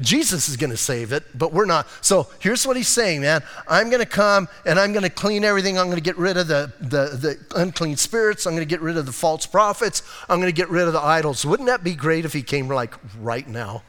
Jesus 0.00 0.48
is 0.48 0.58
going 0.58 0.70
to 0.70 0.76
save 0.76 1.12
it, 1.12 1.24
but 1.34 1.54
we're 1.54 1.64
not. 1.64 1.86
So 2.02 2.28
here's 2.40 2.66
what 2.66 2.76
he's 2.76 2.88
saying, 2.88 3.22
man. 3.22 3.42
I'm 3.66 3.88
going 3.88 4.02
to 4.02 4.08
come 4.08 4.46
and 4.66 4.78
I'm 4.78 4.92
going 4.92 5.04
to 5.04 5.10
clean 5.10 5.42
everything. 5.42 5.78
I'm 5.78 5.86
going 5.86 5.96
to 5.96 6.02
get 6.02 6.18
rid 6.18 6.36
of 6.36 6.48
the, 6.48 6.70
the, 6.80 7.16
the 7.16 7.38
unclean 7.58 7.96
spirits. 7.96 8.46
I'm 8.46 8.52
going 8.52 8.66
to 8.66 8.68
get 8.68 8.82
rid 8.82 8.98
of 8.98 9.06
the 9.06 9.12
false 9.12 9.46
prophets. 9.46 10.02
I'm 10.28 10.38
going 10.38 10.52
to 10.52 10.56
get 10.56 10.68
rid 10.68 10.86
of 10.86 10.92
the 10.92 11.00
idols. 11.00 11.46
Wouldn't 11.46 11.68
that 11.68 11.82
be 11.82 11.94
great 11.94 12.26
if 12.26 12.34
he 12.34 12.42
came 12.42 12.68
like 12.68 12.92
right 13.18 13.48
now? 13.48 13.84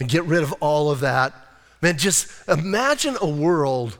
And 0.00 0.08
get 0.08 0.24
rid 0.24 0.42
of 0.42 0.52
all 0.54 0.90
of 0.90 1.00
that. 1.00 1.32
Man, 1.80 1.98
just 1.98 2.28
imagine 2.48 3.16
a 3.20 3.28
world 3.28 3.98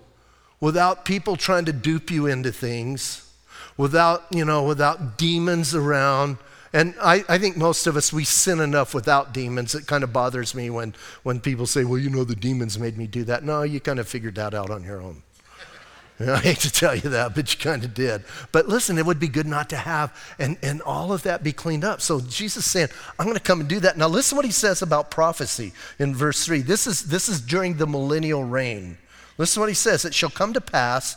without 0.61 1.05
people 1.05 1.37
trying 1.37 1.67
to 1.67 1.73
dupe 1.73 2.11
you 2.11 2.27
into 2.27 2.51
things, 2.51 3.31
without, 3.77 4.25
you 4.31 4.45
know, 4.45 4.63
without 4.63 5.19
demons 5.19 5.75
around. 5.75 6.39
And 6.73 6.95
I, 7.01 7.25
I 7.29 7.39
think 7.39 7.57
most 7.57 7.87
of 7.87 7.97
us, 7.97 8.13
we 8.13 8.25
sin 8.25 8.59
enough 8.61 8.95
without 8.95 9.33
demons. 9.33 9.75
It 9.75 9.87
kind 9.87 10.03
of 10.03 10.13
bothers 10.13 10.55
me 10.55 10.71
when, 10.71 10.95
when 11.23 11.41
people 11.41 11.67
say, 11.67 11.85
well, 11.85 11.99
you 11.99 12.11
know, 12.11 12.25
the 12.25 12.35
demons 12.35 12.79
made 12.79 12.97
me 12.97 13.07
do 13.07 13.25
that. 13.25 13.45
No, 13.45 13.63
you 13.63 13.81
kind 13.81 13.99
of 13.99 14.09
figured 14.09 14.35
that 14.37 14.55
out 14.55 14.71
on 14.71 14.83
your 14.83 15.01
own. 15.01 15.23
I 16.21 16.39
hate 16.39 16.59
to 16.61 16.71
tell 16.71 16.95
you 16.95 17.11
that, 17.11 17.35
but 17.35 17.53
you 17.53 17.61
kind 17.61 17.83
of 17.83 17.93
did. 17.93 18.23
But 18.53 18.69
listen, 18.69 18.99
it 18.99 19.07
would 19.07 19.19
be 19.19 19.29
good 19.29 19.47
not 19.47 19.69
to 19.71 19.77
have 19.77 20.17
and, 20.39 20.57
and 20.63 20.81
all 20.83 21.13
of 21.13 21.25
that 21.25 21.43
be 21.43 21.53
cleaned 21.53 21.85
up. 21.85 22.01
So 22.01 22.21
Jesus 22.21 22.71
saying, 22.71 22.89
I'm 23.19 23.27
going 23.27 23.37
to 23.37 23.43
come 23.43 23.61
and 23.61 23.69
do 23.69 23.81
that. 23.81 23.99
Now 23.99 24.09
listen 24.09 24.37
what 24.37 24.45
he 24.45 24.53
says 24.53 24.81
about 24.81 25.11
prophecy 25.11 25.73
in 25.99 26.15
verse 26.15 26.45
3. 26.45 26.61
This 26.61 26.87
is, 26.87 27.05
this 27.05 27.29
is 27.29 27.41
during 27.41 27.77
the 27.77 27.87
millennial 27.87 28.45
reign. 28.45 28.99
Listen 29.39 29.61
what 29.61 29.69
he 29.69 29.75
says. 29.75 30.05
It 30.05 30.15
shall 30.15 30.31
come 30.31 30.53
to 30.53 30.61
pass 30.61 31.17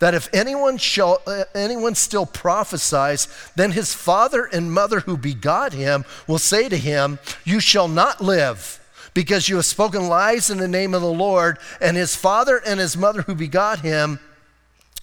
that 0.00 0.12
if 0.12 0.28
anyone 0.34 0.76
shall 0.76 1.22
uh, 1.26 1.44
anyone 1.54 1.94
still 1.94 2.26
prophesies, 2.26 3.28
then 3.56 3.70
his 3.70 3.94
father 3.94 4.44
and 4.44 4.72
mother 4.72 5.00
who 5.00 5.16
begot 5.16 5.72
him 5.72 6.04
will 6.26 6.38
say 6.38 6.68
to 6.68 6.76
him, 6.76 7.18
You 7.44 7.60
shall 7.60 7.88
not 7.88 8.20
live 8.20 8.80
because 9.14 9.48
you 9.48 9.56
have 9.56 9.64
spoken 9.64 10.08
lies 10.08 10.50
in 10.50 10.58
the 10.58 10.68
name 10.68 10.92
of 10.92 11.00
the 11.00 11.06
Lord, 11.06 11.58
and 11.80 11.96
his 11.96 12.16
father 12.16 12.60
and 12.66 12.80
his 12.80 12.96
mother 12.96 13.22
who 13.22 13.34
begot 13.34 13.80
him 13.80 14.18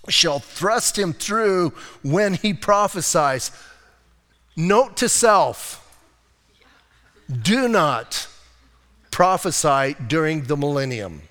shall 0.09 0.39
thrust 0.39 0.97
him 0.97 1.13
through 1.13 1.73
when 2.03 2.33
he 2.33 2.53
prophesies. 2.53 3.51
Note 4.55 4.97
to 4.97 5.09
self 5.09 5.77
do 7.41 7.67
not 7.67 8.27
prophesy 9.09 9.95
during 10.07 10.43
the 10.43 10.57
millennium. 10.57 11.21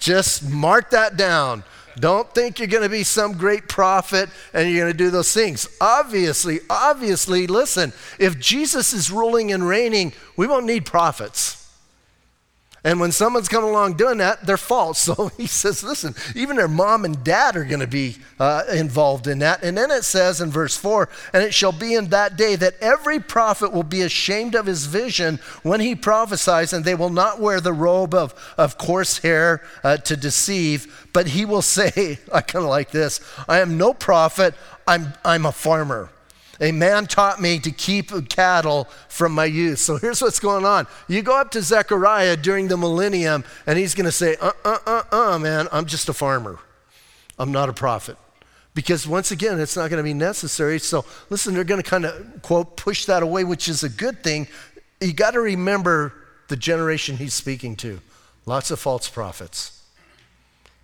Just 0.00 0.48
mark 0.48 0.90
that 0.90 1.16
down. 1.16 1.62
Don't 1.96 2.32
think 2.34 2.58
you're 2.58 2.68
going 2.68 2.82
to 2.82 2.88
be 2.88 3.04
some 3.04 3.34
great 3.34 3.68
prophet 3.68 4.30
and 4.54 4.68
you're 4.68 4.84
going 4.84 4.92
to 4.92 4.98
do 4.98 5.10
those 5.10 5.32
things. 5.32 5.68
Obviously, 5.80 6.60
obviously, 6.70 7.46
listen, 7.46 7.92
if 8.18 8.40
Jesus 8.40 8.92
is 8.92 9.10
ruling 9.10 9.52
and 9.52 9.66
reigning, 9.66 10.12
we 10.36 10.46
won't 10.46 10.66
need 10.66 10.86
prophets. 10.86 11.61
And 12.84 12.98
when 12.98 13.12
someone's 13.12 13.48
coming 13.48 13.70
along 13.70 13.94
doing 13.94 14.18
that, 14.18 14.44
they're 14.44 14.56
false. 14.56 15.08
So 15.12 15.28
he 15.36 15.46
says, 15.46 15.82
listen, 15.82 16.14
even 16.34 16.56
their 16.56 16.68
mom 16.68 17.04
and 17.04 17.22
dad 17.22 17.56
are 17.56 17.64
going 17.64 17.80
to 17.80 17.86
be 17.86 18.16
uh, 18.38 18.62
involved 18.72 19.26
in 19.26 19.40
that. 19.40 19.62
And 19.62 19.76
then 19.76 19.90
it 19.90 20.04
says 20.04 20.40
in 20.40 20.50
verse 20.50 20.76
4 20.76 21.08
And 21.32 21.42
it 21.42 21.52
shall 21.52 21.72
be 21.72 21.94
in 21.94 22.08
that 22.08 22.36
day 22.36 22.56
that 22.56 22.74
every 22.80 23.18
prophet 23.20 23.72
will 23.72 23.82
be 23.82 24.02
ashamed 24.02 24.54
of 24.54 24.66
his 24.66 24.86
vision 24.86 25.38
when 25.62 25.80
he 25.80 25.94
prophesies, 25.94 26.72
and 26.72 26.84
they 26.84 26.94
will 26.94 27.10
not 27.10 27.40
wear 27.40 27.60
the 27.60 27.72
robe 27.72 28.14
of, 28.14 28.34
of 28.56 28.78
coarse 28.78 29.18
hair 29.18 29.62
uh, 29.84 29.96
to 29.98 30.16
deceive, 30.16 31.08
but 31.12 31.28
he 31.28 31.44
will 31.44 31.62
say, 31.76 32.18
I 32.32 32.40
kind 32.40 32.64
of 32.64 32.70
like 32.70 32.90
this 32.90 33.20
I 33.48 33.58
am 33.58 33.76
no 33.76 33.92
prophet, 33.92 34.54
I'm, 34.86 35.12
I'm 35.24 35.46
a 35.46 35.52
farmer. 35.52 36.10
A 36.60 36.70
man 36.70 37.06
taught 37.06 37.40
me 37.40 37.58
to 37.60 37.70
keep 37.70 38.10
cattle 38.28 38.88
from 39.08 39.32
my 39.32 39.46
youth. 39.46 39.78
So 39.78 39.96
here's 39.96 40.20
what's 40.20 40.38
going 40.38 40.64
on. 40.64 40.86
You 41.08 41.22
go 41.22 41.40
up 41.40 41.50
to 41.52 41.62
Zechariah 41.62 42.36
during 42.36 42.68
the 42.68 42.76
millennium, 42.76 43.44
and 43.66 43.78
he's 43.78 43.94
going 43.94 44.04
to 44.06 44.12
say, 44.12 44.36
uh, 44.40 44.52
uh, 44.64 44.78
uh, 44.86 45.02
uh, 45.10 45.38
man, 45.38 45.68
I'm 45.72 45.86
just 45.86 46.08
a 46.08 46.12
farmer. 46.12 46.58
I'm 47.38 47.52
not 47.52 47.68
a 47.68 47.72
prophet. 47.72 48.16
Because 48.74 49.06
once 49.06 49.30
again, 49.30 49.60
it's 49.60 49.76
not 49.76 49.90
going 49.90 49.98
to 49.98 50.04
be 50.04 50.14
necessary. 50.14 50.78
So 50.78 51.04
listen, 51.28 51.54
they're 51.54 51.64
going 51.64 51.82
to 51.82 51.88
kind 51.88 52.06
of, 52.06 52.42
quote, 52.42 52.76
push 52.76 53.06
that 53.06 53.22
away, 53.22 53.44
which 53.44 53.68
is 53.68 53.82
a 53.82 53.88
good 53.88 54.22
thing. 54.22 54.46
You 55.00 55.12
got 55.12 55.32
to 55.32 55.40
remember 55.40 56.14
the 56.48 56.56
generation 56.56 57.16
he's 57.16 57.34
speaking 57.34 57.76
to. 57.76 58.00
Lots 58.46 58.70
of 58.70 58.78
false 58.78 59.08
prophets. 59.08 59.82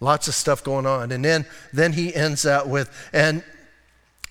Lots 0.00 0.28
of 0.28 0.34
stuff 0.34 0.62
going 0.62 0.86
on. 0.86 1.12
And 1.12 1.24
then, 1.24 1.46
then 1.72 1.92
he 1.92 2.14
ends 2.14 2.46
out 2.46 2.68
with, 2.68 2.90
and 3.12 3.42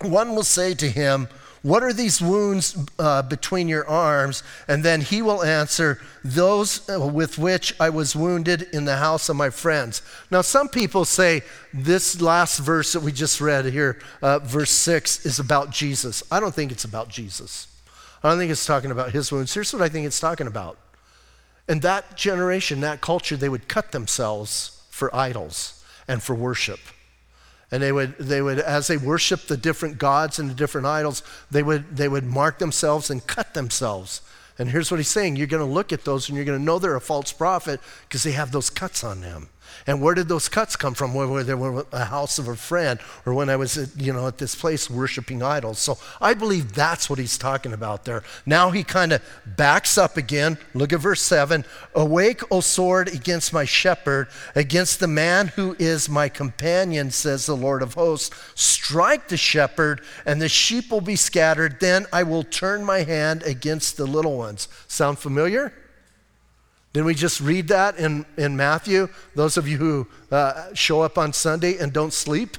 one 0.02 0.36
will 0.36 0.44
say 0.44 0.74
to 0.76 0.90
him, 0.90 1.28
What 1.64 1.84
are 1.84 1.94
these 1.94 2.22
wounds 2.22 2.78
uh, 3.00 3.24
between 3.24 3.68
your 3.68 3.88
arms? 3.88 4.44
And 4.68 4.84
then 4.84 5.02
he 5.02 5.22
will 5.22 5.44
answer, 5.44 6.00
Those 6.24 6.88
uh, 6.90 7.00
with 7.00 7.38
which 7.38 7.74
I 7.80 7.90
was 7.90 8.16
wounded 8.16 8.64
in 8.74 8.86
the 8.86 8.98
house 8.98 9.30
of 9.30 9.36
my 9.36 9.50
friends. 9.50 10.02
Now, 10.30 10.42
some 10.42 10.68
people 10.68 11.06
say 11.06 11.42
this 11.74 12.22
last 12.22 12.60
verse 12.60 12.94
that 12.94 13.02
we 13.02 13.12
just 13.12 13.42
read 13.42 13.66
here, 13.66 14.00
uh, 14.22 14.40
verse 14.40 14.72
6, 14.72 15.26
is 15.26 15.40
about 15.40 15.72
Jesus. 15.72 16.24
I 16.32 16.40
don't 16.40 16.54
think 16.54 16.72
it's 16.72 16.86
about 16.86 17.10
Jesus. 17.10 17.68
I 18.24 18.30
don't 18.30 18.38
think 18.38 18.52
it's 18.52 18.66
talking 18.66 18.92
about 18.92 19.12
his 19.12 19.32
wounds. 19.32 19.54
Here's 19.54 19.74
what 19.74 19.82
I 19.82 19.90
think 19.90 20.06
it's 20.06 20.20
talking 20.20 20.48
about. 20.48 20.78
In 21.68 21.80
that 21.82 22.16
generation, 22.16 22.82
that 22.82 23.02
culture, 23.02 23.36
they 23.36 23.50
would 23.50 23.68
cut 23.68 23.92
themselves 23.92 24.82
for 24.90 25.14
idols 25.16 25.84
and 26.08 26.24
for 26.24 26.34
worship. 26.34 26.80
And 27.72 27.84
they 27.84 27.92
would, 27.92 28.18
they 28.18 28.42
would, 28.42 28.60
as 28.60 28.88
they 28.88 28.98
worshiped 28.98 29.50
the 29.50 29.58
different 29.58 29.98
gods 29.98 30.40
and 30.40 30.50
the 30.50 30.54
different 30.54 30.88
idols, 30.88 31.22
they 31.52 31.64
would, 31.64 31.98
they 31.98 32.08
would 32.08 32.24
mark 32.24 32.60
themselves 32.60 33.10
and 33.10 33.26
cut 33.28 33.54
themselves. 33.54 34.22
And 34.58 34.70
here's 34.70 34.90
what 34.90 34.98
he's 34.98 35.10
saying 35.10 35.36
you're 35.36 35.48
going 35.48 35.66
to 35.66 35.72
look 35.72 35.92
at 35.92 36.06
those 36.06 36.30
and 36.30 36.36
you're 36.36 36.46
going 36.46 36.58
to 36.58 36.64
know 36.64 36.80
they're 36.80 36.96
a 36.96 37.02
false 37.02 37.32
prophet 37.34 37.80
because 38.08 38.24
they 38.24 38.32
have 38.32 38.52
those 38.52 38.70
cuts 38.70 39.04
on 39.04 39.22
them. 39.22 39.50
And 39.88 40.02
where 40.02 40.14
did 40.14 40.28
those 40.28 40.50
cuts 40.50 40.76
come 40.76 40.94
from? 40.94 41.14
Where, 41.14 41.44
they 41.44 41.54
were 41.54 41.86
a 41.94 42.04
house 42.06 42.38
of 42.38 42.50
a 42.50 42.58
friend, 42.58 43.00
or 43.26 43.34
when 43.34 43.50
I 43.50 43.56
was, 43.56 43.78
at, 43.78 43.90
you 43.98 44.12
know, 44.12 44.28
at 44.28 44.38
this 44.38 44.54
place 44.54 44.90
worshiping 44.90 45.42
idols. 45.42 45.80
So 45.80 45.98
I 46.20 46.34
believe 46.34 46.74
that's 46.74 47.10
what 47.10 47.20
he's 47.20 47.38
talking 47.38 47.72
about 47.72 48.04
there. 48.04 48.22
Now 48.46 48.72
he 48.72 48.84
kind 48.84 49.14
of 49.14 49.22
backs 49.46 49.98
up 49.98 50.18
again. 50.18 50.58
Look 50.74 50.92
at 50.92 51.00
verse 51.00 51.22
seven. 51.22 51.64
Awake, 51.96 52.42
O 52.52 52.60
sword, 52.60 53.08
against 53.08 53.54
my 53.54 53.64
shepherd, 53.64 54.28
against 54.56 55.00
the 55.00 55.08
man 55.08 55.48
who 55.48 55.76
is 55.80 56.10
my 56.10 56.28
companion, 56.28 57.10
says 57.10 57.46
the 57.46 57.56
Lord 57.56 57.82
of 57.82 57.94
hosts. 57.94 58.36
Strike 58.56 59.30
the 59.30 59.38
shepherd, 59.38 60.02
and 60.26 60.42
the 60.42 60.50
sheep 60.50 60.92
will 60.92 61.00
be 61.00 61.16
scattered. 61.16 61.80
Then 61.80 62.06
I 62.12 62.24
will 62.24 62.44
turn 62.44 62.84
my 62.84 63.04
hand 63.04 63.42
against 63.44 63.96
the 63.96 64.06
little 64.06 64.38
ones. 64.38 64.68
Sound 64.88 65.18
familiar? 65.18 65.74
Didn't 66.98 67.06
we 67.06 67.14
just 67.14 67.42
read 67.42 67.68
that 67.68 68.00
in, 68.00 68.26
in 68.38 68.58
Matthew? 68.58 69.08
Those 69.36 69.56
of 69.56 69.68
you 69.68 69.78
who 69.78 70.08
uh, 70.32 70.74
show 70.74 71.04
up 71.04 71.20
on 71.20 71.32
Sunday 71.32 71.78
and 71.78 71.94
don't 71.94 72.12
sleep? 72.12 72.58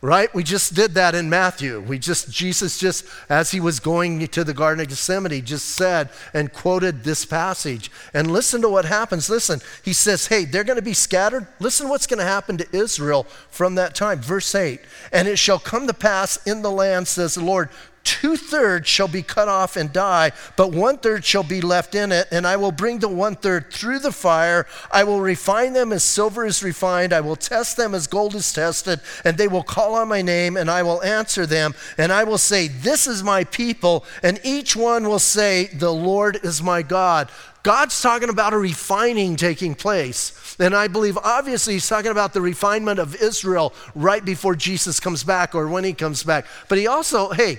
right? 0.00 0.32
We 0.34 0.44
just 0.44 0.74
did 0.74 0.92
that 0.94 1.14
in 1.14 1.30
Matthew. 1.30 1.80
We 1.80 1.98
just, 1.98 2.30
Jesus 2.30 2.78
just, 2.78 3.06
as 3.30 3.50
he 3.50 3.58
was 3.58 3.80
going 3.80 4.26
to 4.28 4.44
the 4.44 4.54
Garden 4.54 4.82
of 4.82 4.88
Gethsemane, 4.88 5.44
just 5.44 5.70
said 5.70 6.10
and 6.32 6.52
quoted 6.52 7.02
this 7.02 7.24
passage. 7.24 7.90
And 8.14 8.30
listen 8.30 8.60
to 8.62 8.68
what 8.68 8.84
happens. 8.84 9.28
Listen, 9.28 9.60
he 9.82 9.92
says, 9.92 10.26
hey, 10.26 10.44
they're 10.44 10.62
going 10.62 10.78
to 10.78 10.82
be 10.82 10.94
scattered. 10.94 11.46
Listen 11.58 11.88
what's 11.88 12.06
going 12.06 12.18
to 12.18 12.24
happen 12.24 12.58
to 12.58 12.76
Israel 12.76 13.24
from 13.50 13.76
that 13.76 13.94
time. 13.94 14.20
Verse 14.20 14.54
8, 14.54 14.80
and 15.10 15.26
it 15.26 15.38
shall 15.38 15.58
come 15.58 15.86
to 15.86 15.94
pass 15.94 16.46
in 16.46 16.62
the 16.62 16.70
land, 16.70 17.08
says 17.08 17.34
the 17.34 17.44
Lord, 17.44 17.70
two 18.08 18.36
thirds 18.36 18.88
shall 18.88 19.06
be 19.06 19.22
cut 19.22 19.48
off 19.48 19.76
and 19.76 19.92
die, 19.92 20.32
but 20.56 20.72
one 20.72 20.96
third 20.96 21.26
shall 21.26 21.42
be 21.42 21.60
left 21.60 21.94
in 21.94 22.10
it. 22.10 22.26
And 22.30 22.46
I 22.46 22.56
will 22.56 22.72
bring 22.72 23.00
the 23.00 23.08
one 23.08 23.34
third 23.34 23.70
through 23.70 23.98
the 23.98 24.12
fire. 24.12 24.66
I 24.90 25.04
will 25.04 25.20
refine 25.20 25.74
them 25.74 25.92
as 25.92 26.04
silver 26.04 26.46
is 26.46 26.62
refined. 26.62 27.12
I 27.12 27.20
will 27.20 27.36
test 27.36 27.76
them 27.76 27.94
as 27.94 28.06
gold 28.06 28.34
is 28.34 28.50
tested. 28.50 29.00
And 29.26 29.36
they 29.36 29.46
will 29.46 29.62
call 29.62 29.94
on 29.94 30.08
my 30.08 30.22
name, 30.22 30.56
and 30.56 30.70
I 30.70 30.82
will 30.82 31.02
answer 31.02 31.44
them. 31.44 31.74
And 31.98 32.10
I 32.10 32.24
will 32.24 32.38
say, 32.38 32.68
This 32.68 33.06
is 33.06 33.22
my 33.22 33.44
people. 33.44 34.06
And 34.22 34.40
each 34.42 34.74
one 34.74 35.06
will 35.06 35.18
say, 35.18 35.66
The 35.66 35.92
Lord 35.92 36.40
is 36.42 36.62
my 36.62 36.80
God. 36.80 37.30
God's 37.62 38.00
talking 38.00 38.30
about 38.30 38.54
a 38.54 38.58
refining 38.58 39.36
taking 39.36 39.74
place. 39.74 40.56
And 40.58 40.74
I 40.74 40.88
believe, 40.88 41.18
obviously, 41.18 41.74
he's 41.74 41.86
talking 41.86 42.10
about 42.10 42.32
the 42.32 42.40
refinement 42.40 43.00
of 43.00 43.16
Israel 43.16 43.74
right 43.94 44.24
before 44.24 44.54
Jesus 44.54 44.98
comes 44.98 45.24
back 45.24 45.54
or 45.54 45.68
when 45.68 45.84
he 45.84 45.92
comes 45.92 46.22
back. 46.22 46.46
But 46.70 46.78
he 46.78 46.86
also, 46.86 47.30
hey, 47.32 47.58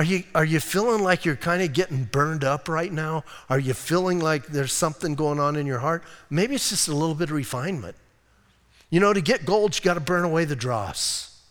are 0.00 0.04
you, 0.04 0.24
are 0.34 0.46
you 0.46 0.60
feeling 0.60 1.02
like 1.02 1.26
you're 1.26 1.36
kind 1.36 1.60
of 1.60 1.74
getting 1.74 2.04
burned 2.04 2.42
up 2.42 2.70
right 2.70 2.90
now? 2.90 3.22
Are 3.50 3.58
you 3.58 3.74
feeling 3.74 4.18
like 4.18 4.46
there's 4.46 4.72
something 4.72 5.14
going 5.14 5.38
on 5.38 5.56
in 5.56 5.66
your 5.66 5.80
heart? 5.80 6.02
Maybe 6.30 6.54
it's 6.54 6.70
just 6.70 6.88
a 6.88 6.94
little 6.94 7.14
bit 7.14 7.28
of 7.28 7.36
refinement. 7.36 7.96
You 8.88 8.98
know, 8.98 9.12
to 9.12 9.20
get 9.20 9.44
gold, 9.44 9.76
you 9.76 9.82
got 9.82 9.94
to 9.94 10.00
burn 10.00 10.24
away 10.24 10.46
the 10.46 10.56
dross. 10.56 11.42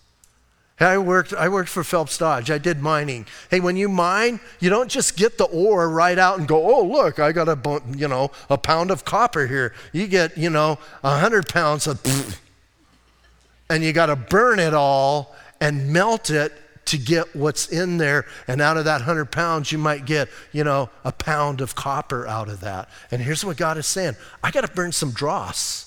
Hey, 0.79 0.87
I 0.87 0.97
worked, 0.97 1.31
I 1.31 1.47
worked 1.47 1.69
for 1.69 1.83
Phelps 1.83 2.17
Dodge. 2.17 2.49
I 2.49 2.57
did 2.57 2.81
mining. 2.81 3.27
Hey, 3.51 3.59
when 3.59 3.77
you 3.77 3.87
mine, 3.87 4.39
you 4.59 4.71
don't 4.71 4.89
just 4.89 5.15
get 5.15 5.37
the 5.37 5.45
ore 5.45 5.87
right 5.87 6.17
out 6.17 6.39
and 6.39 6.47
go, 6.47 6.75
oh, 6.75 6.83
look, 6.83 7.19
I 7.19 7.31
got 7.31 7.47
a, 7.49 7.83
you 7.95 8.07
know, 8.07 8.31
a 8.49 8.57
pound 8.57 8.89
of 8.89 9.05
copper 9.05 9.45
here. 9.45 9.75
You 9.93 10.07
get, 10.07 10.35
you 10.39 10.49
know, 10.49 10.79
a 11.03 11.11
100 11.11 11.47
pounds 11.47 11.85
of, 11.85 12.01
and 13.69 13.83
you 13.83 13.93
got 13.93 14.07
to 14.07 14.15
burn 14.15 14.57
it 14.57 14.73
all 14.73 15.35
and 15.61 15.93
melt 15.93 16.31
it 16.31 16.51
to 16.89 16.97
get 16.97 17.35
what's 17.35 17.67
in 17.67 17.97
there. 17.97 18.25
And 18.47 18.61
out 18.61 18.77
of 18.77 18.85
that 18.85 19.01
100 19.01 19.31
pounds, 19.31 19.71
you 19.71 19.77
might 19.77 20.05
get, 20.05 20.29
you 20.51 20.63
know, 20.63 20.89
a 21.03 21.11
pound 21.11 21.61
of 21.61 21.75
copper 21.75 22.27
out 22.27 22.49
of 22.49 22.61
that. 22.61 22.89
And 23.11 23.21
here's 23.21 23.45
what 23.45 23.57
God 23.57 23.77
is 23.77 23.87
saying 23.87 24.15
I 24.43 24.51
got 24.51 24.65
to 24.65 24.73
burn 24.73 24.91
some 24.91 25.11
dross. 25.11 25.85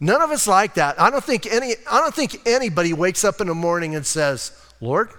None 0.00 0.20
of 0.20 0.30
us 0.30 0.46
like 0.46 0.74
that. 0.74 1.00
I 1.00 1.10
don't 1.10 1.24
think 1.24 1.46
any 1.46 1.74
I 1.90 2.00
don't 2.00 2.14
think 2.14 2.46
anybody 2.46 2.92
wakes 2.92 3.24
up 3.24 3.40
in 3.40 3.48
the 3.48 3.54
morning 3.54 3.96
and 3.96 4.06
says, 4.06 4.52
"Lord, 4.80 5.10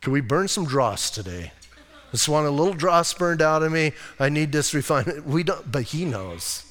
can 0.00 0.12
we 0.12 0.20
burn 0.20 0.48
some 0.48 0.64
dross 0.64 1.10
today? 1.10 1.52
I 2.08 2.12
just 2.12 2.28
want 2.28 2.46
a 2.46 2.50
little 2.50 2.72
dross 2.72 3.12
burned 3.12 3.42
out 3.42 3.62
of 3.62 3.70
me. 3.70 3.92
I 4.18 4.30
need 4.30 4.52
this 4.52 4.72
refinement." 4.72 5.26
We 5.26 5.42
don't, 5.42 5.70
but 5.70 5.82
he 5.82 6.06
knows. 6.06 6.64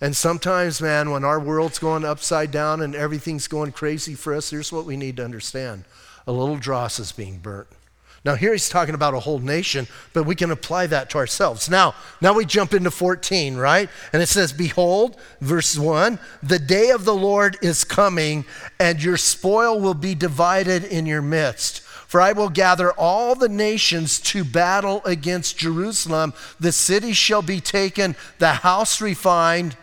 And 0.00 0.14
sometimes, 0.14 0.82
man, 0.82 1.10
when 1.10 1.24
our 1.24 1.40
world's 1.40 1.78
going 1.78 2.04
upside 2.04 2.50
down 2.50 2.82
and 2.82 2.94
everything's 2.94 3.48
going 3.48 3.72
crazy 3.72 4.14
for 4.14 4.34
us, 4.34 4.50
here's 4.50 4.72
what 4.72 4.84
we 4.84 4.96
need 4.96 5.16
to 5.18 5.24
understand 5.24 5.84
a 6.26 6.32
little 6.32 6.56
dross 6.56 6.98
is 6.98 7.12
being 7.12 7.38
burnt. 7.38 7.68
Now, 8.26 8.34
here 8.34 8.50
he's 8.50 8.68
talking 8.68 8.96
about 8.96 9.14
a 9.14 9.20
whole 9.20 9.38
nation, 9.38 9.86
but 10.12 10.24
we 10.24 10.34
can 10.34 10.50
apply 10.50 10.88
that 10.88 11.10
to 11.10 11.18
ourselves. 11.18 11.70
Now, 11.70 11.94
now 12.20 12.32
we 12.32 12.44
jump 12.44 12.74
into 12.74 12.90
14, 12.90 13.56
right? 13.56 13.88
And 14.12 14.20
it 14.20 14.26
says, 14.26 14.52
Behold, 14.52 15.16
verse 15.40 15.78
1 15.78 16.18
the 16.42 16.58
day 16.58 16.90
of 16.90 17.04
the 17.04 17.14
Lord 17.14 17.56
is 17.62 17.84
coming, 17.84 18.44
and 18.80 19.00
your 19.00 19.16
spoil 19.16 19.78
will 19.78 19.94
be 19.94 20.16
divided 20.16 20.82
in 20.82 21.06
your 21.06 21.22
midst. 21.22 21.82
For 21.82 22.20
I 22.20 22.32
will 22.32 22.48
gather 22.48 22.90
all 22.92 23.36
the 23.36 23.48
nations 23.48 24.18
to 24.22 24.42
battle 24.42 25.02
against 25.04 25.58
Jerusalem. 25.58 26.34
The 26.58 26.72
city 26.72 27.12
shall 27.12 27.42
be 27.42 27.60
taken, 27.60 28.16
the 28.38 28.54
house 28.54 29.00
refined 29.00 29.76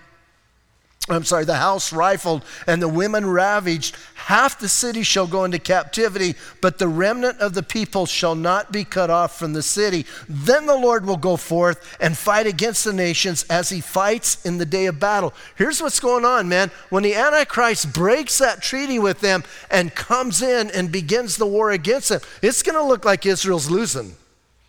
I'm 1.10 1.26
sorry, 1.26 1.44
the 1.44 1.56
house 1.56 1.92
rifled 1.92 2.46
and 2.66 2.82
the 2.82 2.88
women 2.88 3.26
ravaged. 3.26 3.98
Half 4.14 4.60
the 4.60 4.70
city 4.70 5.04
shall 5.04 5.28
go 5.28 5.44
into 5.44 5.60
captivity, 5.60 6.36
but 6.62 6.78
the 6.78 6.88
remnant 6.88 7.42
of 7.42 7.54
the 7.54 7.64
people 7.64 8.06
shall 8.06 8.36
not 8.36 8.72
be 8.72 8.86
cut 8.86 9.10
off 9.10 9.38
from 9.38 9.52
the 9.52 9.62
city. 9.62 10.06
Then 10.30 10.66
the 10.66 10.78
Lord 10.78 11.06
will 11.06 11.18
go 11.18 11.36
forth 11.36 11.98
and 12.00 12.18
fight 12.18 12.48
against 12.48 12.86
the 12.86 12.94
nations 12.94 13.44
as 13.50 13.68
he 13.68 13.82
fights 13.82 14.46
in 14.46 14.60
the 14.60 14.66
day 14.66 14.86
of 14.86 14.98
battle. 14.98 15.34
Here's 15.58 15.82
what's 15.82 16.00
going 16.00 16.24
on, 16.24 16.48
man. 16.48 16.72
When 16.90 17.04
the 17.04 17.16
Antichrist 17.16 17.92
breaks 17.92 18.38
that 18.38 18.62
treaty 18.62 18.98
with 18.98 19.20
them 19.20 19.44
and 19.70 19.94
comes 19.94 20.42
in 20.42 20.72
and 20.72 20.90
begins 20.90 21.36
the 21.36 21.46
war 21.46 21.72
against 21.72 22.08
them, 22.08 22.22
it's 22.42 22.64
going 22.64 22.78
to 22.78 22.84
look 22.84 23.04
like 23.04 23.26
Israel's 23.26 23.70
losing. 23.70 24.16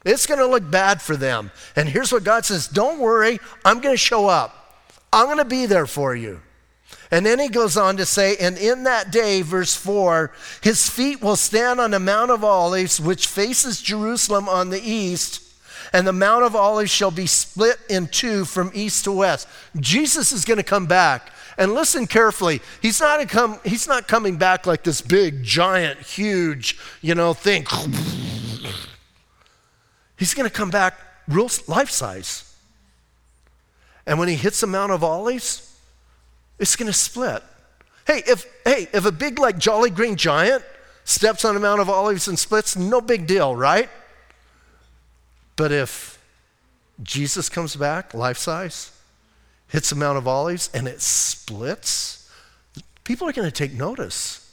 It's 0.04 0.26
going 0.26 0.40
to 0.40 0.46
look 0.46 0.68
bad 0.68 1.00
for 1.00 1.16
them. 1.16 1.52
And 1.76 1.88
here's 1.88 2.10
what 2.10 2.24
God 2.24 2.44
says 2.44 2.66
Don't 2.66 2.98
worry, 2.98 3.38
I'm 3.64 3.80
going 3.80 3.94
to 3.94 3.96
show 3.96 4.26
up. 4.26 4.63
I'm 5.14 5.26
going 5.26 5.38
to 5.38 5.44
be 5.44 5.66
there 5.66 5.86
for 5.86 6.14
you. 6.14 6.40
And 7.10 7.24
then 7.24 7.38
he 7.38 7.48
goes 7.48 7.76
on 7.76 7.96
to 7.98 8.04
say, 8.04 8.36
and 8.36 8.58
in 8.58 8.82
that 8.82 9.12
day, 9.12 9.42
verse 9.42 9.76
4, 9.76 10.32
his 10.60 10.90
feet 10.90 11.22
will 11.22 11.36
stand 11.36 11.80
on 11.80 11.92
the 11.92 12.00
Mount 12.00 12.32
of 12.32 12.42
Olives, 12.42 13.00
which 13.00 13.28
faces 13.28 13.80
Jerusalem 13.80 14.48
on 14.48 14.70
the 14.70 14.82
east, 14.82 15.40
and 15.92 16.04
the 16.04 16.12
Mount 16.12 16.42
of 16.42 16.56
Olives 16.56 16.90
shall 16.90 17.12
be 17.12 17.26
split 17.26 17.78
in 17.88 18.08
two 18.08 18.44
from 18.44 18.72
east 18.74 19.04
to 19.04 19.12
west. 19.12 19.46
Jesus 19.78 20.32
is 20.32 20.44
going 20.44 20.56
to 20.56 20.64
come 20.64 20.86
back. 20.86 21.30
And 21.56 21.72
listen 21.72 22.08
carefully. 22.08 22.60
He's 22.82 23.00
not, 23.00 23.28
come, 23.28 23.60
he's 23.64 23.86
not 23.86 24.08
coming 24.08 24.36
back 24.36 24.66
like 24.66 24.82
this 24.82 25.00
big, 25.00 25.44
giant, 25.44 26.00
huge, 26.00 26.76
you 27.00 27.14
know, 27.14 27.32
thing. 27.32 27.64
He's 30.18 30.34
going 30.34 30.50
to 30.50 30.54
come 30.54 30.70
back 30.70 30.98
real 31.28 31.48
life 31.68 31.90
size. 31.90 32.43
And 34.06 34.18
when 34.18 34.28
he 34.28 34.34
hits 34.34 34.60
the 34.60 34.66
Mount 34.66 34.92
of 34.92 35.02
Olives, 35.02 35.78
it's 36.58 36.76
going 36.76 36.86
to 36.86 36.92
split. 36.92 37.42
Hey, 38.06 38.22
if 38.26 38.46
hey, 38.64 38.88
if 38.92 39.06
a 39.06 39.12
big 39.12 39.38
like 39.38 39.58
Jolly 39.58 39.90
Green 39.90 40.16
Giant 40.16 40.62
steps 41.04 41.44
on 41.44 41.54
the 41.54 41.60
Mount 41.60 41.80
of 41.80 41.88
Olives 41.88 42.28
and 42.28 42.38
splits, 42.38 42.76
no 42.76 43.00
big 43.00 43.26
deal, 43.26 43.56
right? 43.56 43.88
But 45.56 45.72
if 45.72 46.18
Jesus 47.02 47.48
comes 47.48 47.76
back, 47.76 48.12
life 48.12 48.38
size, 48.38 48.92
hits 49.68 49.90
the 49.90 49.96
Mount 49.96 50.18
of 50.18 50.28
Olives, 50.28 50.70
and 50.74 50.86
it 50.86 51.00
splits, 51.00 52.30
people 53.04 53.28
are 53.28 53.32
going 53.32 53.48
to 53.48 53.52
take 53.52 53.72
notice 53.72 54.43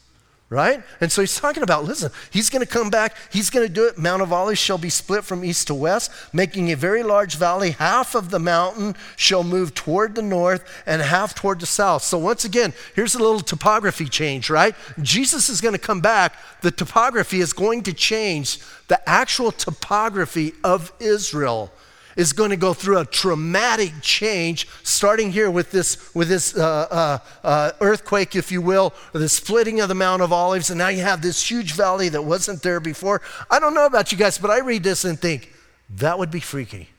right? 0.52 0.84
And 1.00 1.10
so 1.10 1.22
he's 1.22 1.40
talking 1.40 1.64
about 1.64 1.86
listen, 1.86 2.12
he's 2.30 2.50
going 2.50 2.60
to 2.60 2.72
come 2.72 2.90
back, 2.90 3.16
he's 3.32 3.50
going 3.50 3.66
to 3.66 3.74
do 3.74 3.88
it. 3.88 3.98
Mount 3.98 4.22
of 4.22 4.34
Olives 4.34 4.60
shall 4.60 4.78
be 4.78 4.90
split 4.90 5.24
from 5.24 5.46
east 5.46 5.68
to 5.68 5.74
west, 5.74 6.12
making 6.34 6.72
a 6.72 6.76
very 6.76 7.04
large 7.04 7.36
valley. 7.36 7.72
Half 7.72 8.16
of 8.16 8.32
the 8.32 8.40
mountain 8.40 8.98
shall 9.16 9.46
move 9.46 9.74
toward 9.74 10.14
the 10.14 10.22
north 10.22 10.84
and 10.86 11.02
half 11.02 11.34
toward 11.34 11.62
the 11.62 11.66
south. 11.66 12.04
So 12.04 12.18
once 12.18 12.44
again, 12.44 12.74
here's 12.96 13.16
a 13.16 13.20
little 13.20 13.40
topography 13.40 14.06
change, 14.06 14.50
right? 14.50 14.76
Jesus 15.02 15.48
is 15.48 15.62
going 15.62 15.74
to 15.74 15.80
come 15.80 16.02
back, 16.02 16.36
the 16.62 16.72
topography 16.72 17.40
is 17.40 17.54
going 17.54 17.84
to 17.84 17.94
change. 17.94 18.60
The 18.90 19.10
actual 19.10 19.54
topography 19.54 20.52
of 20.66 20.92
Israel 21.00 21.72
is 22.16 22.34
going 22.34 22.50
to 22.50 22.58
go 22.58 22.74
through 22.74 23.00
a 23.00 23.06
traumatic 23.06 23.94
change, 24.02 24.68
starting 24.84 25.32
here 25.32 25.50
with 25.50 25.72
this, 25.72 26.14
with 26.14 26.28
this 26.28 26.56
uh, 26.56 26.88
uh, 26.92 27.18
uh, 27.44 27.72
earthquake, 27.82 28.36
if 28.36 28.52
you 28.52 28.62
will, 28.62 28.94
or 29.14 29.20
the 29.20 29.30
splitting 29.30 29.80
of 29.80 29.90
the 29.90 29.96
Mount 29.96 30.22
of 30.22 30.32
Olives, 30.32 30.70
and 30.70 30.78
now 30.78 30.90
you 30.90 31.02
have 31.02 31.22
this 31.22 31.50
huge 31.50 31.74
valley 31.74 32.10
that 32.10 32.24
wasn't 32.24 32.62
there 32.62 32.80
before. 32.80 33.22
I 33.50 33.60
don't 33.60 33.74
know 33.74 33.86
about 33.86 34.12
you 34.12 34.18
guys, 34.18 34.38
but 34.38 34.52
I 34.52 34.60
read 34.60 34.84
this 34.84 35.06
and 35.06 35.20
think, 35.20 35.54
that 35.98 36.18
would 36.18 36.32
be 36.32 36.40
freaky. 36.40 36.90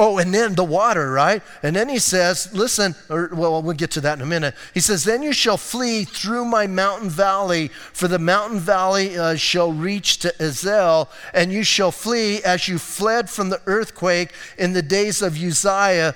Oh, 0.00 0.18
and 0.18 0.32
then 0.32 0.54
the 0.54 0.62
water, 0.62 1.10
right? 1.10 1.42
And 1.60 1.74
then 1.74 1.88
he 1.88 1.98
says, 1.98 2.54
listen, 2.54 2.94
or 3.10 3.30
well, 3.32 3.60
we'll 3.60 3.74
get 3.74 3.90
to 3.92 4.00
that 4.02 4.16
in 4.16 4.22
a 4.22 4.26
minute. 4.26 4.54
He 4.72 4.78
says, 4.78 5.02
Then 5.02 5.24
you 5.24 5.32
shall 5.32 5.56
flee 5.56 6.04
through 6.04 6.44
my 6.44 6.68
mountain 6.68 7.10
valley, 7.10 7.72
for 7.92 8.06
the 8.06 8.20
mountain 8.20 8.60
valley 8.60 9.18
uh, 9.18 9.34
shall 9.34 9.72
reach 9.72 10.18
to 10.18 10.32
Ezel, 10.38 11.08
and 11.34 11.52
you 11.52 11.64
shall 11.64 11.90
flee 11.90 12.40
as 12.44 12.68
you 12.68 12.78
fled 12.78 13.28
from 13.28 13.50
the 13.50 13.60
earthquake 13.66 14.30
in 14.56 14.72
the 14.72 14.82
days 14.82 15.20
of 15.20 15.36
Uzziah, 15.36 16.14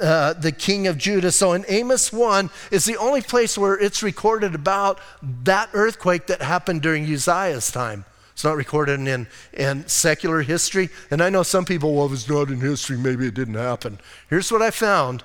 uh, 0.00 0.34
the 0.34 0.52
king 0.56 0.86
of 0.86 0.96
Judah. 0.96 1.32
So 1.32 1.54
in 1.54 1.64
Amos 1.66 2.12
1 2.12 2.50
is 2.70 2.84
the 2.84 2.96
only 2.98 3.20
place 3.20 3.58
where 3.58 3.74
it's 3.74 4.00
recorded 4.00 4.54
about 4.54 5.00
that 5.42 5.70
earthquake 5.72 6.28
that 6.28 6.40
happened 6.40 6.82
during 6.82 7.04
Uzziah's 7.12 7.72
time. 7.72 8.04
It's 8.34 8.44
not 8.44 8.56
recorded 8.56 9.00
in, 9.00 9.26
in 9.52 9.86
secular 9.86 10.42
history. 10.42 10.90
And 11.10 11.22
I 11.22 11.30
know 11.30 11.44
some 11.44 11.64
people, 11.64 11.94
well, 11.94 12.06
if 12.06 12.12
it's 12.12 12.28
not 12.28 12.50
in 12.50 12.60
history, 12.60 12.98
maybe 12.98 13.26
it 13.26 13.34
didn't 13.34 13.54
happen. 13.54 13.98
Here's 14.28 14.50
what 14.52 14.60
I 14.60 14.70
found 14.70 15.22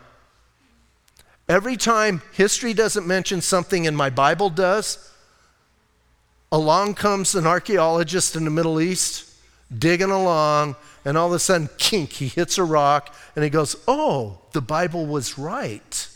every 1.48 1.76
time 1.76 2.22
history 2.34 2.74
doesn't 2.74 3.08
mention 3.08 3.42
something 3.42 3.88
and 3.88 3.98
my 3.98 4.12
Bible 4.12 4.52
does, 4.52 5.12
along 6.52 6.94
comes 6.94 7.34
an 7.34 7.48
archaeologist 7.48 8.36
in 8.36 8.44
the 8.44 8.52
Middle 8.52 8.80
East 8.80 9.26
digging 9.76 10.12
along, 10.12 10.76
and 11.06 11.18
all 11.18 11.28
of 11.28 11.34
a 11.34 11.40
sudden, 11.40 11.70
kink, 11.78 12.12
he 12.14 12.28
hits 12.28 12.58
a 12.58 12.64
rock 12.64 13.16
and 13.36 13.44
he 13.44 13.50
goes, 13.50 13.76
Oh, 13.88 14.40
the 14.52 14.62
Bible 14.62 15.06
was 15.06 15.38
right. 15.38 16.08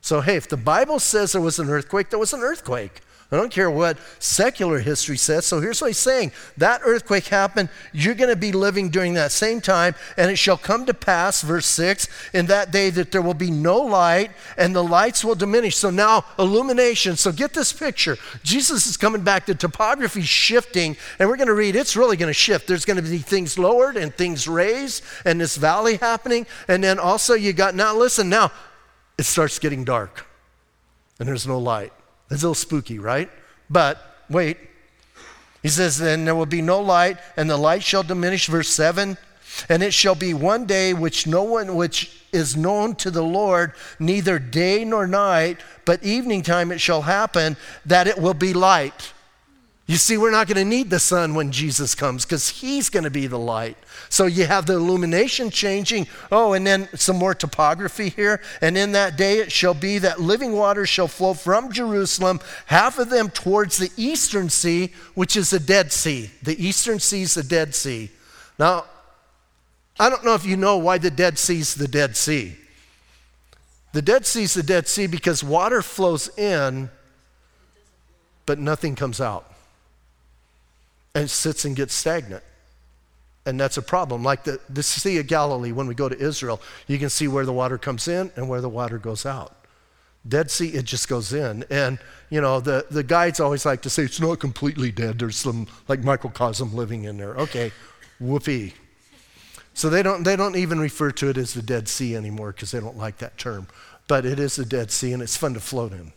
So, 0.00 0.20
hey, 0.20 0.36
if 0.36 0.48
the 0.48 0.56
Bible 0.56 0.98
says 0.98 1.32
there 1.32 1.40
was 1.40 1.58
an 1.58 1.68
earthquake, 1.68 2.10
there 2.10 2.18
was 2.18 2.32
an 2.32 2.40
earthquake. 2.40 3.02
I 3.32 3.36
don't 3.36 3.50
care 3.50 3.70
what 3.70 3.96
secular 4.18 4.78
history 4.78 5.16
says. 5.16 5.46
So 5.46 5.58
here's 5.58 5.80
what 5.80 5.86
he's 5.86 5.96
saying 5.96 6.32
that 6.58 6.82
earthquake 6.84 7.28
happened. 7.28 7.70
You're 7.90 8.14
going 8.14 8.28
to 8.28 8.36
be 8.36 8.52
living 8.52 8.90
during 8.90 9.14
that 9.14 9.32
same 9.32 9.62
time, 9.62 9.94
and 10.18 10.30
it 10.30 10.36
shall 10.36 10.58
come 10.58 10.84
to 10.84 10.92
pass, 10.92 11.40
verse 11.40 11.64
6, 11.64 12.08
in 12.34 12.46
that 12.46 12.70
day 12.70 12.90
that 12.90 13.10
there 13.10 13.22
will 13.22 13.32
be 13.32 13.50
no 13.50 13.78
light, 13.78 14.32
and 14.58 14.76
the 14.76 14.84
lights 14.84 15.24
will 15.24 15.34
diminish. 15.34 15.76
So 15.76 15.88
now, 15.88 16.26
illumination. 16.38 17.16
So 17.16 17.32
get 17.32 17.54
this 17.54 17.72
picture. 17.72 18.18
Jesus 18.42 18.86
is 18.86 18.98
coming 18.98 19.22
back, 19.22 19.46
the 19.46 19.54
topography 19.54 20.20
shifting, 20.20 20.98
and 21.18 21.26
we're 21.26 21.38
going 21.38 21.48
to 21.48 21.54
read 21.54 21.74
it's 21.74 21.96
really 21.96 22.18
going 22.18 22.28
to 22.28 22.34
shift. 22.34 22.68
There's 22.68 22.84
going 22.84 23.02
to 23.02 23.02
be 23.02 23.16
things 23.16 23.58
lowered 23.58 23.96
and 23.96 24.14
things 24.14 24.46
raised, 24.46 25.02
and 25.24 25.40
this 25.40 25.56
valley 25.56 25.96
happening. 25.96 26.46
And 26.68 26.84
then 26.84 26.98
also, 26.98 27.32
you 27.32 27.54
got 27.54 27.74
now, 27.74 27.96
listen, 27.96 28.28
now 28.28 28.52
it 29.16 29.22
starts 29.22 29.58
getting 29.58 29.84
dark, 29.84 30.26
and 31.18 31.26
there's 31.26 31.46
no 31.46 31.58
light. 31.58 31.94
It's 32.32 32.42
a 32.42 32.46
little 32.46 32.54
spooky, 32.54 32.98
right? 32.98 33.30
But 33.68 33.98
wait. 34.30 34.56
He 35.62 35.68
says, 35.68 35.98
Then 35.98 36.24
there 36.24 36.34
will 36.34 36.46
be 36.46 36.62
no 36.62 36.80
light, 36.80 37.18
and 37.36 37.48
the 37.48 37.56
light 37.56 37.82
shall 37.82 38.02
diminish. 38.02 38.46
Verse 38.46 38.68
7 38.68 39.16
And 39.68 39.82
it 39.82 39.94
shall 39.94 40.14
be 40.14 40.34
one 40.34 40.64
day 40.64 40.94
which 40.94 41.26
no 41.26 41.42
one, 41.42 41.76
which 41.76 42.22
is 42.32 42.56
known 42.56 42.94
to 42.96 43.10
the 43.10 43.22
Lord, 43.22 43.72
neither 43.98 44.38
day 44.38 44.84
nor 44.84 45.06
night, 45.06 45.58
but 45.84 46.02
evening 46.02 46.42
time 46.42 46.72
it 46.72 46.80
shall 46.80 47.02
happen 47.02 47.56
that 47.84 48.06
it 48.06 48.18
will 48.18 48.34
be 48.34 48.54
light. 48.54 49.12
You 49.86 49.96
see, 49.96 50.16
we're 50.16 50.30
not 50.30 50.46
going 50.46 50.56
to 50.56 50.64
need 50.64 50.90
the 50.90 50.98
sun 50.98 51.34
when 51.34 51.52
Jesus 51.52 51.94
comes 51.94 52.24
because 52.24 52.48
he's 52.48 52.88
going 52.88 53.04
to 53.04 53.10
be 53.10 53.26
the 53.26 53.38
light. 53.38 53.76
So 54.12 54.26
you 54.26 54.44
have 54.44 54.66
the 54.66 54.74
illumination 54.74 55.48
changing. 55.48 56.06
Oh, 56.30 56.52
and 56.52 56.66
then 56.66 56.86
some 56.94 57.16
more 57.16 57.34
topography 57.34 58.10
here. 58.10 58.42
And 58.60 58.76
in 58.76 58.92
that 58.92 59.16
day 59.16 59.38
it 59.38 59.50
shall 59.50 59.72
be 59.72 59.96
that 60.00 60.20
living 60.20 60.52
waters 60.52 60.90
shall 60.90 61.08
flow 61.08 61.32
from 61.32 61.72
Jerusalem, 61.72 62.40
half 62.66 62.98
of 62.98 63.08
them 63.08 63.30
towards 63.30 63.78
the 63.78 63.90
eastern 63.96 64.50
sea, 64.50 64.92
which 65.14 65.34
is 65.34 65.48
the 65.48 65.58
Dead 65.58 65.92
Sea. 65.92 66.30
The 66.42 66.62
eastern 66.62 67.00
sea 67.00 67.22
is 67.22 67.32
the 67.32 67.42
Dead 67.42 67.74
Sea. 67.74 68.10
Now, 68.58 68.84
I 69.98 70.10
don't 70.10 70.26
know 70.26 70.34
if 70.34 70.44
you 70.44 70.58
know 70.58 70.76
why 70.76 70.98
the 70.98 71.10
Dead 71.10 71.38
Sea 71.38 71.60
is 71.60 71.74
the 71.74 71.88
Dead 71.88 72.14
Sea. 72.14 72.54
The 73.94 74.02
Dead 74.02 74.26
Sea 74.26 74.42
is 74.42 74.52
the 74.52 74.62
Dead 74.62 74.88
Sea 74.88 75.06
because 75.06 75.42
water 75.42 75.80
flows 75.80 76.28
in, 76.36 76.90
but 78.44 78.58
nothing 78.58 78.94
comes 78.94 79.22
out 79.22 79.50
and 81.14 81.30
sits 81.30 81.64
and 81.64 81.74
gets 81.74 81.94
stagnant. 81.94 82.44
And 83.44 83.58
that's 83.58 83.76
a 83.76 83.82
problem. 83.82 84.22
Like 84.22 84.44
the, 84.44 84.60
the 84.68 84.82
Sea 84.82 85.18
of 85.18 85.26
Galilee, 85.26 85.72
when 85.72 85.86
we 85.86 85.94
go 85.94 86.08
to 86.08 86.18
Israel, 86.18 86.60
you 86.86 86.98
can 86.98 87.10
see 87.10 87.26
where 87.26 87.44
the 87.44 87.52
water 87.52 87.76
comes 87.76 88.06
in 88.06 88.30
and 88.36 88.48
where 88.48 88.60
the 88.60 88.68
water 88.68 88.98
goes 88.98 89.26
out. 89.26 89.56
Dead 90.26 90.50
Sea, 90.50 90.68
it 90.68 90.84
just 90.84 91.08
goes 91.08 91.32
in. 91.32 91.64
And, 91.68 91.98
you 92.30 92.40
know, 92.40 92.60
the, 92.60 92.86
the 92.90 93.02
guides 93.02 93.40
always 93.40 93.66
like 93.66 93.82
to 93.82 93.90
say 93.90 94.04
it's 94.04 94.20
not 94.20 94.38
completely 94.38 94.92
dead. 94.92 95.18
There's 95.18 95.36
some, 95.36 95.66
like, 95.88 96.04
microcosm 96.04 96.74
living 96.76 97.04
in 97.04 97.16
there. 97.16 97.34
Okay, 97.34 97.72
whoopee. 98.20 98.74
So 99.74 99.90
they 99.90 100.02
don't, 100.02 100.22
they 100.22 100.36
don't 100.36 100.54
even 100.54 100.78
refer 100.78 101.10
to 101.12 101.30
it 101.30 101.36
as 101.36 101.54
the 101.54 101.62
Dead 101.62 101.88
Sea 101.88 102.14
anymore 102.14 102.52
because 102.52 102.70
they 102.70 102.78
don't 102.78 102.96
like 102.96 103.18
that 103.18 103.38
term. 103.38 103.66
But 104.06 104.24
it 104.24 104.38
is 104.38 104.54
the 104.56 104.64
Dead 104.64 104.90
Sea 104.90 105.12
and 105.12 105.22
it's 105.22 105.36
fun 105.36 105.54
to 105.54 105.60
float 105.60 105.92
in. 105.92 106.12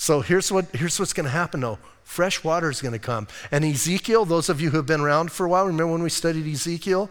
So 0.00 0.20
here's, 0.20 0.50
what, 0.52 0.66
here's 0.74 0.98
what's 0.98 1.12
going 1.12 1.24
to 1.24 1.30
happen 1.30 1.60
though 1.60 1.78
fresh 2.04 2.42
water 2.42 2.70
is 2.70 2.80
going 2.80 2.92
to 2.92 2.98
come. 2.98 3.28
And 3.50 3.62
Ezekiel, 3.62 4.24
those 4.24 4.48
of 4.48 4.62
you 4.62 4.70
who 4.70 4.78
have 4.78 4.86
been 4.86 5.02
around 5.02 5.30
for 5.30 5.44
a 5.44 5.48
while, 5.50 5.66
remember 5.66 5.92
when 5.92 6.02
we 6.02 6.08
studied 6.08 6.46
Ezekiel? 6.46 7.10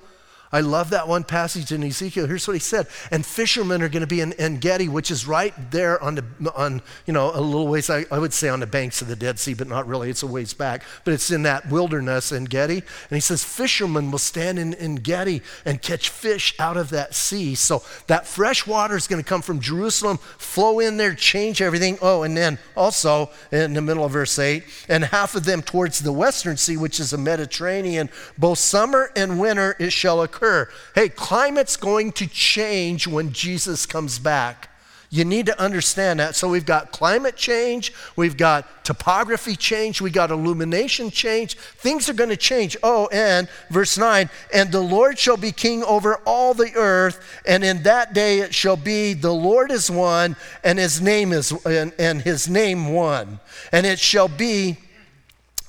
I 0.52 0.62
love 0.62 0.92
that 0.92 1.08
one 1.08 1.26
passage 1.26 1.72
in 1.74 1.84
Ezekiel. 1.84 2.26
Here's 2.26 2.48
what 2.48 2.54
he 2.54 2.60
said. 2.60 2.88
And 3.12 3.26
fishermen 3.26 3.82
are 3.82 3.90
going 3.90 4.02
to 4.02 4.08
be 4.08 4.22
in 4.22 4.32
En 4.34 4.58
Gedi, 4.58 4.88
which 4.88 5.12
is 5.12 5.28
right 5.28 5.54
there 5.72 6.02
on 6.02 6.16
the, 6.16 6.54
on, 6.56 6.82
you 7.06 7.12
know, 7.12 7.32
a 7.34 7.42
little 7.42 7.68
ways, 7.68 7.90
I, 7.90 8.06
I, 8.10 8.18
would 8.18 8.32
say 8.32 8.48
on 8.48 8.62
the 8.62 8.68
banks 8.68 9.02
of 9.02 9.10
the 9.10 9.16
Dead 9.16 9.40
Sea, 9.40 9.54
but 9.54 9.68
not 9.68 9.88
really. 9.88 10.10
It's 10.10 10.24
a 10.24 10.28
ways 10.28 10.54
back. 10.54 10.84
But 11.04 11.14
it's 11.14 11.32
in 11.32 11.44
that 11.44 11.70
wilderness 11.70 12.32
En 12.32 12.46
Gedi. 12.46 12.78
And 12.78 13.12
he 13.12 13.20
says, 13.20 13.44
fishermen 13.44 14.10
will 14.10 14.20
stand 14.20 14.58
in 14.58 14.74
En 14.76 14.96
Gedi 14.96 15.42
and 15.66 15.82
catch 15.82 16.10
fish 16.10 16.56
out 16.60 16.78
of 16.78 16.92
that 16.92 17.14
sea. 17.14 17.54
So 17.54 17.84
that 18.08 18.26
fresh 18.26 18.66
water 18.66 18.96
is 18.96 19.08
going 19.08 19.22
to 19.22 19.28
come 19.28 19.42
from 19.42 19.60
Jerusalem, 19.60 20.18
flow 20.18 20.80
in 20.80 20.96
there, 20.96 21.14
change 21.14 21.62
everything. 21.62 21.98
Oh, 22.02 22.24
and 22.24 22.38
then 22.38 22.58
also 22.76 23.32
in 23.52 23.74
the 23.74 23.82
middle 23.82 24.06
of 24.06 24.12
verse 24.12 24.40
8, 24.40 24.64
and 24.88 25.04
half 25.04 25.36
of 25.36 25.44
them 25.44 25.62
towards 25.62 26.00
the 26.00 26.14
western 26.14 26.56
sea, 26.56 26.78
which 26.78 27.02
is 27.02 27.10
the 27.10 27.18
Mediterranean, 27.18 28.10
both 28.38 28.60
summer 28.60 29.12
and 29.16 29.42
winter 29.42 29.76
it 29.80 29.92
shall 29.92 30.22
occur 30.22 30.37
occur. 30.38 30.70
Hey, 30.96 31.10
climate's 31.10 31.78
going 31.78 32.12
to 32.14 32.28
change 32.28 33.08
when 33.08 33.34
Jesus 33.34 33.86
comes 33.86 34.20
back. 34.20 34.70
You 35.10 35.24
need 35.24 35.46
to 35.46 35.60
understand 35.60 36.20
that. 36.20 36.36
So 36.36 36.50
we've 36.50 36.66
got 36.66 36.92
climate 36.92 37.38
change, 37.38 37.94
we've 38.18 38.36
got 38.36 38.84
topography 38.84 39.56
change, 39.56 40.02
we 40.02 40.10
got 40.10 40.32
illumination 40.32 41.12
change. 41.12 41.56
Things 41.56 42.10
are 42.10 42.14
going 42.14 42.30
to 42.30 42.38
change. 42.38 42.76
Oh, 42.84 43.08
and 43.08 43.48
verse 43.70 43.98
9, 43.98 44.30
and 44.54 44.70
the 44.70 44.82
Lord 44.82 45.18
shall 45.18 45.38
be 45.38 45.54
king 45.54 45.82
over 45.86 46.18
all 46.26 46.54
the 46.54 46.74
earth, 46.76 47.42
and 47.46 47.64
in 47.64 47.84
that 47.84 48.14
day 48.14 48.40
it 48.40 48.54
shall 48.54 48.76
be 48.76 49.14
the 49.14 49.34
Lord 49.34 49.72
is 49.72 49.90
one, 49.90 50.36
and 50.62 50.78
his 50.78 51.02
name 51.02 51.32
is 51.32 51.54
and, 51.66 51.94
and 51.98 52.22
his 52.22 52.50
name 52.50 52.92
one. 52.92 53.40
And 53.72 53.86
it 53.86 54.00
shall 54.00 54.28
be 54.28 54.78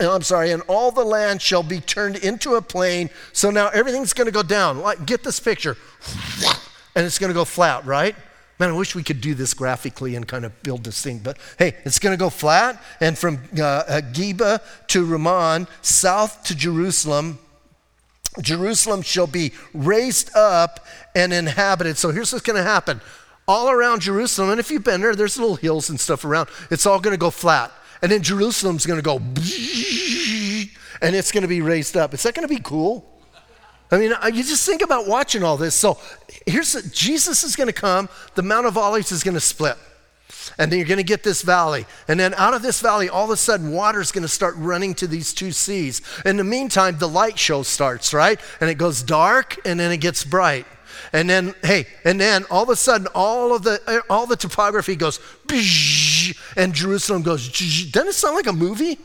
I'm 0.01 0.23
sorry, 0.23 0.53
and 0.53 0.63
all 0.69 0.93
the 0.93 1.05
land 1.05 1.43
shall 1.43 1.65
be 1.65 1.81
turned 1.81 2.17
into 2.17 2.55
a 2.55 2.63
plain. 2.63 3.11
So 3.33 3.51
now 3.51 3.69
everything's 3.69 4.13
going 4.13 4.27
to 4.27 4.33
go 4.33 4.45
down. 4.45 4.79
Like, 4.79 5.07
get 5.07 5.25
this 5.25 5.41
picture. 5.41 5.77
And 6.95 7.05
it's 7.05 7.19
going 7.19 7.31
to 7.31 7.35
go 7.35 7.45
flat, 7.45 7.85
right? 7.85 8.15
Man, 8.61 8.71
I 8.71 8.73
wish 8.73 8.95
we 8.95 9.03
could 9.03 9.21
do 9.21 9.35
this 9.35 9.55
graphically 9.55 10.15
and 10.17 10.27
kind 10.27 10.45
of 10.45 10.63
build 10.63 10.85
this 10.85 11.03
thing. 11.03 11.19
But 11.19 11.39
hey, 11.59 11.77
it's 11.85 11.99
going 11.99 12.13
to 12.13 12.19
go 12.19 12.31
flat. 12.31 12.83
And 13.01 13.17
from 13.17 13.41
uh, 13.57 13.63
uh, 13.63 14.01
Geba 14.01 14.61
to 14.89 15.05
Rimmon, 15.05 15.67
south 15.83 16.45
to 16.45 16.55
Jerusalem, 16.57 17.39
Jerusalem 18.41 19.03
shall 19.03 19.27
be 19.27 19.53
raised 19.75 20.35
up 20.37 20.85
and 21.15 21.33
inhabited. 21.33 21.99
So 21.99 22.11
here's 22.11 22.33
what's 22.33 22.45
going 22.45 22.57
to 22.57 22.63
happen. 22.63 23.01
All 23.47 23.71
around 23.71 24.03
Jerusalem, 24.03 24.51
and 24.51 24.61
if 24.61 24.71
you've 24.71 24.85
been 24.85 25.01
there, 25.01 25.15
there's 25.15 25.39
little 25.39 25.57
hills 25.57 25.89
and 25.89 25.99
stuff 25.99 26.25
around. 26.25 26.49
It's 26.71 26.85
all 26.85 27.01
going 27.01 27.15
to 27.15 27.19
go 27.19 27.31
flat 27.31 27.73
and 28.03 28.11
then 28.11 28.23
Jerusalem's 28.23 28.87
going 28.87 28.99
to 28.99 29.03
go, 29.03 29.17
and 31.03 31.15
it's 31.15 31.33
going 31.33 31.43
to 31.43 31.49
be 31.49 31.61
raised 31.61 31.97
up. 31.97 32.15
Is 32.15 32.23
that 32.23 32.35
going 32.35 32.47
to 32.47 32.55
be 32.55 32.61
cool? 32.61 33.05
I 33.91 33.99
mean, 33.99 34.13
you 34.35 34.43
just 34.43 34.67
think 34.67 34.83
about 34.83 35.07
watching 35.07 35.43
all 35.43 35.57
this. 35.57 35.75
So 35.75 35.99
here's 36.47 36.75
Jesus 36.93 37.43
is 37.43 37.57
going 37.57 37.69
to 37.69 37.73
come. 37.73 38.09
The 38.35 38.43
Mount 38.43 38.67
of 38.67 38.77
Olives 38.77 39.13
is 39.13 39.23
going 39.23 39.35
to 39.35 39.41
split. 39.41 39.77
And 40.59 40.71
then 40.71 40.79
you're 40.79 40.89
going 40.89 40.99
to 40.99 41.05
get 41.05 41.23
this 41.23 41.43
valley. 41.43 41.87
And 42.07 42.19
then 42.19 42.35
out 42.35 42.55
of 42.55 42.63
this 42.63 42.81
valley, 42.81 43.09
all 43.09 43.25
of 43.25 43.31
a 43.31 43.37
sudden, 43.37 43.73
water 43.73 44.01
is 44.01 44.13
going 44.13 44.23
to 44.23 44.29
start 44.29 44.55
running 44.57 44.95
to 44.97 45.07
these 45.07 45.33
two 45.33 45.53
seas. 45.53 46.03
In 46.25 46.37
the 46.37 46.45
meantime, 46.45 46.99
the 46.99 47.09
light 47.09 47.39
show 47.39 47.63
starts, 47.63 48.13
right? 48.13 48.41
And 48.61 48.69
it 48.69 48.75
goes 48.75 49.03
dark 49.03 49.57
and 49.65 49.79
then 49.79 49.91
it 49.93 49.99
gets 49.99 50.25
bright. 50.25 50.67
And 51.13 51.29
then, 51.29 51.55
hey, 51.63 51.87
and 52.05 52.21
then 52.21 52.45
all 52.51 52.63
of 52.63 52.69
a 52.69 52.77
sudden, 52.77 53.07
all 53.15 53.55
of 53.55 53.63
the 53.63 53.81
eh, 53.87 54.01
all 54.11 54.27
the 54.27 54.37
topography 54.37 54.97
goes, 54.97 55.21
and 56.57 56.75
Jerusalem 56.75 57.23
goes. 57.23 57.49
Doesn't 57.91 58.09
it 58.09 58.15
sound 58.15 58.37
like 58.37 58.47
a 58.47 58.53
movie? 58.53 58.99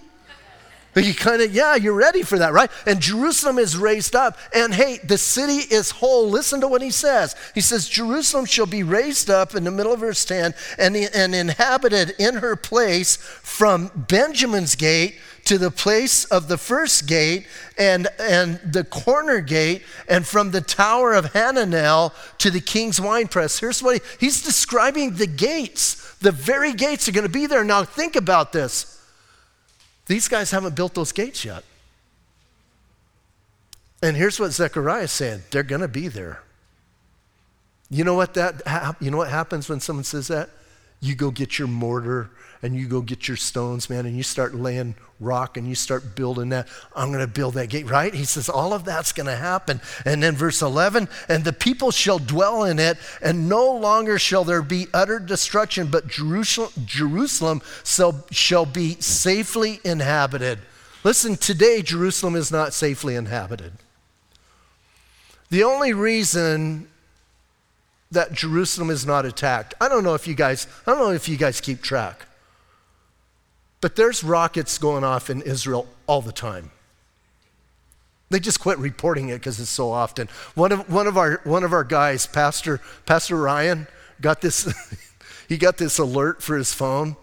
You 0.96 1.16
kind 1.16 1.42
of, 1.42 1.54
yeah, 1.54 1.76
you're 1.76 1.94
ready 1.94 2.22
for 2.22 2.38
that, 2.38 2.54
right? 2.54 2.70
And 2.86 3.00
Jerusalem 3.02 3.58
is 3.58 3.76
raised 3.76 4.16
up. 4.16 4.38
And 4.54 4.74
hey, 4.74 5.00
the 5.04 5.18
city 5.18 5.74
is 5.74 5.90
whole. 5.90 6.30
Listen 6.30 6.62
to 6.62 6.68
what 6.68 6.84
he 6.84 6.92
says. 6.92 7.36
He 7.56 7.62
says, 7.62 7.90
Jerusalem 7.90 8.46
shall 8.46 8.68
be 8.68 8.84
raised 8.84 9.30
up 9.30 9.56
in 9.56 9.64
the 9.64 9.72
middle 9.72 9.94
of 9.94 10.02
verse 10.02 10.24
10 10.24 10.54
and, 10.78 10.96
and 10.96 11.34
inhabited 11.34 12.14
in 12.20 12.36
her 12.36 12.56
place 12.56 13.16
from 13.16 13.90
Benjamin's 13.96 14.76
gate 14.76 15.18
to 15.46 15.58
the 15.58 15.72
place 15.72 16.26
of 16.26 16.48
the 16.48 16.58
first 16.58 17.08
gate 17.08 17.46
and, 17.78 18.08
and 18.20 18.60
the 18.60 18.84
corner 18.84 19.42
gate, 19.42 19.84
and 20.08 20.26
from 20.26 20.52
the 20.52 20.62
tower 20.62 21.14
of 21.14 21.34
Hananel 21.34 22.14
to 22.38 22.50
the 22.50 22.62
king's 22.62 23.02
winepress. 23.02 23.60
Here's 23.60 23.84
what 23.84 23.96
he, 23.96 24.26
he's 24.26 24.42
describing 24.42 25.16
the 25.16 25.28
gates. 25.28 26.16
The 26.16 26.32
very 26.32 26.74
gates 26.74 27.10
are 27.10 27.12
going 27.12 27.28
to 27.28 27.32
be 27.32 27.46
there. 27.46 27.64
Now, 27.64 27.84
think 27.84 28.16
about 28.16 28.54
this. 28.54 29.02
These 30.06 30.28
guys 30.28 30.52
haven't 30.52 30.76
built 30.76 30.94
those 30.94 31.12
gates 31.12 31.44
yet. 31.44 31.64
And 34.02 34.18
here's 34.18 34.40
what 34.40 34.52
Zechariah 34.52 35.08
saying 35.08 35.44
they're 35.52 35.64
going 35.64 35.82
to 35.82 35.88
be 35.88 36.10
there. 36.10 36.42
You 37.90 38.04
know 38.04 38.16
what 38.16 38.34
that 38.34 38.96
you 39.00 39.12
know 39.12 39.18
what 39.18 39.30
happens 39.30 39.70
when 39.70 39.80
someone 39.80 40.04
says 40.04 40.28
that? 40.28 40.50
You 41.04 41.16
go 41.16 41.32
get 41.32 41.60
your 41.60 41.68
mortar 41.68 42.30
and 42.62 42.74
you 42.74 42.88
go 42.88 43.02
get 43.02 43.28
your 43.28 43.36
stones, 43.36 43.90
man, 43.90 44.06
and 44.06 44.16
you 44.16 44.24
start 44.24 44.56
laying 44.56 44.96
rock 45.20 45.58
and 45.58 45.68
you 45.68 45.76
start 45.76 46.16
building 46.16 46.48
that. 46.50 46.70
I'm 46.96 47.10
going 47.10 47.20
to 47.20 47.28
build 47.28 47.56
that 47.56 47.68
gate, 47.68 47.90
right? 47.90 48.14
He 48.14 48.24
says, 48.24 48.48
all 48.48 48.72
of 48.72 48.86
that's 48.86 49.12
going 49.12 49.26
to 49.26 49.36
happen. 49.36 49.82
And 50.06 50.24
then 50.24 50.34
verse 50.38 50.62
11, 50.62 51.10
and 51.28 51.44
the 51.44 51.52
people 51.52 51.92
shall 51.92 52.20
dwell 52.20 52.64
in 52.64 52.80
it, 52.80 52.98
and 53.22 53.50
no 53.50 53.70
longer 53.70 54.18
shall 54.18 54.46
there 54.46 54.62
be 54.62 54.88
utter 54.94 55.20
destruction, 55.20 55.88
but 55.88 56.08
Jerusalem, 56.08 56.72
Jerusalem 56.86 57.62
shall, 57.84 58.26
shall 58.32 58.66
be 58.66 58.96
safely 59.02 59.82
inhabited. 59.84 60.60
Listen, 61.04 61.36
today 61.36 61.82
Jerusalem 61.82 62.38
is 62.38 62.50
not 62.50 62.74
safely 62.74 63.16
inhabited. 63.16 63.74
The 65.50 65.66
only 65.66 65.92
reason 65.92 66.88
that 68.14 68.34
Jerusalem 68.34 68.90
is 68.90 69.06
not 69.06 69.26
attacked. 69.26 69.74
I 69.82 69.90
don't 69.90 70.04
know 70.04 70.14
if 70.14 70.28
you 70.28 70.36
guys, 70.36 70.68
I 70.88 70.92
don't 70.92 71.00
know 71.00 71.12
if 71.12 71.28
you 71.28 71.38
guys 71.38 71.60
keep 71.60 71.82
track. 71.82 72.26
But 73.82 73.96
there's 73.96 74.24
rockets 74.24 74.78
going 74.78 75.04
off 75.04 75.30
in 75.30 75.42
Israel 75.42 75.88
all 76.08 76.22
the 76.22 76.32
time. 76.32 76.72
They 78.30 78.40
just 78.40 78.60
quit 78.60 78.80
reporting 78.80 79.30
it 79.30 79.40
because 79.40 79.60
it's 79.60 79.70
so 79.70 79.92
often. 79.92 80.30
One 80.56 80.72
of, 80.72 80.90
one, 80.92 81.06
of 81.06 81.18
our, 81.18 81.42
one 81.44 81.64
of 81.64 81.74
our 81.74 81.84
guys, 81.84 82.26
Pastor, 82.26 82.80
Pastor 83.06 83.36
Ryan, 83.36 83.88
got 84.22 84.42
this, 84.42 84.74
he 85.50 85.58
got 85.58 85.78
this 85.78 86.00
alert 86.00 86.42
for 86.42 86.58
his 86.58 86.74
phone 86.74 87.16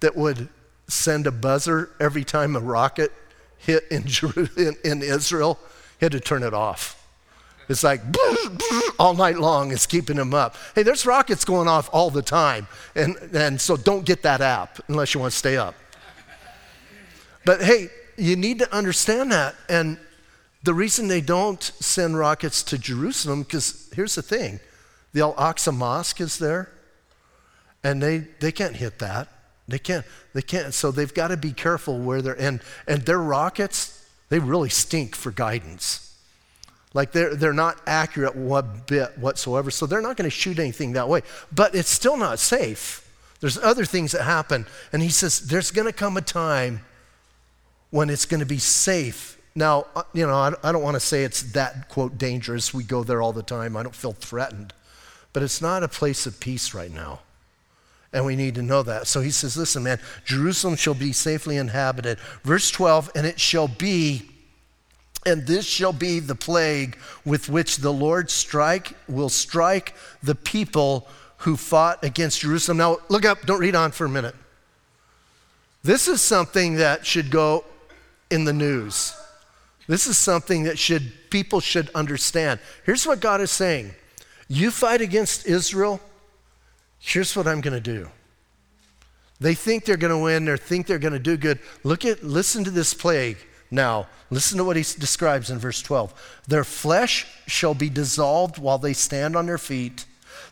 that 0.00 0.16
would 0.16 0.48
send 0.88 1.26
a 1.26 1.32
buzzer 1.32 1.90
every 1.98 2.24
time 2.24 2.54
a 2.54 2.60
rocket 2.60 3.12
hit 3.58 3.84
in, 3.90 4.06
in, 4.56 4.76
in 4.84 5.02
Israel. 5.02 5.58
He 5.98 6.04
had 6.04 6.12
to 6.12 6.20
turn 6.20 6.42
it 6.42 6.54
off. 6.54 6.95
It's 7.68 7.82
like 7.82 8.00
all 8.98 9.14
night 9.14 9.38
long, 9.38 9.72
it's 9.72 9.86
keeping 9.86 10.16
him 10.16 10.34
up. 10.34 10.56
Hey, 10.74 10.82
there's 10.82 11.04
rockets 11.04 11.44
going 11.44 11.68
off 11.68 11.90
all 11.92 12.10
the 12.10 12.22
time. 12.22 12.68
And, 12.94 13.16
and 13.34 13.60
so 13.60 13.76
don't 13.76 14.04
get 14.04 14.22
that 14.22 14.40
app 14.40 14.78
unless 14.88 15.14
you 15.14 15.20
want 15.20 15.32
to 15.32 15.38
stay 15.38 15.56
up. 15.56 15.74
But 17.44 17.62
hey, 17.62 17.88
you 18.16 18.36
need 18.36 18.58
to 18.60 18.74
understand 18.74 19.32
that. 19.32 19.54
And 19.68 19.98
the 20.62 20.74
reason 20.74 21.08
they 21.08 21.20
don't 21.20 21.62
send 21.62 22.18
rockets 22.18 22.62
to 22.64 22.78
Jerusalem, 22.78 23.42
because 23.42 23.90
here's 23.94 24.14
the 24.14 24.22
thing 24.22 24.60
the 25.12 25.20
Al 25.20 25.34
Aqsa 25.34 25.74
Mosque 25.74 26.20
is 26.20 26.38
there, 26.38 26.70
and 27.82 28.02
they, 28.02 28.18
they 28.40 28.52
can't 28.52 28.76
hit 28.76 28.98
that. 28.98 29.28
They 29.68 29.78
can't, 29.78 30.04
they 30.32 30.42
can't. 30.42 30.74
So 30.74 30.90
they've 30.90 31.12
got 31.12 31.28
to 31.28 31.36
be 31.36 31.52
careful 31.52 31.98
where 31.98 32.22
they're, 32.22 32.40
and, 32.40 32.60
and 32.86 33.02
their 33.02 33.18
rockets, 33.18 34.06
they 34.28 34.38
really 34.38 34.68
stink 34.68 35.16
for 35.16 35.30
guidance. 35.30 36.15
Like 36.96 37.12
they're, 37.12 37.34
they're 37.34 37.52
not 37.52 37.78
accurate 37.86 38.34
one 38.34 38.80
bit 38.86 39.18
whatsoever, 39.18 39.70
so 39.70 39.84
they're 39.84 40.00
not 40.00 40.16
going 40.16 40.24
to 40.24 40.34
shoot 40.34 40.58
anything 40.58 40.92
that 40.92 41.10
way. 41.10 41.20
But 41.52 41.74
it's 41.74 41.90
still 41.90 42.16
not 42.16 42.38
safe. 42.38 43.06
There's 43.40 43.58
other 43.58 43.84
things 43.84 44.12
that 44.12 44.22
happen. 44.22 44.64
And 44.94 45.02
he 45.02 45.10
says, 45.10 45.40
there's 45.40 45.70
going 45.70 45.86
to 45.86 45.92
come 45.92 46.16
a 46.16 46.22
time 46.22 46.80
when 47.90 48.08
it's 48.08 48.24
going 48.24 48.40
to 48.40 48.46
be 48.46 48.56
safe. 48.56 49.38
Now, 49.54 49.88
uh, 49.94 50.04
you 50.14 50.26
know, 50.26 50.56
I 50.64 50.72
don't 50.72 50.82
want 50.82 50.94
to 50.94 51.00
say 51.00 51.22
it's 51.24 51.42
that, 51.52 51.90
quote, 51.90 52.16
dangerous. 52.16 52.72
We 52.72 52.82
go 52.82 53.04
there 53.04 53.20
all 53.20 53.34
the 53.34 53.42
time. 53.42 53.76
I 53.76 53.82
don't 53.82 53.94
feel 53.94 54.12
threatened. 54.12 54.72
But 55.34 55.42
it's 55.42 55.60
not 55.60 55.82
a 55.82 55.88
place 55.88 56.24
of 56.24 56.40
peace 56.40 56.72
right 56.72 56.90
now. 56.90 57.20
And 58.10 58.24
we 58.24 58.36
need 58.36 58.54
to 58.54 58.62
know 58.62 58.82
that. 58.82 59.06
So 59.06 59.20
he 59.20 59.30
says, 59.30 59.54
listen, 59.54 59.82
man, 59.82 60.00
Jerusalem 60.24 60.76
shall 60.76 60.94
be 60.94 61.12
safely 61.12 61.58
inhabited. 61.58 62.18
Verse 62.42 62.70
12, 62.70 63.12
and 63.14 63.26
it 63.26 63.38
shall 63.38 63.68
be, 63.68 64.30
and 65.26 65.44
this 65.44 65.66
shall 65.66 65.92
be 65.92 66.20
the 66.20 66.36
plague 66.36 66.96
with 67.24 67.48
which 67.48 67.78
the 67.78 67.92
Lord 67.92 68.30
strike, 68.30 68.94
will 69.08 69.28
strike 69.28 69.94
the 70.22 70.36
people 70.36 71.08
who 71.38 71.56
fought 71.56 72.02
against 72.04 72.40
Jerusalem. 72.40 72.78
Now, 72.78 72.98
look 73.08 73.24
up, 73.24 73.42
don't 73.42 73.60
read 73.60 73.74
on 73.74 73.90
for 73.90 74.06
a 74.06 74.08
minute. 74.08 74.36
This 75.82 76.08
is 76.08 76.22
something 76.22 76.76
that 76.76 77.04
should 77.04 77.30
go 77.30 77.64
in 78.30 78.44
the 78.44 78.52
news. 78.52 79.14
This 79.88 80.06
is 80.06 80.16
something 80.16 80.62
that 80.64 80.78
should 80.78 81.12
people 81.30 81.60
should 81.60 81.90
understand. 81.94 82.60
Here's 82.84 83.06
what 83.06 83.20
God 83.20 83.40
is 83.40 83.50
saying. 83.50 83.94
You 84.48 84.70
fight 84.70 85.00
against 85.00 85.46
Israel, 85.46 86.00
here's 86.98 87.36
what 87.36 87.46
I'm 87.46 87.60
going 87.60 87.74
to 87.74 87.80
do. 87.80 88.08
They 89.40 89.54
think 89.54 89.84
they're 89.84 89.96
going 89.96 90.12
to 90.12 90.18
win, 90.18 90.44
they 90.44 90.56
think 90.56 90.86
they're 90.86 90.98
going 90.98 91.12
to 91.12 91.18
do 91.18 91.36
good. 91.36 91.58
Look 91.82 92.04
at 92.04 92.22
listen 92.22 92.64
to 92.64 92.70
this 92.70 92.94
plague 92.94 93.38
now. 93.70 94.06
Listen 94.30 94.58
to 94.58 94.64
what 94.64 94.76
he 94.76 94.82
describes 94.82 95.50
in 95.50 95.58
verse 95.58 95.82
12. 95.82 96.42
Their 96.48 96.64
flesh 96.64 97.26
shall 97.46 97.74
be 97.74 97.88
dissolved 97.88 98.58
while 98.58 98.78
they 98.78 98.92
stand 98.92 99.36
on 99.36 99.46
their 99.46 99.58
feet. 99.58 100.04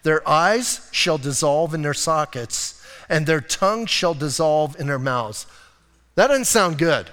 Their 0.03 0.27
eyes 0.29 0.89
shall 0.93 1.19
dissolve 1.19 1.75
in 1.75 1.83
their 1.83 1.95
sockets, 1.95 2.85
and 3.09 3.27
their 3.27 3.41
tongue 3.41 3.87
shall 3.87 4.15
dissolve 4.15 4.79
in 4.79 4.87
their 4.87 4.99
mouths. 4.99 5.47
That 6.15 6.29
doesn't 6.29 6.45
sound 6.45 6.79
good. 6.79 7.11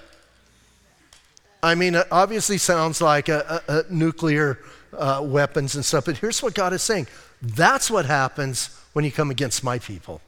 I 1.63 1.75
mean, 1.75 1.95
it 1.95 2.07
obviously 2.11 2.57
sounds 2.57 3.01
like 3.01 3.29
a, 3.29 3.61
a, 3.67 3.79
a 3.79 3.93
nuclear 3.93 4.59
uh, 4.93 5.21
weapons 5.23 5.75
and 5.75 5.85
stuff, 5.85 6.05
but 6.05 6.17
here's 6.17 6.41
what 6.43 6.53
God 6.53 6.73
is 6.73 6.81
saying 6.81 7.07
that's 7.41 7.89
what 7.89 8.05
happens 8.05 8.77
when 8.93 9.03
you 9.03 9.11
come 9.11 9.31
against 9.31 9.63
my 9.63 9.79
people. 9.79 10.21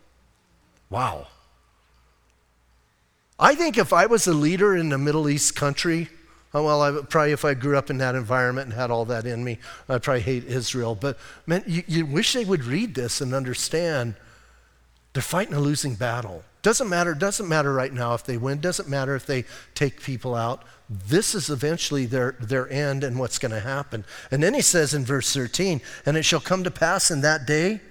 Wow. 0.90 1.28
I 3.40 3.56
think 3.56 3.78
if 3.78 3.94
I 3.94 4.06
was 4.06 4.28
a 4.28 4.34
leader 4.34 4.76
in 4.76 4.92
a 4.92 4.98
Middle 4.98 5.28
East 5.28 5.56
country, 5.56 6.10
oh, 6.54 6.64
well, 6.64 6.82
I 6.82 7.02
probably 7.04 7.32
if 7.32 7.44
I 7.44 7.54
grew 7.54 7.78
up 7.78 7.90
in 7.90 7.98
that 7.98 8.16
environment 8.16 8.66
and 8.66 8.74
had 8.74 8.92
all 8.92 9.06
that 9.06 9.26
in 9.26 9.44
me, 9.44 9.60
I'd 9.90 10.04
probably 10.04 10.22
hate 10.22 10.46
Israel. 10.46 10.96
But 10.96 11.18
man, 11.46 11.64
you, 11.66 11.84
you 11.88 12.06
wish 12.06 12.34
they 12.34 12.46
would 12.46 12.64
read 12.64 12.96
this 12.96 13.22
and 13.22 13.34
understand 13.34 14.16
they're 15.14 15.22
fighting 15.22 15.54
a 15.54 15.60
losing 15.60 15.96
battle. 15.96 16.44
Doesn't 16.62 16.88
matter, 16.88 17.14
doesn't 17.14 17.50
matter 17.50 17.74
right 17.74 17.92
now 17.92 18.14
if 18.14 18.24
they 18.24 18.38
win, 18.38 18.62
doesn't 18.62 18.88
matter 18.88 19.16
if 19.16 19.26
they 19.26 19.44
take 19.76 20.02
people 20.02 20.34
out. 20.34 20.64
This 20.90 21.36
is 21.36 21.50
eventually 21.50 22.06
their, 22.06 22.36
their 22.40 22.70
end 22.70 23.04
and 23.04 23.20
what's 23.20 23.38
going 23.38 23.52
to 23.52 23.60
happen. 23.60 24.06
And 24.32 24.42
then 24.42 24.54
he 24.54 24.62
says 24.62 24.94
in 24.94 25.04
verse 25.04 25.34
13, 25.34 25.82
and 26.06 26.16
it 26.16 26.24
shall 26.24 26.40
come 26.40 26.64
to 26.64 26.72
pass 26.72 27.12
in 27.12 27.22
that 27.22 27.46
day 27.46 27.82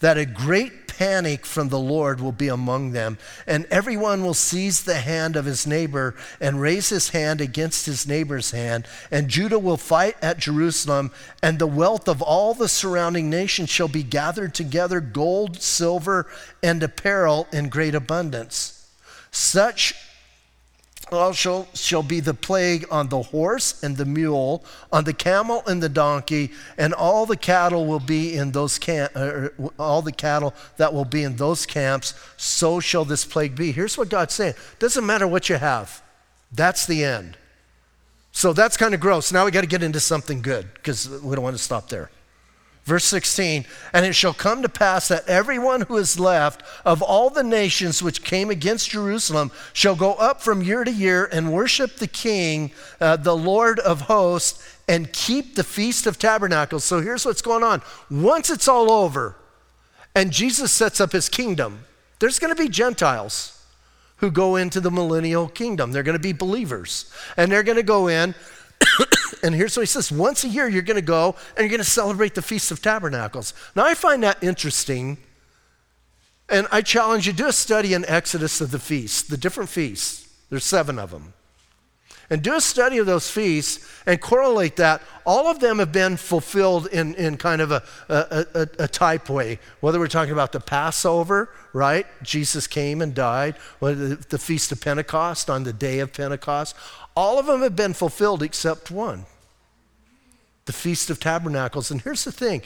that 0.00 0.18
a 0.18 0.26
great 0.26 0.87
panic 0.98 1.46
from 1.46 1.68
the 1.68 1.78
Lord 1.78 2.20
will 2.20 2.32
be 2.32 2.48
among 2.48 2.90
them, 2.90 3.18
and 3.46 3.66
everyone 3.70 4.24
will 4.24 4.34
seize 4.34 4.82
the 4.82 4.96
hand 4.96 5.36
of 5.36 5.44
his 5.44 5.64
neighbor 5.64 6.16
and 6.40 6.60
raise 6.60 6.88
his 6.88 7.10
hand 7.10 7.40
against 7.40 7.86
his 7.86 8.04
neighbor's 8.04 8.50
hand, 8.50 8.84
and 9.08 9.28
Judah 9.28 9.60
will 9.60 9.76
fight 9.76 10.16
at 10.20 10.38
Jerusalem, 10.38 11.12
and 11.40 11.60
the 11.60 11.68
wealth 11.68 12.08
of 12.08 12.20
all 12.20 12.52
the 12.52 12.68
surrounding 12.68 13.30
nations 13.30 13.70
shall 13.70 13.86
be 13.86 14.02
gathered 14.02 14.54
together 14.54 14.98
gold, 14.98 15.62
silver, 15.62 16.26
and 16.64 16.82
apparel 16.82 17.46
in 17.52 17.68
great 17.68 17.94
abundance. 17.94 18.90
Such 19.30 19.94
also 21.12 21.66
shall 21.74 22.02
be 22.02 22.20
the 22.20 22.34
plague 22.34 22.86
on 22.90 23.08
the 23.08 23.22
horse 23.22 23.82
and 23.82 23.96
the 23.96 24.04
mule, 24.04 24.64
on 24.92 25.04
the 25.04 25.12
camel 25.12 25.62
and 25.66 25.82
the 25.82 25.88
donkey, 25.88 26.50
and 26.76 26.94
all 26.94 27.26
the 27.26 27.36
cattle 27.36 27.86
will 27.86 28.00
be 28.00 28.34
in 28.34 28.52
those 28.52 28.78
camp, 28.78 29.12
uh, 29.14 29.48
all 29.78 30.02
the 30.02 30.12
cattle 30.12 30.54
that 30.76 30.92
will 30.92 31.04
be 31.04 31.22
in 31.24 31.36
those 31.36 31.66
camps. 31.66 32.14
So 32.36 32.80
shall 32.80 33.04
this 33.04 33.24
plague 33.24 33.54
be. 33.54 33.72
Here's 33.72 33.96
what 33.96 34.08
God's 34.08 34.34
saying: 34.34 34.54
Doesn't 34.78 35.04
matter 35.04 35.26
what 35.26 35.48
you 35.48 35.56
have, 35.56 36.02
that's 36.52 36.86
the 36.86 37.04
end. 37.04 37.36
So 38.32 38.52
that's 38.52 38.76
kind 38.76 38.94
of 38.94 39.00
gross. 39.00 39.32
Now 39.32 39.44
we 39.44 39.50
got 39.50 39.62
to 39.62 39.66
get 39.66 39.82
into 39.82 40.00
something 40.00 40.42
good 40.42 40.72
because 40.74 41.08
we 41.08 41.34
don't 41.34 41.42
want 41.42 41.56
to 41.56 41.62
stop 41.62 41.88
there. 41.88 42.10
Verse 42.88 43.04
16, 43.04 43.66
and 43.92 44.06
it 44.06 44.14
shall 44.14 44.32
come 44.32 44.62
to 44.62 44.68
pass 44.70 45.08
that 45.08 45.28
everyone 45.28 45.82
who 45.82 45.98
is 45.98 46.18
left 46.18 46.62
of 46.86 47.02
all 47.02 47.28
the 47.28 47.42
nations 47.42 48.02
which 48.02 48.24
came 48.24 48.48
against 48.48 48.88
Jerusalem 48.88 49.50
shall 49.74 49.94
go 49.94 50.14
up 50.14 50.40
from 50.40 50.62
year 50.62 50.84
to 50.84 50.90
year 50.90 51.28
and 51.30 51.52
worship 51.52 51.96
the 51.96 52.06
King, 52.06 52.70
uh, 52.98 53.16
the 53.16 53.36
Lord 53.36 53.78
of 53.78 54.00
hosts, 54.00 54.66
and 54.88 55.12
keep 55.12 55.54
the 55.54 55.64
Feast 55.64 56.06
of 56.06 56.18
Tabernacles. 56.18 56.82
So 56.82 57.02
here's 57.02 57.26
what's 57.26 57.42
going 57.42 57.62
on. 57.62 57.82
Once 58.10 58.48
it's 58.48 58.66
all 58.66 58.90
over 58.90 59.36
and 60.14 60.30
Jesus 60.30 60.72
sets 60.72 60.98
up 60.98 61.12
his 61.12 61.28
kingdom, 61.28 61.84
there's 62.20 62.38
going 62.38 62.56
to 62.56 62.62
be 62.62 62.70
Gentiles 62.70 63.62
who 64.16 64.30
go 64.30 64.56
into 64.56 64.80
the 64.80 64.90
millennial 64.90 65.46
kingdom. 65.46 65.92
They're 65.92 66.02
going 66.02 66.16
to 66.16 66.22
be 66.22 66.32
believers, 66.32 67.12
and 67.36 67.52
they're 67.52 67.62
going 67.62 67.76
to 67.76 67.82
go 67.82 68.08
in. 68.08 68.34
And 69.42 69.54
here's 69.54 69.76
what 69.76 69.82
he 69.82 69.86
says 69.86 70.10
once 70.10 70.42
a 70.42 70.48
year, 70.48 70.68
you're 70.68 70.82
going 70.82 70.96
to 70.96 71.00
go 71.00 71.36
and 71.56 71.58
you're 71.58 71.68
going 71.68 71.78
to 71.78 71.84
celebrate 71.84 72.34
the 72.34 72.42
Feast 72.42 72.72
of 72.72 72.82
Tabernacles. 72.82 73.54
Now, 73.76 73.84
I 73.84 73.94
find 73.94 74.22
that 74.24 74.42
interesting. 74.42 75.18
And 76.48 76.66
I 76.72 76.80
challenge 76.80 77.26
you 77.26 77.32
do 77.32 77.46
a 77.46 77.52
study 77.52 77.92
in 77.92 78.04
Exodus 78.06 78.60
of 78.60 78.70
the 78.70 78.78
feasts, 78.78 79.22
the 79.22 79.36
different 79.36 79.68
feasts. 79.68 80.28
There's 80.50 80.64
seven 80.64 80.98
of 80.98 81.10
them. 81.10 81.34
And 82.30 82.42
do 82.42 82.54
a 82.54 82.60
study 82.60 82.98
of 82.98 83.06
those 83.06 83.30
feasts 83.30 83.86
and 84.04 84.20
correlate 84.20 84.76
that. 84.76 85.00
All 85.24 85.46
of 85.46 85.60
them 85.60 85.78
have 85.78 85.92
been 85.92 86.18
fulfilled 86.18 86.86
in, 86.88 87.14
in 87.14 87.38
kind 87.38 87.62
of 87.62 87.70
a, 87.70 87.82
a, 88.08 88.46
a, 88.54 88.68
a 88.80 88.88
type 88.88 89.30
way. 89.30 89.58
Whether 89.80 89.98
we're 89.98 90.08
talking 90.08 90.32
about 90.32 90.52
the 90.52 90.60
Passover, 90.60 91.50
right? 91.72 92.06
Jesus 92.22 92.66
came 92.66 93.00
and 93.00 93.14
died. 93.14 93.56
The, 93.80 94.22
the 94.28 94.38
Feast 94.38 94.72
of 94.72 94.80
Pentecost 94.80 95.48
on 95.48 95.64
the 95.64 95.72
day 95.72 96.00
of 96.00 96.12
Pentecost. 96.12 96.76
All 97.18 97.40
of 97.40 97.46
them 97.46 97.62
have 97.62 97.74
been 97.74 97.94
fulfilled 97.94 98.44
except 98.44 98.92
one 98.92 99.26
the 100.66 100.72
Feast 100.72 101.10
of 101.10 101.18
Tabernacles. 101.18 101.90
And 101.90 102.00
here's 102.00 102.22
the 102.22 102.30
thing 102.30 102.62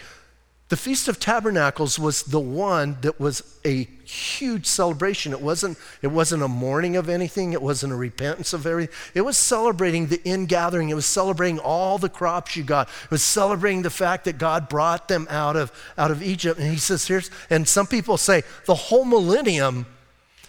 the 0.68 0.76
Feast 0.76 1.08
of 1.08 1.18
Tabernacles 1.18 1.98
was 1.98 2.24
the 2.24 2.38
one 2.38 2.98
that 3.00 3.18
was 3.18 3.58
a 3.64 3.84
huge 4.04 4.66
celebration. 4.66 5.32
It 5.32 5.40
wasn't, 5.40 5.78
it 6.02 6.08
wasn't 6.08 6.42
a 6.42 6.48
mourning 6.48 6.96
of 6.96 7.08
anything, 7.08 7.54
it 7.54 7.62
wasn't 7.62 7.94
a 7.94 7.96
repentance 7.96 8.52
of 8.52 8.66
everything. 8.66 8.94
It 9.14 9.22
was 9.22 9.38
celebrating 9.38 10.08
the 10.08 10.22
ingathering, 10.22 10.90
it 10.90 10.94
was 10.96 11.06
celebrating 11.06 11.58
all 11.58 11.96
the 11.96 12.10
crops 12.10 12.54
you 12.54 12.62
got, 12.62 12.90
it 13.04 13.10
was 13.10 13.22
celebrating 13.22 13.80
the 13.80 13.88
fact 13.88 14.26
that 14.26 14.36
God 14.36 14.68
brought 14.68 15.08
them 15.08 15.26
out 15.30 15.56
of, 15.56 15.72
out 15.96 16.10
of 16.10 16.22
Egypt. 16.22 16.60
And 16.60 16.70
he 16.70 16.76
says, 16.76 17.06
here's, 17.06 17.30
and 17.48 17.66
some 17.66 17.86
people 17.86 18.18
say 18.18 18.42
the 18.66 18.74
whole 18.74 19.06
millennium 19.06 19.86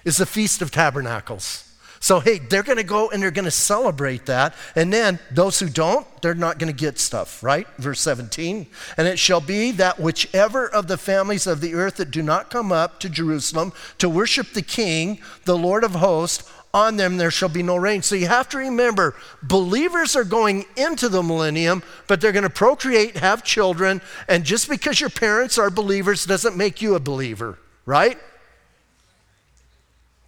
is 0.03 0.17
the 0.17 0.25
Feast 0.25 0.61
of 0.61 0.71
Tabernacles. 0.71 1.72
So, 2.03 2.19
hey, 2.19 2.39
they're 2.39 2.63
going 2.63 2.79
to 2.79 2.83
go 2.83 3.11
and 3.11 3.23
they're 3.23 3.31
going 3.31 3.45
to 3.45 3.49
celebrate 3.51 4.25
that. 4.25 4.55
And 4.75 4.91
then 4.91 5.19
those 5.31 5.59
who 5.59 5.69
don't, 5.69 6.05
they're 6.21 6.35
not 6.35 6.59
going 6.59 6.69
to 6.69 6.77
get 6.77 6.99
stuff, 6.99 7.41
right? 7.41 7.65
Verse 7.77 8.01
17. 8.01 8.67
And 8.97 9.07
it 9.07 9.17
shall 9.17 9.39
be 9.39 9.71
that 9.71 10.01
whichever 10.01 10.67
of 10.67 10.89
the 10.89 10.97
families 10.97 11.47
of 11.47 11.61
the 11.61 11.75
earth 11.75 11.95
that 11.95 12.11
do 12.11 12.21
not 12.21 12.49
come 12.49 12.73
up 12.73 12.99
to 12.99 13.09
Jerusalem 13.09 13.71
to 13.99 14.09
worship 14.09 14.51
the 14.51 14.61
King, 14.61 15.21
the 15.45 15.57
Lord 15.57 15.85
of 15.85 15.91
hosts, 15.95 16.51
on 16.73 16.97
them 16.97 17.15
there 17.15 17.31
shall 17.31 17.47
be 17.47 17.63
no 17.63 17.77
rain. 17.77 18.01
So 18.01 18.15
you 18.15 18.27
have 18.27 18.49
to 18.49 18.57
remember, 18.57 19.15
believers 19.41 20.17
are 20.17 20.25
going 20.25 20.65
into 20.75 21.07
the 21.07 21.23
millennium, 21.23 21.83
but 22.07 22.19
they're 22.19 22.33
going 22.33 22.43
to 22.43 22.49
procreate, 22.49 23.15
have 23.15 23.45
children, 23.45 24.01
and 24.27 24.43
just 24.43 24.67
because 24.67 24.99
your 24.99 25.09
parents 25.09 25.57
are 25.57 25.69
believers 25.69 26.25
doesn't 26.25 26.57
make 26.57 26.81
you 26.81 26.95
a 26.95 26.99
believer, 26.99 27.59
right? 27.85 28.19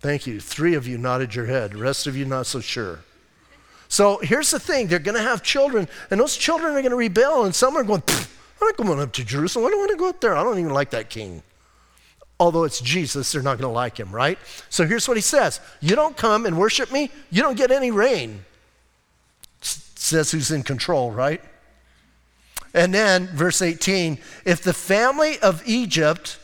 Thank 0.05 0.27
you. 0.27 0.39
Three 0.39 0.75
of 0.75 0.87
you 0.87 0.99
nodded 0.99 1.33
your 1.33 1.47
head, 1.47 1.71
the 1.71 1.79
rest 1.79 2.05
of 2.05 2.15
you 2.15 2.25
not 2.25 2.45
so 2.45 2.59
sure. 2.59 2.99
So 3.87 4.19
here's 4.19 4.51
the 4.51 4.59
thing 4.59 4.85
they're 4.85 4.99
going 4.99 5.17
to 5.17 5.23
have 5.23 5.41
children, 5.41 5.87
and 6.11 6.19
those 6.19 6.37
children 6.37 6.73
are 6.73 6.81
going 6.81 6.91
to 6.91 6.95
rebel, 6.95 7.45
and 7.45 7.55
some 7.55 7.75
are 7.75 7.83
going, 7.83 8.03
I'm 8.07 8.27
not 8.61 8.77
going 8.77 8.99
up 8.99 9.13
to 9.13 9.25
Jerusalem. 9.25 9.65
I 9.65 9.71
don't 9.71 9.79
want 9.79 9.89
to 9.89 9.97
go 9.97 10.07
up 10.07 10.21
there. 10.21 10.37
I 10.37 10.43
don't 10.43 10.59
even 10.59 10.71
like 10.71 10.91
that 10.91 11.09
king. 11.09 11.41
Although 12.39 12.65
it's 12.65 12.81
Jesus, 12.81 13.31
they're 13.31 13.41
not 13.41 13.57
going 13.57 13.67
to 13.67 13.73
like 13.73 13.99
him, 13.99 14.13
right? 14.13 14.37
So 14.69 14.85
here's 14.85 15.07
what 15.07 15.17
he 15.17 15.21
says 15.21 15.59
You 15.81 15.95
don't 15.95 16.15
come 16.15 16.45
and 16.45 16.59
worship 16.59 16.91
me, 16.91 17.09
you 17.31 17.41
don't 17.41 17.57
get 17.57 17.71
any 17.71 17.89
rain. 17.89 18.45
says 19.61 20.29
who's 20.29 20.51
in 20.51 20.61
control, 20.61 21.09
right? 21.09 21.41
And 22.75 22.93
then, 22.93 23.25
verse 23.25 23.59
18 23.59 24.19
if 24.45 24.61
the 24.61 24.73
family 24.73 25.39
of 25.39 25.63
Egypt 25.65 26.37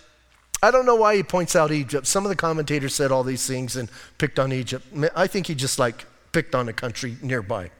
I 0.63 0.69
don't 0.69 0.85
know 0.85 0.95
why 0.95 1.15
he 1.15 1.23
points 1.23 1.55
out 1.55 1.71
Egypt. 1.71 2.05
Some 2.05 2.23
of 2.23 2.29
the 2.29 2.35
commentators 2.35 2.93
said 2.93 3.11
all 3.11 3.23
these 3.23 3.47
things 3.47 3.75
and 3.75 3.89
picked 4.19 4.37
on 4.37 4.53
Egypt. 4.53 4.85
I 5.15 5.25
think 5.25 5.47
he 5.47 5.55
just 5.55 5.79
like 5.79 6.05
picked 6.31 6.53
on 6.53 6.69
a 6.69 6.73
country 6.73 7.17
nearby. 7.21 7.71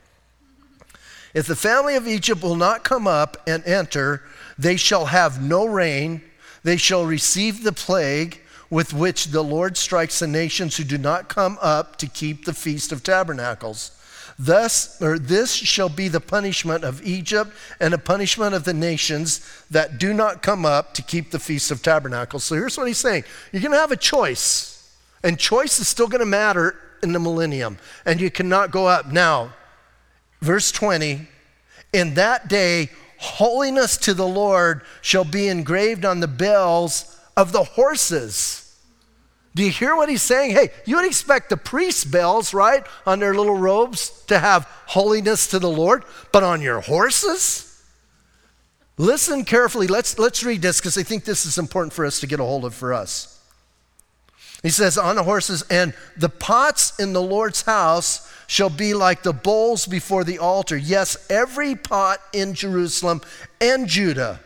If 1.34 1.46
the 1.46 1.56
family 1.56 1.96
of 1.96 2.08
Egypt 2.08 2.42
will 2.42 2.56
not 2.56 2.84
come 2.84 3.08
up 3.08 3.38
and 3.48 3.64
enter, 3.66 4.24
they 4.58 4.76
shall 4.76 5.06
have 5.06 5.42
no 5.42 5.66
rain. 5.66 6.22
They 6.64 6.78
shall 6.78 7.06
receive 7.06 7.64
the 7.64 7.72
plague 7.72 8.42
with 8.70 8.94
which 8.94 9.28
the 9.28 9.44
Lord 9.44 9.78
strikes 9.78 10.20
the 10.20 10.28
nations 10.28 10.78
who 10.78 10.84
do 10.84 10.98
not 10.98 11.30
come 11.30 11.60
up 11.62 11.98
to 11.98 12.08
keep 12.08 12.46
the 12.46 12.54
Feast 12.54 12.92
of 12.92 13.04
Tabernacles. 13.04 13.92
Thus, 14.44 15.00
or 15.00 15.20
this 15.20 15.54
shall 15.54 15.88
be 15.88 16.08
the 16.08 16.20
punishment 16.20 16.84
of 16.84 17.06
Egypt 17.06 17.52
and 17.80 17.94
the 17.94 18.00
punishment 18.00 18.56
of 18.56 18.64
the 18.64 18.74
nations 18.74 19.40
that 19.70 20.00
do 20.00 20.16
not 20.16 20.42
come 20.42 20.66
up 20.66 20.96
to 20.96 21.04
keep 21.04 21.30
the 21.30 21.38
Feast 21.38 21.70
of 21.70 21.84
Tabernacles. 21.84 22.44
So 22.44 22.56
here's 22.56 22.76
what 22.76 22.88
he's 22.88 22.98
saying 22.98 23.24
you're 23.52 23.62
going 23.62 23.72
to 23.72 23.78
have 23.78 23.92
a 23.92 23.96
choice, 23.96 24.98
and 25.24 25.38
choice 25.38 25.80
is 25.80 25.88
still 25.88 26.08
going 26.08 26.22
to 26.22 26.26
matter 26.26 26.76
in 27.04 27.12
the 27.12 27.20
millennium, 27.20 27.78
and 28.04 28.20
you 28.20 28.32
cannot 28.32 28.72
go 28.72 28.88
up. 28.88 29.12
Now, 29.12 29.54
verse 30.42 30.72
20 30.72 31.28
In 31.94 32.16
that 32.16 32.48
day, 32.48 32.90
holiness 33.18 33.96
to 33.98 34.16
the 34.16 34.28
Lord 34.28 34.82
shall 35.02 35.24
be 35.24 35.50
engraved 35.50 36.04
on 36.04 36.20
the 36.20 36.28
bells 36.28 37.16
of 37.38 37.52
the 37.52 37.64
horses 37.64 38.61
do 39.54 39.64
you 39.64 39.72
hear 39.72 39.96
what 39.96 40.08
he's 40.08 40.22
saying? 40.22 40.52
Hey, 40.52 40.70
you 40.86 40.96
would 40.96 41.06
expect 41.06 41.50
the 41.50 41.58
priest 41.58 42.10
bells, 42.10 42.54
right, 42.54 42.86
on 43.06 43.20
their 43.20 43.34
little 43.34 43.58
robes 43.58 44.24
to 44.28 44.40
have 44.40 44.64
holiness 44.88 45.48
to 45.48 45.60
the 45.60 45.70
Lord, 45.70 46.06
but 46.32 46.44
on 46.44 46.62
your 46.62 46.80
horses? 46.80 47.68
Listen 48.98 49.44
carefully. 49.44 49.88
Let's, 49.88 50.18
let's 50.18 50.44
read 50.44 50.62
this 50.62 50.80
because 50.80 50.98
I 50.98 51.04
think 51.04 51.26
this 51.26 51.46
is 51.46 51.58
important 51.58 51.92
for 51.92 52.06
us 52.06 52.20
to 52.22 52.28
get 52.28 52.40
a 52.40 52.44
hold 52.44 52.64
of 52.64 52.74
for 52.74 52.94
us. 52.94 53.40
He 54.64 54.70
says, 54.70 54.98
On 54.98 55.16
the 55.16 55.24
horses, 55.24 55.64
and 55.70 55.94
the 56.16 56.30
pots 56.30 56.98
in 57.00 57.14
the 57.14 57.22
Lord's 57.22 57.64
house 57.64 58.32
shall 58.48 58.70
be 58.70 58.94
like 58.94 59.24
the 59.24 59.34
bowls 59.34 59.86
before 59.86 60.24
the 60.24 60.40
altar. 60.40 60.78
Yes, 60.78 61.18
every 61.30 61.76
pot 61.76 62.20
in 62.32 62.54
Jerusalem 62.54 63.22
and 63.60 63.88
Judah 63.88 64.40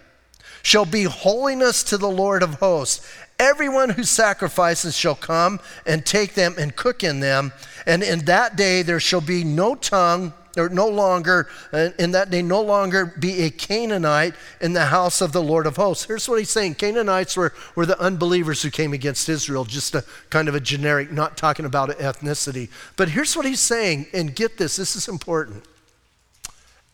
shall 0.61 0.85
be 0.85 1.03
holiness 1.03 1.83
to 1.83 1.97
the 1.97 2.09
Lord 2.09 2.41
of 2.41 2.55
hosts. 2.55 3.07
Everyone 3.37 3.89
who 3.89 4.03
sacrifices 4.03 4.95
shall 4.95 5.15
come 5.15 5.59
and 5.85 6.05
take 6.05 6.35
them 6.35 6.55
and 6.57 6.75
cook 6.75 7.03
in 7.03 7.19
them. 7.19 7.51
And 7.85 8.01
in 8.01 8.25
that 8.25 8.55
day 8.55 8.81
there 8.81 8.99
shall 8.99 9.21
be 9.21 9.43
no 9.43 9.75
tongue, 9.75 10.33
or 10.57 10.69
no 10.69 10.87
longer, 10.87 11.49
uh, 11.73 11.89
in 11.99 12.11
that 12.11 12.29
day, 12.29 12.41
no 12.41 12.61
longer 12.61 13.05
be 13.05 13.41
a 13.41 13.49
Canaanite 13.49 14.35
in 14.61 14.71
the 14.71 14.85
house 14.85 15.19
of 15.19 15.33
the 15.33 15.43
Lord 15.43 15.65
of 15.65 15.75
hosts. 15.75 16.05
Here's 16.05 16.29
what 16.29 16.39
he's 16.39 16.49
saying 16.49 16.75
Canaanites 16.75 17.35
were, 17.35 17.53
were 17.75 17.85
the 17.85 17.99
unbelievers 17.99 18.61
who 18.61 18.71
came 18.71 18.93
against 18.93 19.27
Israel, 19.27 19.65
just 19.65 19.93
a 19.95 20.05
kind 20.29 20.47
of 20.47 20.55
a 20.55 20.59
generic, 20.59 21.11
not 21.11 21.35
talking 21.37 21.65
about 21.65 21.89
ethnicity. 21.89 22.69
But 22.95 23.09
here's 23.09 23.35
what 23.35 23.45
he's 23.45 23.59
saying, 23.59 24.07
and 24.13 24.33
get 24.33 24.57
this, 24.57 24.77
this 24.77 24.95
is 24.95 25.07
important. 25.07 25.65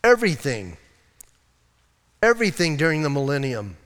Everything, 0.02 0.76
everything 2.20 2.76
during 2.76 3.02
the 3.02 3.10
millennium 3.10 3.76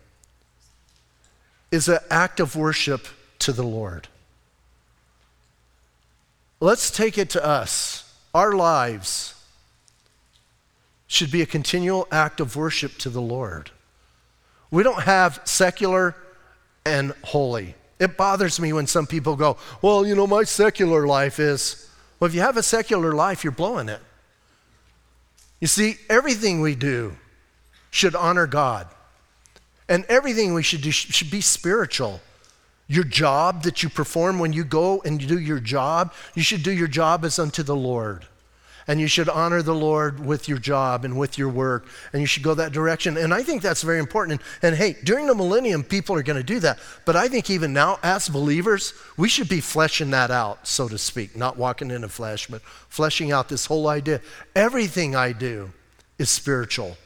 is 1.70 1.88
an 1.88 1.98
act 2.10 2.40
of 2.40 2.56
worship 2.56 3.06
to 3.40 3.52
the 3.52 3.64
Lord. 3.64 4.08
Let's 6.60 6.90
take 6.90 7.18
it 7.18 7.30
to 7.30 7.44
us. 7.44 8.02
Our 8.34 8.52
lives 8.52 9.34
should 11.06 11.30
be 11.30 11.42
a 11.42 11.46
continual 11.46 12.08
act 12.10 12.40
of 12.40 12.56
worship 12.56 12.98
to 12.98 13.10
the 13.10 13.20
Lord. 13.20 13.70
We 14.70 14.82
don't 14.82 15.02
have 15.02 15.40
secular 15.44 16.16
and 16.84 17.12
holy. 17.22 17.74
It 17.98 18.16
bothers 18.16 18.60
me 18.60 18.72
when 18.72 18.86
some 18.86 19.06
people 19.06 19.36
go, 19.36 19.56
Well, 19.80 20.06
you 20.06 20.14
know, 20.14 20.26
my 20.26 20.44
secular 20.44 21.06
life 21.06 21.38
is. 21.38 21.88
Well, 22.18 22.28
if 22.28 22.34
you 22.34 22.40
have 22.40 22.56
a 22.56 22.62
secular 22.62 23.12
life, 23.12 23.44
you're 23.44 23.52
blowing 23.52 23.90
it. 23.90 24.00
You 25.60 25.66
see, 25.66 25.96
everything 26.08 26.60
we 26.60 26.74
do 26.74 27.16
should 27.90 28.14
honor 28.14 28.46
God. 28.46 28.88
And 29.88 30.04
everything 30.06 30.54
we 30.54 30.62
should 30.62 30.82
do 30.82 30.90
should 30.90 31.30
be 31.30 31.40
spiritual. 31.40 32.20
Your 32.88 33.04
job 33.04 33.62
that 33.64 33.82
you 33.82 33.88
perform 33.88 34.38
when 34.38 34.52
you 34.52 34.64
go 34.64 35.00
and 35.04 35.20
you 35.20 35.26
do 35.28 35.38
your 35.38 35.60
job, 35.60 36.12
you 36.34 36.42
should 36.42 36.62
do 36.62 36.72
your 36.72 36.88
job 36.88 37.24
as 37.24 37.38
unto 37.38 37.62
the 37.62 37.76
Lord. 37.76 38.26
And 38.88 39.00
you 39.00 39.08
should 39.08 39.28
honor 39.28 39.62
the 39.62 39.74
Lord 39.74 40.24
with 40.24 40.48
your 40.48 40.58
job 40.58 41.04
and 41.04 41.18
with 41.18 41.38
your 41.38 41.48
work. 41.48 41.86
And 42.12 42.20
you 42.20 42.26
should 42.26 42.44
go 42.44 42.54
that 42.54 42.70
direction. 42.70 43.16
And 43.16 43.34
I 43.34 43.42
think 43.42 43.60
that's 43.60 43.82
very 43.82 43.98
important. 43.98 44.40
And, 44.40 44.70
and 44.74 44.76
hey, 44.76 44.96
during 45.02 45.26
the 45.26 45.34
millennium, 45.34 45.82
people 45.82 46.14
are 46.14 46.22
going 46.22 46.36
to 46.36 46.44
do 46.44 46.60
that. 46.60 46.78
But 47.04 47.16
I 47.16 47.26
think 47.26 47.50
even 47.50 47.72
now, 47.72 47.98
as 48.04 48.28
believers, 48.28 48.94
we 49.16 49.28
should 49.28 49.48
be 49.48 49.60
fleshing 49.60 50.10
that 50.12 50.30
out, 50.30 50.68
so 50.68 50.88
to 50.88 50.98
speak. 50.98 51.36
Not 51.36 51.56
walking 51.56 51.90
in 51.90 52.02
the 52.02 52.08
flesh, 52.08 52.46
but 52.46 52.62
fleshing 52.62 53.32
out 53.32 53.48
this 53.48 53.66
whole 53.66 53.88
idea. 53.88 54.20
Everything 54.54 55.16
I 55.16 55.32
do 55.32 55.72
is 56.16 56.30
spiritual. 56.30 56.96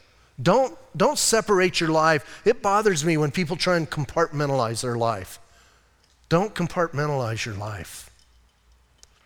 Don't, 0.41 0.77
don't 0.95 1.17
separate 1.17 1.79
your 1.79 1.89
life. 1.89 2.41
It 2.45 2.61
bothers 2.61 3.05
me 3.05 3.17
when 3.17 3.31
people 3.31 3.55
try 3.55 3.77
and 3.77 3.89
compartmentalize 3.89 4.81
their 4.81 4.97
life. 4.97 5.39
Don't 6.29 6.53
compartmentalize 6.53 7.45
your 7.45 7.55
life. 7.55 8.09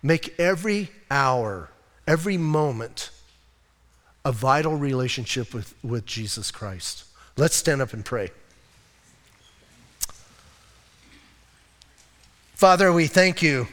Make 0.02 0.40
every 0.40 0.90
hour, 1.10 1.70
every 2.08 2.38
moment, 2.38 3.12
a 4.24 4.32
vital 4.32 4.76
relationship 4.76 5.54
with, 5.54 5.76
with 5.84 6.06
Jesus 6.06 6.52
Christ. 6.52 7.06
Let's 7.38 7.56
stand 7.56 7.82
up 7.82 7.94
and 7.94 8.04
pray. 8.04 8.32
Father, 12.56 12.92
we 12.92 13.08
thank 13.08 13.42
you 13.42 13.68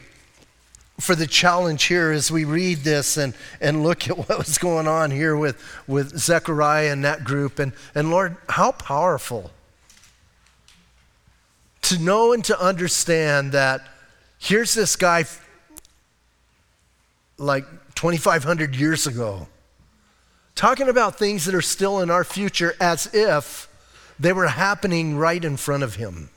for 0.99 1.15
the 1.15 1.27
challenge 1.27 1.83
here 1.85 2.11
as 2.11 2.31
we 2.31 2.45
read 2.45 2.79
this 2.79 3.17
and, 3.17 3.33
and 3.59 3.83
look 3.83 4.09
at 4.09 4.17
what 4.17 4.37
was 4.37 4.57
going 4.57 4.87
on 4.87 5.11
here 5.11 5.35
with, 5.35 5.61
with 5.87 6.17
Zechariah 6.17 6.91
and 6.91 7.03
that 7.03 7.23
group. 7.23 7.59
And, 7.59 7.73
and 7.95 8.11
Lord, 8.11 8.37
how 8.49 8.71
powerful 8.71 9.51
to 11.83 11.99
know 11.99 12.33
and 12.33 12.43
to 12.45 12.59
understand 12.59 13.51
that 13.51 13.81
here's 14.39 14.73
this 14.73 14.95
guy 14.95 15.25
like 17.37 17.65
2,500 17.95 18.75
years 18.75 19.07
ago 19.07 19.47
talking 20.55 20.87
about 20.87 21.17
things 21.17 21.45
that 21.45 21.55
are 21.55 21.61
still 21.61 21.99
in 21.99 22.09
our 22.09 22.23
future 22.23 22.75
as 22.79 23.09
if 23.13 23.67
they 24.19 24.31
were 24.31 24.47
happening 24.47 25.17
right 25.17 25.43
in 25.43 25.57
front 25.57 25.83
of 25.83 25.95
him. 25.95 26.29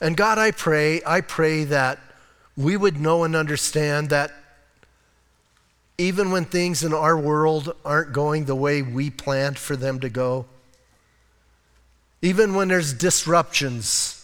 And 0.00 0.16
God, 0.16 0.38
I 0.38 0.50
pray, 0.50 1.02
I 1.06 1.20
pray 1.20 1.64
that 1.64 1.98
we 2.56 2.76
would 2.76 3.00
know 3.00 3.24
and 3.24 3.34
understand 3.34 4.10
that 4.10 4.32
even 5.98 6.30
when 6.30 6.44
things 6.44 6.82
in 6.82 6.92
our 6.92 7.16
world 7.16 7.74
aren't 7.84 8.12
going 8.12 8.44
the 8.44 8.54
way 8.54 8.82
we 8.82 9.10
planned 9.10 9.58
for 9.58 9.76
them 9.76 10.00
to 10.00 10.08
go, 10.08 10.46
even 12.22 12.54
when 12.54 12.68
there's 12.68 12.92
disruptions, 12.92 14.20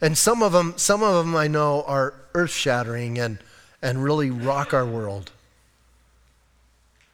and 0.00 0.18
some 0.18 0.42
of 0.42 0.52
them, 0.52 0.74
some 0.76 1.02
of 1.02 1.24
them 1.24 1.34
I 1.36 1.48
know 1.48 1.82
are 1.82 2.14
earth 2.34 2.50
shattering 2.50 3.18
and, 3.18 3.38
and 3.80 4.02
really 4.02 4.30
rock 4.30 4.74
our 4.74 4.86
world. 4.86 5.30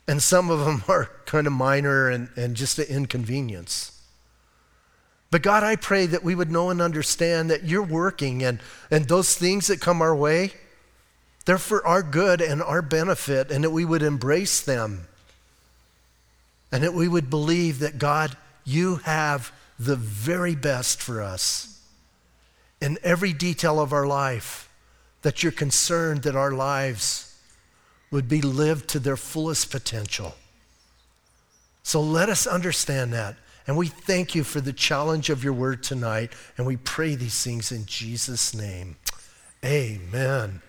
And 0.07 0.23
some 0.23 0.51
of 0.51 0.61
them 0.61 0.83
are 0.89 1.11
kind 1.27 1.47
of 1.47 1.53
minor 1.53 2.09
and, 2.09 2.31
and 2.37 2.55
just 2.57 2.79
an 2.79 2.87
inconvenience. 2.87 3.98
But 5.31 5.43
God, 5.43 5.62
I 5.62 5.76
pray 5.76 6.07
that 6.07 6.24
we 6.24 6.35
would 6.35 6.51
know 6.51 6.70
and 6.70 6.81
understand 6.81 7.51
that 7.51 7.64
you're 7.64 7.83
working 7.83 8.43
and, 8.43 8.61
and 8.91 9.07
those 9.07 9.37
things 9.37 9.66
that 9.66 9.81
come 9.81 10.01
our 10.01 10.16
way, 10.16 10.53
They're 11.49 11.57
for 11.57 11.87
our 11.87 12.03
good 12.03 12.43
and 12.43 12.62
our 12.62 12.83
benefit, 12.83 13.51
and 13.51 13.64
that 13.64 13.70
we 13.70 13.87
would 13.87 14.03
embrace 14.03 14.61
them. 14.61 15.07
And 16.70 16.83
that 16.83 16.93
we 16.93 17.09
would 17.09 17.31
believe 17.31 17.79
that, 17.79 17.99
God, 17.99 18.37
you 18.66 18.97
have 18.97 19.51
the 19.79 19.97
very 19.97 20.55
best 20.55 21.01
for 21.01 21.22
us 21.22 21.81
in 22.83 22.99
every 23.03 23.33
detail 23.33 23.81
of 23.81 23.95
our 23.95 24.07
life, 24.07 24.68
that 25.22 25.43
you're 25.43 25.51
concerned 25.51 26.22
that 26.24 26.37
our 26.37 26.53
lives 26.53 27.41
would 28.11 28.29
be 28.29 28.43
lived 28.43 28.87
to 28.91 28.99
their 28.99 29.16
fullest 29.16 29.70
potential. 29.70 30.35
So 31.83 32.01
let 32.03 32.29
us 32.29 32.47
understand 32.47 33.12
that. 33.14 33.37
And 33.69 33.77
we 33.77 33.87
thank 33.87 34.35
you 34.35 34.43
for 34.43 34.61
the 34.61 34.73
challenge 34.73 35.29
of 35.29 35.45
your 35.45 35.53
word 35.53 35.83
tonight. 35.83 36.33
And 36.57 36.66
we 36.66 36.79
pray 36.79 37.14
these 37.14 37.45
things 37.45 37.71
in 37.71 37.85
Jesus' 37.85 38.55
name. 38.55 38.97
Amen. 39.64 40.62